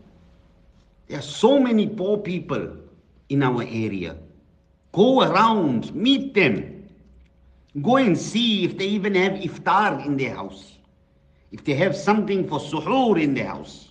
There 1.08 1.18
are 1.20 1.22
so 1.22 1.58
many 1.58 1.88
poor 1.88 2.18
people 2.18 2.76
in 3.30 3.42
our 3.42 3.62
area. 3.62 4.16
Go 4.94 5.22
around, 5.22 5.92
meet 5.92 6.34
them. 6.34 6.88
Go 7.82 7.96
and 7.96 8.16
see 8.16 8.64
if 8.64 8.78
they 8.78 8.86
even 8.86 9.16
have 9.16 9.32
iftar 9.32 10.06
in 10.06 10.16
their 10.16 10.34
house. 10.34 10.78
If 11.50 11.64
they 11.64 11.74
have 11.74 11.96
something 11.96 12.48
for 12.48 12.60
suhoor 12.60 13.20
in 13.20 13.34
their 13.34 13.48
house. 13.48 13.90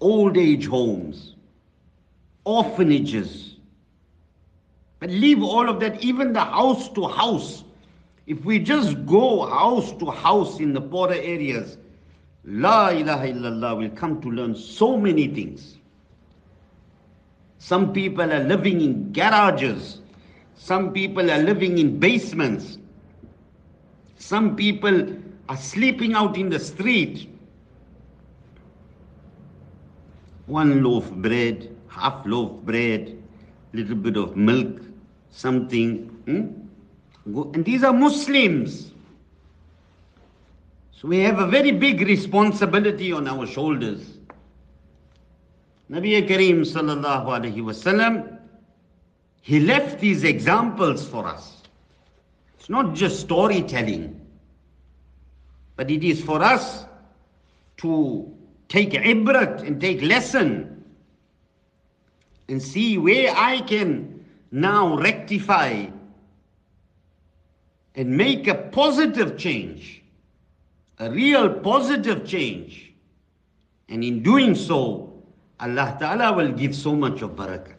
Old 0.00 0.38
age 0.38 0.66
homes, 0.66 1.36
orphanages. 2.44 3.56
But 4.98 5.10
leave 5.10 5.42
all 5.42 5.68
of 5.68 5.78
that, 5.80 6.02
even 6.02 6.32
the 6.32 6.44
house 6.44 6.88
to 6.90 7.06
house. 7.06 7.64
If 8.26 8.42
we 8.44 8.58
just 8.58 9.04
go 9.04 9.46
house 9.46 9.92
to 9.98 10.06
house 10.06 10.60
in 10.60 10.72
the 10.72 10.80
poorer 10.80 11.12
areas, 11.12 11.76
La 12.44 12.88
ilaha 12.88 13.26
illallah 13.26 13.76
will 13.78 13.90
come 13.90 14.20
to 14.22 14.30
learn 14.30 14.54
so 14.54 14.96
many 14.96 15.28
things. 15.28 15.75
Some 17.58 17.92
people 17.92 18.32
are 18.32 18.44
living 18.44 18.80
in 18.80 19.12
garages. 19.12 20.00
Some 20.56 20.92
people 20.92 21.30
are 21.30 21.38
living 21.38 21.78
in 21.78 21.98
basements. 21.98 22.78
Some 24.18 24.56
people 24.56 25.16
are 25.48 25.56
sleeping 25.56 26.14
out 26.14 26.36
in 26.36 26.48
the 26.48 26.58
street. 26.58 27.28
One 30.46 30.82
loaf 30.82 31.10
of 31.10 31.22
bread, 31.22 31.76
half 31.88 32.24
loaf 32.26 32.52
bread, 32.62 33.20
little 33.72 33.96
bit 33.96 34.16
of 34.16 34.36
milk, 34.36 34.80
something. 35.30 36.06
Hmm? 36.24 37.52
And 37.54 37.64
these 37.64 37.82
are 37.82 37.92
Muslims. 37.92 38.92
So 40.92 41.08
we 41.08 41.18
have 41.18 41.38
a 41.38 41.46
very 41.46 41.72
big 41.72 42.00
responsibility 42.00 43.12
on 43.12 43.28
our 43.28 43.46
shoulders. 43.46 44.15
Nabi 45.90 46.26
Kareem 46.26 46.60
sallallahu 46.62 47.26
alayhi 47.26 47.56
wasallam, 47.56 48.38
he 49.42 49.60
left 49.60 50.00
these 50.00 50.24
examples 50.24 51.06
for 51.06 51.26
us. 51.26 51.62
It's 52.58 52.68
not 52.68 52.94
just 52.94 53.20
storytelling, 53.20 54.20
but 55.76 55.90
it 55.90 56.02
is 56.02 56.22
for 56.22 56.42
us 56.42 56.84
to 57.78 58.32
take 58.68 58.90
ibrat 58.90 59.62
and 59.62 59.80
take 59.80 60.02
lesson 60.02 60.84
and 62.48 62.60
see 62.60 62.98
where 62.98 63.32
I 63.36 63.60
can 63.60 64.24
now 64.50 64.98
rectify 64.98 65.86
and 67.94 68.16
make 68.16 68.48
a 68.48 68.54
positive 68.54 69.38
change 69.38 70.02
a 70.98 71.10
real 71.10 71.52
positive 71.60 72.26
change. 72.26 72.92
And 73.88 74.02
in 74.02 74.22
doing 74.22 74.54
so, 74.54 75.05
Allah 75.60 75.96
Ta'ala 75.98 76.32
will 76.36 76.52
give 76.52 76.74
so 76.74 76.94
much 76.94 77.22
of 77.22 77.30
barakat. 77.30 77.76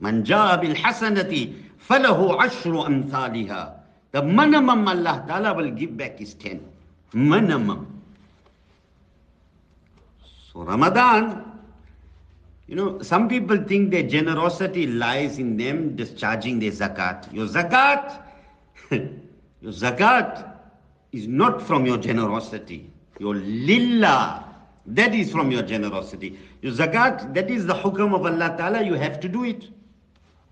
Man 0.00 0.24
ja'a 0.24 0.60
bil 0.60 0.74
hasanati 0.74 1.56
falahu 1.88 2.38
ashru 2.38 2.84
amthaliha. 2.86 3.72
The 4.12 4.22
minimum 4.22 4.86
Allah 4.88 5.24
Ta'ala 5.26 5.54
will 5.54 5.70
give 5.70 5.96
back 5.96 6.20
is 6.20 6.34
10. 6.34 6.60
Minimum. 7.14 7.86
So 10.52 10.60
Ramadan, 10.62 11.44
you 12.66 12.76
know, 12.76 13.00
some 13.00 13.28
people 13.28 13.56
think 13.64 13.90
their 13.90 14.02
generosity 14.02 14.86
lies 14.86 15.38
in 15.38 15.56
them 15.56 15.96
discharging 15.96 16.58
their 16.58 16.70
zakat. 16.70 17.32
Your 17.32 17.46
zakat, 17.46 18.20
your 18.90 19.72
zakat 19.72 20.52
is 21.12 21.26
not 21.26 21.62
from 21.62 21.86
your 21.86 21.96
generosity. 21.96 22.90
Your 23.18 23.34
lillah, 23.34 24.44
that 24.94 25.14
is 25.14 25.30
from 25.30 25.50
your 25.50 25.62
generosity. 25.62 26.38
Your 26.62 26.72
zakat, 26.72 27.34
that 27.34 27.50
is 27.50 27.66
the 27.66 27.74
hukam 27.74 28.14
of 28.14 28.24
Allah 28.26 28.54
Ta'ala, 28.56 28.82
you 28.82 28.94
have 28.94 29.20
to 29.20 29.28
do 29.28 29.44
it. 29.44 29.68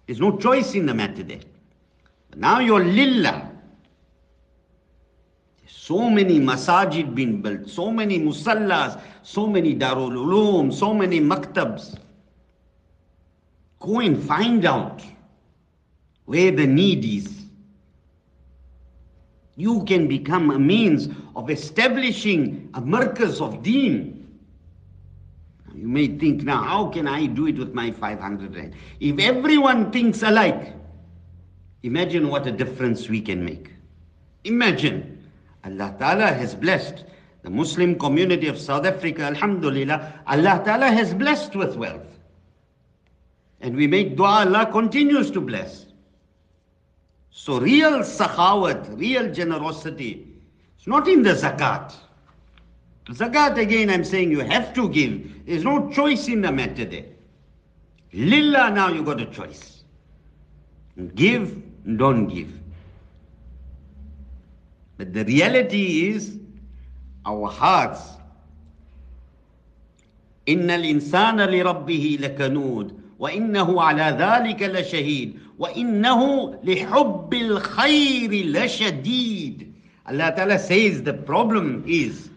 There's 0.06 0.20
no 0.20 0.36
choice 0.36 0.74
in 0.74 0.86
the 0.86 0.94
matter 0.94 1.22
there. 1.22 1.40
But 2.30 2.38
now 2.38 2.60
your 2.60 2.84
lillah, 2.84 3.50
so 5.66 6.10
many 6.10 6.40
masajid 6.40 7.14
been 7.14 7.42
built, 7.42 7.68
so 7.68 7.90
many 7.90 8.18
musallas, 8.18 9.00
so 9.22 9.46
many 9.46 9.74
darul 9.74 10.12
ulum, 10.12 10.72
so 10.72 10.92
many 10.92 11.20
maktabs. 11.20 11.98
Go 13.80 14.00
and 14.00 14.22
find 14.22 14.64
out 14.64 15.02
where 16.24 16.50
the 16.50 16.66
need 16.66 17.04
is 17.04 17.36
you 19.56 19.84
can 19.84 20.06
become 20.06 20.50
a 20.50 20.58
means 20.58 21.08
of 21.34 21.50
establishing 21.50 22.70
a 22.74 22.80
markaz 22.80 23.40
of 23.40 23.62
deen. 23.62 24.15
You 25.76 25.88
may 25.88 26.08
think, 26.08 26.42
now, 26.42 26.62
how 26.62 26.86
can 26.86 27.06
I 27.06 27.26
do 27.26 27.46
it 27.46 27.58
with 27.58 27.74
my 27.74 27.90
500 27.90 28.56
rand? 28.56 28.74
If 28.98 29.18
everyone 29.18 29.92
thinks 29.92 30.22
alike, 30.22 30.72
imagine 31.82 32.28
what 32.28 32.46
a 32.46 32.52
difference 32.52 33.10
we 33.10 33.20
can 33.20 33.44
make. 33.44 33.72
Imagine, 34.44 35.22
Allah 35.64 35.94
Ta'ala 35.98 36.28
has 36.28 36.54
blessed 36.54 37.04
the 37.42 37.50
Muslim 37.50 37.98
community 37.98 38.48
of 38.48 38.58
South 38.58 38.86
Africa, 38.86 39.22
Alhamdulillah, 39.22 40.22
Allah 40.26 40.62
Ta'ala 40.64 40.86
has 40.86 41.12
blessed 41.12 41.54
with 41.54 41.76
wealth. 41.76 42.06
And 43.60 43.76
we 43.76 43.86
make 43.86 44.16
dua, 44.16 44.46
Allah 44.46 44.68
continues 44.72 45.30
to 45.32 45.40
bless. 45.40 45.86
So 47.30 47.60
real 47.60 48.00
sakhawat, 48.00 48.98
real 48.98 49.30
generosity, 49.32 50.26
it's 50.76 50.86
not 50.86 51.06
in 51.06 51.22
the 51.22 51.34
zakat. 51.34 51.94
Zakat 53.10 53.58
again, 53.58 53.90
I'm 53.90 54.04
saying 54.04 54.30
you 54.30 54.40
have 54.40 54.72
to 54.74 54.88
give. 54.88 55.35
There's 55.45 55.63
no 55.63 55.89
choice 55.89 56.27
in 56.27 56.41
the 56.41 56.51
matter 56.51 56.85
there. 56.85 57.05
Lillah, 58.13 58.71
now 58.71 58.89
you 58.89 59.03
got 59.03 59.21
a 59.21 59.25
choice. 59.25 59.83
Give, 61.15 61.61
don't 61.97 62.27
give. 62.27 62.51
But 64.97 65.13
the 65.13 65.23
reality 65.25 66.09
is, 66.09 66.37
our 67.25 67.47
hearts, 67.49 68.01
إن 70.49 70.69
الإنسان 70.71 71.41
لربه 71.41 72.17
لكنود 72.21 72.99
وإنه 73.19 73.81
على 73.81 74.17
ذلك 74.19 74.61
لشهيد 74.63 75.39
وإنه 75.59 76.53
لحب 76.63 77.33
الخير 77.33 78.45
لشديد 78.45 79.71
Allah 80.07 80.33
Ta'ala 80.35 80.57
says 80.59 81.03
the 81.03 81.13
problem 81.13 81.83
is 81.87 82.29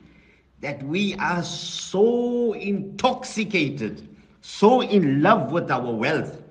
that 0.61 0.83
we 0.83 1.15
are 1.15 1.43
so 1.43 2.53
intoxicated, 2.53 4.07
so 4.41 4.81
in 4.81 5.21
love 5.21 5.51
with 5.51 5.71
our 5.71 5.93
wealth, 5.93 6.41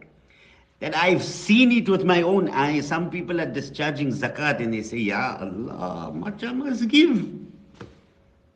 that 0.80 0.96
I've 0.96 1.22
seen 1.22 1.72
it 1.72 1.88
with 1.88 2.04
my 2.04 2.22
own 2.22 2.48
eyes. 2.50 2.86
Some 2.86 3.10
people 3.10 3.40
are 3.40 3.46
discharging 3.46 4.08
zakat 4.08 4.60
and 4.60 4.72
they 4.72 4.82
say, 4.82 4.98
Ya 4.98 5.36
Allah, 5.40 6.12
much 6.14 6.44
I 6.44 6.52
must 6.52 6.88
give. 6.88 7.18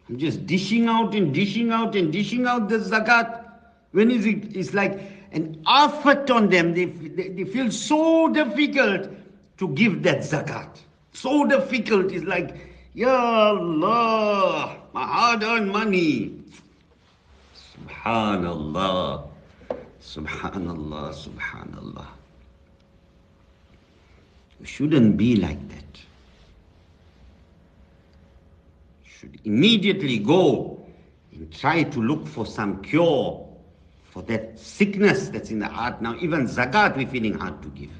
I'm 0.09 0.18
just 0.18 0.46
dishing 0.46 0.86
out 0.86 1.14
and 1.14 1.34
dishing 1.34 1.70
out 1.70 1.96
and 1.96 2.12
dishing 2.12 2.46
out 2.46 2.68
the 2.68 2.78
zakat. 2.78 3.44
When 3.90 4.11
is 4.11 4.24
it? 4.24 4.57
It's 4.57 4.72
like 4.72 5.00
an 5.32 5.62
effort 5.68 6.30
on 6.30 6.48
them. 6.48 6.74
They, 6.74 6.86
they, 6.86 7.28
they 7.28 7.44
feel 7.44 7.70
so 7.70 8.28
difficult 8.28 9.11
to 9.59 9.68
give 9.68 10.03
that 10.05 10.18
zakat. 10.18 10.78
So 11.12 11.44
difficult. 11.46 12.12
It's 12.12 12.24
like, 12.24 12.57
Ya 12.94 13.09
Allah, 13.11 14.82
my 14.93 15.07
hard-earned 15.07 15.70
money. 15.70 16.38
Subhanallah. 17.55 19.28
Subhanallah, 20.01 21.14
Subhanallah. 21.14 22.07
You 24.61 24.66
shouldn't 24.66 25.16
be 25.16 25.36
like 25.36 25.68
that. 25.70 26.01
You 29.05 29.11
should 29.11 29.40
immediately 29.45 30.18
go 30.18 30.86
and 31.32 31.53
try 31.53 31.82
to 31.82 32.01
look 32.01 32.26
for 32.26 32.45
some 32.47 32.82
cure 32.82 33.49
for 34.11 34.22
that 34.22 34.59
sickness 34.59 35.28
that's 35.30 35.51
in 35.51 35.59
the 35.59 35.68
heart. 35.68 36.03
Now, 36.03 36.16
even 36.20 36.47
zakat 36.47 36.97
we're 36.97 37.09
feeling 37.09 37.34
hard 37.34 37.62
to 37.62 37.68
give. 37.70 37.90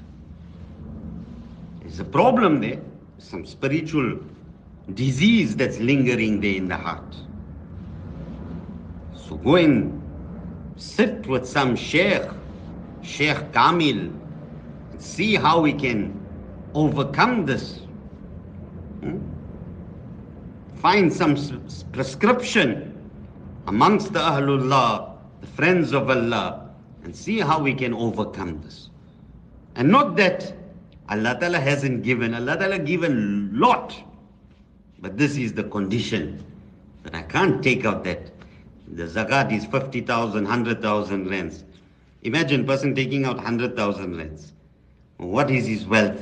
There's 1.81 1.99
a 1.99 2.05
problem 2.05 2.61
there, 2.61 2.79
some 3.17 3.45
spiritual 3.45 4.19
disease 4.93 5.55
that's 5.55 5.79
lingering 5.79 6.41
there 6.41 6.55
in 6.55 6.67
the 6.67 6.75
heart. 6.75 7.15
So 9.15 9.35
go 9.37 9.55
and 9.55 10.01
sit 10.75 11.25
with 11.27 11.47
some 11.47 11.75
sheikh, 11.75 12.23
Sheikh 13.01 13.51
Kamil, 13.53 14.11
and 14.91 15.01
see 15.01 15.35
how 15.35 15.61
we 15.61 15.73
can 15.73 16.19
overcome 16.73 17.45
this. 17.45 17.79
Hmm? 19.01 19.19
Find 20.75 21.11
some 21.11 21.35
prescription 21.93 22.93
amongst 23.67 24.11
the 24.11 24.19
Ahlullah, 24.19 25.17
the 25.39 25.47
friends 25.47 25.93
of 25.93 26.09
Allah, 26.09 26.69
and 27.03 27.15
see 27.15 27.39
how 27.39 27.61
we 27.61 27.73
can 27.73 27.93
overcome 27.93 28.61
this. 28.61 28.89
And 29.75 29.89
not 29.89 30.15
that 30.17 30.53
Allah 31.09 31.37
Ta'ala 31.39 31.59
hasn't 31.59 32.03
given, 32.03 32.33
Allah 32.33 32.57
Ta'ala 32.57 32.79
given 32.79 33.51
lot. 33.57 33.95
But 35.03 35.17
this 35.17 35.35
is 35.35 35.51
the 35.51 35.65
condition 35.65 36.41
that 37.03 37.13
I 37.13 37.23
can't 37.23 37.61
take 37.61 37.83
out 37.83 38.05
that. 38.05 38.31
The 38.87 39.03
zakat 39.03 39.51
is 39.51 39.65
50,000, 39.65 40.45
100,000 40.45 41.29
rands. 41.29 41.65
Imagine 42.21 42.65
person 42.65 42.95
taking 42.95 43.25
out 43.25 43.35
100,000 43.35 44.15
rands. 44.15 44.53
What 45.17 45.51
is 45.51 45.67
his 45.67 45.85
wealth 45.85 46.21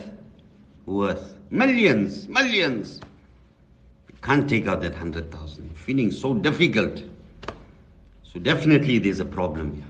worth? 0.88 1.36
Millions, 1.51 2.27
millions. 2.27 2.99
Can't 4.23 4.49
take 4.49 4.65
out 4.65 4.82
that 4.82 4.93
100,000. 4.93 5.77
Feeling 5.77 6.09
so 6.09 6.34
difficult. 6.34 7.03
So 8.23 8.39
definitely 8.39 8.97
there's 8.97 9.19
a 9.19 9.25
problem 9.25 9.75
here. 9.75 9.86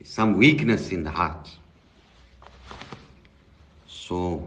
There's 0.00 0.10
some 0.10 0.36
weakness 0.36 0.90
in 0.90 1.04
the 1.04 1.10
heart. 1.12 1.48
So 3.86 4.44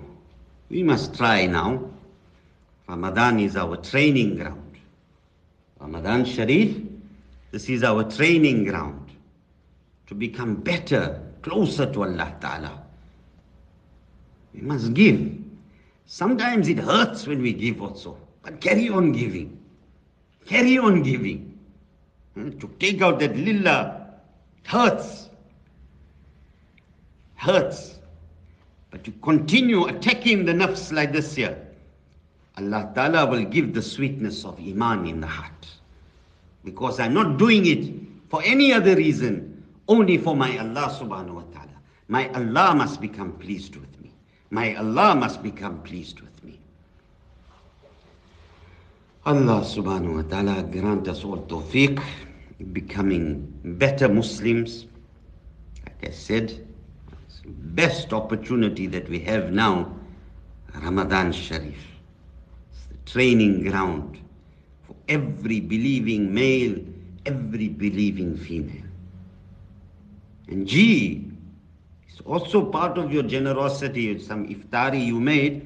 we 0.70 0.84
must 0.84 1.16
try 1.16 1.46
now. 1.46 1.90
Ramadan 2.90 3.40
is 3.40 3.56
our 3.56 3.78
training 3.78 4.38
ground. 4.38 4.76
Ramadan 5.80 6.26
Sharif, 6.26 6.76
this 7.52 7.70
is 7.70 7.84
our 7.84 8.04
training 8.04 8.66
ground 8.66 9.12
to 10.08 10.16
become 10.16 10.56
better, 10.56 11.22
closer 11.44 11.86
to 11.94 12.04
Allah 12.04 12.36
Ta'ala. 12.42 12.82
We 14.56 14.62
must 14.62 14.96
give. 14.96 15.38
Sometimes 16.08 16.68
it 16.68 16.80
hurts 16.80 17.28
when 17.28 17.44
we 17.44 17.54
give 17.54 17.80
also, 17.80 18.18
but 18.42 18.60
carry 18.60 18.90
on 18.90 19.12
giving. 19.12 19.64
Carry 20.48 20.80
on 20.80 21.04
giving. 21.04 21.60
Hmm? 22.34 22.58
To 22.58 22.68
take 22.80 23.04
out 23.04 23.20
that 23.20 23.36
lillah, 23.38 24.16
hurts. 24.64 25.30
Hurts. 27.36 28.00
But 28.90 29.06
you 29.06 29.14
continue 29.22 29.86
attacking 29.86 30.46
the 30.46 30.54
nafs 30.54 30.92
like 30.92 31.14
this 31.14 31.36
here, 31.36 31.69
Allah 32.60 32.92
Ta'ala 32.94 33.26
will 33.26 33.46
give 33.46 33.74
the 33.74 33.82
sweetness 33.82 34.44
of 34.44 34.60
Iman 34.60 35.08
in 35.08 35.22
the 35.22 35.28
heart. 35.28 35.68
Because 36.66 37.00
I'm 37.00 37.14
not 37.14 37.38
doing 37.38 37.66
it 37.66 37.94
for 38.30 38.44
any 38.44 38.74
other 38.74 38.96
reason, 38.96 39.64
only 39.88 40.18
for 40.18 40.36
my 40.36 40.58
Allah 40.58 40.94
subhanahu 41.00 41.36
wa 41.36 41.44
ta'ala. 41.54 41.78
My 42.10 42.30
Allah 42.34 42.76
must 42.76 43.00
become 43.00 43.32
pleased 43.34 43.76
with 43.76 43.90
me. 44.02 44.12
My 44.52 44.76
Allah 44.76 45.16
must 45.16 45.42
become 45.42 45.82
pleased 45.84 46.20
with 46.20 46.44
me. 46.44 46.60
Allah 49.26 49.62
subhanahu 49.64 50.16
wa 50.16 50.22
ta'ala 50.24 50.64
grant 50.64 51.08
us 51.08 51.24
all 51.24 51.38
tawfiq, 51.48 52.02
becoming 52.74 53.48
better 53.80 54.10
Muslims. 54.10 54.86
Like 55.86 56.10
I 56.10 56.12
said, 56.12 56.68
best 57.46 58.12
opportunity 58.12 58.86
that 58.88 59.08
we 59.08 59.20
have 59.22 59.52
now, 59.54 59.96
Ramadan 60.76 61.32
Sharif. 61.32 61.78
Training 63.12 63.64
ground 63.64 64.20
for 64.86 64.96
every 65.08 65.60
believing 65.60 66.32
male, 66.32 66.76
every 67.26 67.68
believing 67.68 68.38
female. 68.38 68.86
And 70.48 70.68
G 70.68 71.26
is 72.14 72.22
also 72.26 72.64
part 72.66 72.98
of 73.00 73.12
your 73.12 73.24
generosity. 73.24 74.20
Some 74.20 74.48
iftari 74.48 75.04
you 75.04 75.20
made, 75.20 75.62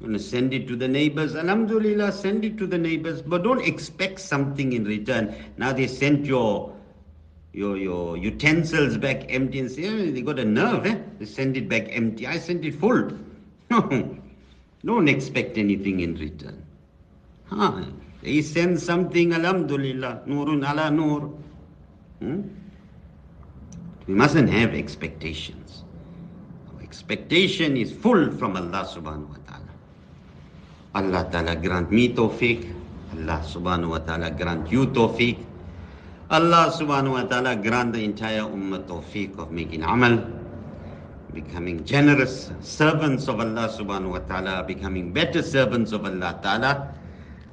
you 0.00 0.06
want 0.06 0.14
to 0.14 0.18
send 0.18 0.52
it 0.52 0.66
to 0.66 0.74
the 0.74 0.88
neighbors. 0.88 1.36
Alhamdulillah, 1.36 2.10
send 2.10 2.44
it 2.44 2.58
to 2.58 2.66
the 2.66 2.78
neighbors, 2.78 3.22
but 3.22 3.44
don't 3.44 3.64
expect 3.64 4.18
something 4.20 4.72
in 4.72 4.84
return. 4.84 5.32
Now 5.56 5.72
they 5.72 5.86
sent 5.86 6.26
your 6.26 6.74
your, 7.52 7.76
your 7.76 8.16
utensils 8.16 8.96
back 8.98 9.26
empty 9.32 9.60
and 9.60 9.70
say, 9.70 9.86
oh, 9.86 10.10
they 10.10 10.22
got 10.22 10.40
a 10.40 10.44
nerve, 10.44 10.86
eh? 10.86 10.98
They 11.20 11.24
send 11.24 11.56
it 11.56 11.68
back 11.68 11.86
empty. 11.90 12.26
I 12.26 12.38
sent 12.38 12.64
it 12.64 12.74
full. 12.74 13.12
Don't 13.70 15.08
expect 15.08 15.56
anything 15.56 16.00
in 16.00 16.16
return. 16.16 16.63
Huh? 17.54 17.86
They 18.22 18.42
send 18.42 18.80
something, 18.80 19.32
alhamdulillah, 19.32 20.26
nurun 20.26 20.66
ala 20.66 20.90
nur. 20.90 21.30
Hmm? 22.18 22.42
We 24.06 24.14
mustn't 24.14 24.50
have 24.50 24.74
expectations. 24.74 25.84
Our 26.74 26.82
expectation 26.82 27.76
is 27.76 27.92
full 27.92 28.32
from 28.32 28.56
Allah 28.56 28.82
subhanahu 28.90 29.30
wa 29.30 29.40
ta'ala. 29.46 29.72
Allah 30.94 31.22
ta'ala 31.30 31.54
grant 31.56 31.92
me 31.92 32.10
tawfiq. 32.12 32.66
Allah 33.14 33.38
subhanahu 33.46 33.90
wa 33.90 33.98
ta'ala 34.02 34.30
grant 34.32 34.66
you 34.72 34.86
tawfiq. 34.88 35.38
Allah 36.30 36.72
subhanahu 36.74 37.12
wa 37.12 37.22
ta'ala 37.22 37.54
grant 37.56 37.92
the 37.92 38.02
entire 38.02 38.42
ummah 38.42 38.82
tawfiq 38.88 39.38
of 39.38 39.52
making 39.52 39.84
amal, 39.84 40.18
becoming 41.32 41.84
generous 41.84 42.50
servants 42.60 43.28
of 43.28 43.38
Allah 43.38 43.68
subhanahu 43.70 44.18
wa 44.18 44.24
ta'ala, 44.26 44.64
becoming 44.66 45.12
better 45.12 45.42
servants 45.42 45.92
of 45.92 46.04
Allah 46.04 46.34
ta'ala. 46.42 46.90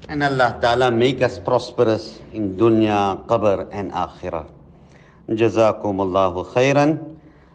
And 0.09 0.23
Allah 0.23 0.57
Ta'ala 0.61 0.89
make 0.89 1.21
us 1.21 1.37
prosperous 1.37 2.19
in 2.33 2.57
dunya, 2.57 3.21
qabr 3.27 3.69
and 3.71 3.91
akhirah. 3.91 4.49
Jazakum 5.29 6.01
Allahu 6.01 6.45
khairan. 6.53 6.97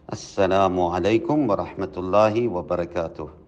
Assalamu 0.06 0.94
alaikum 0.94 1.46
wa 1.50 1.56
rahmatullahi 1.56 2.48
wa 2.48 2.62
barakatuh. 2.62 3.45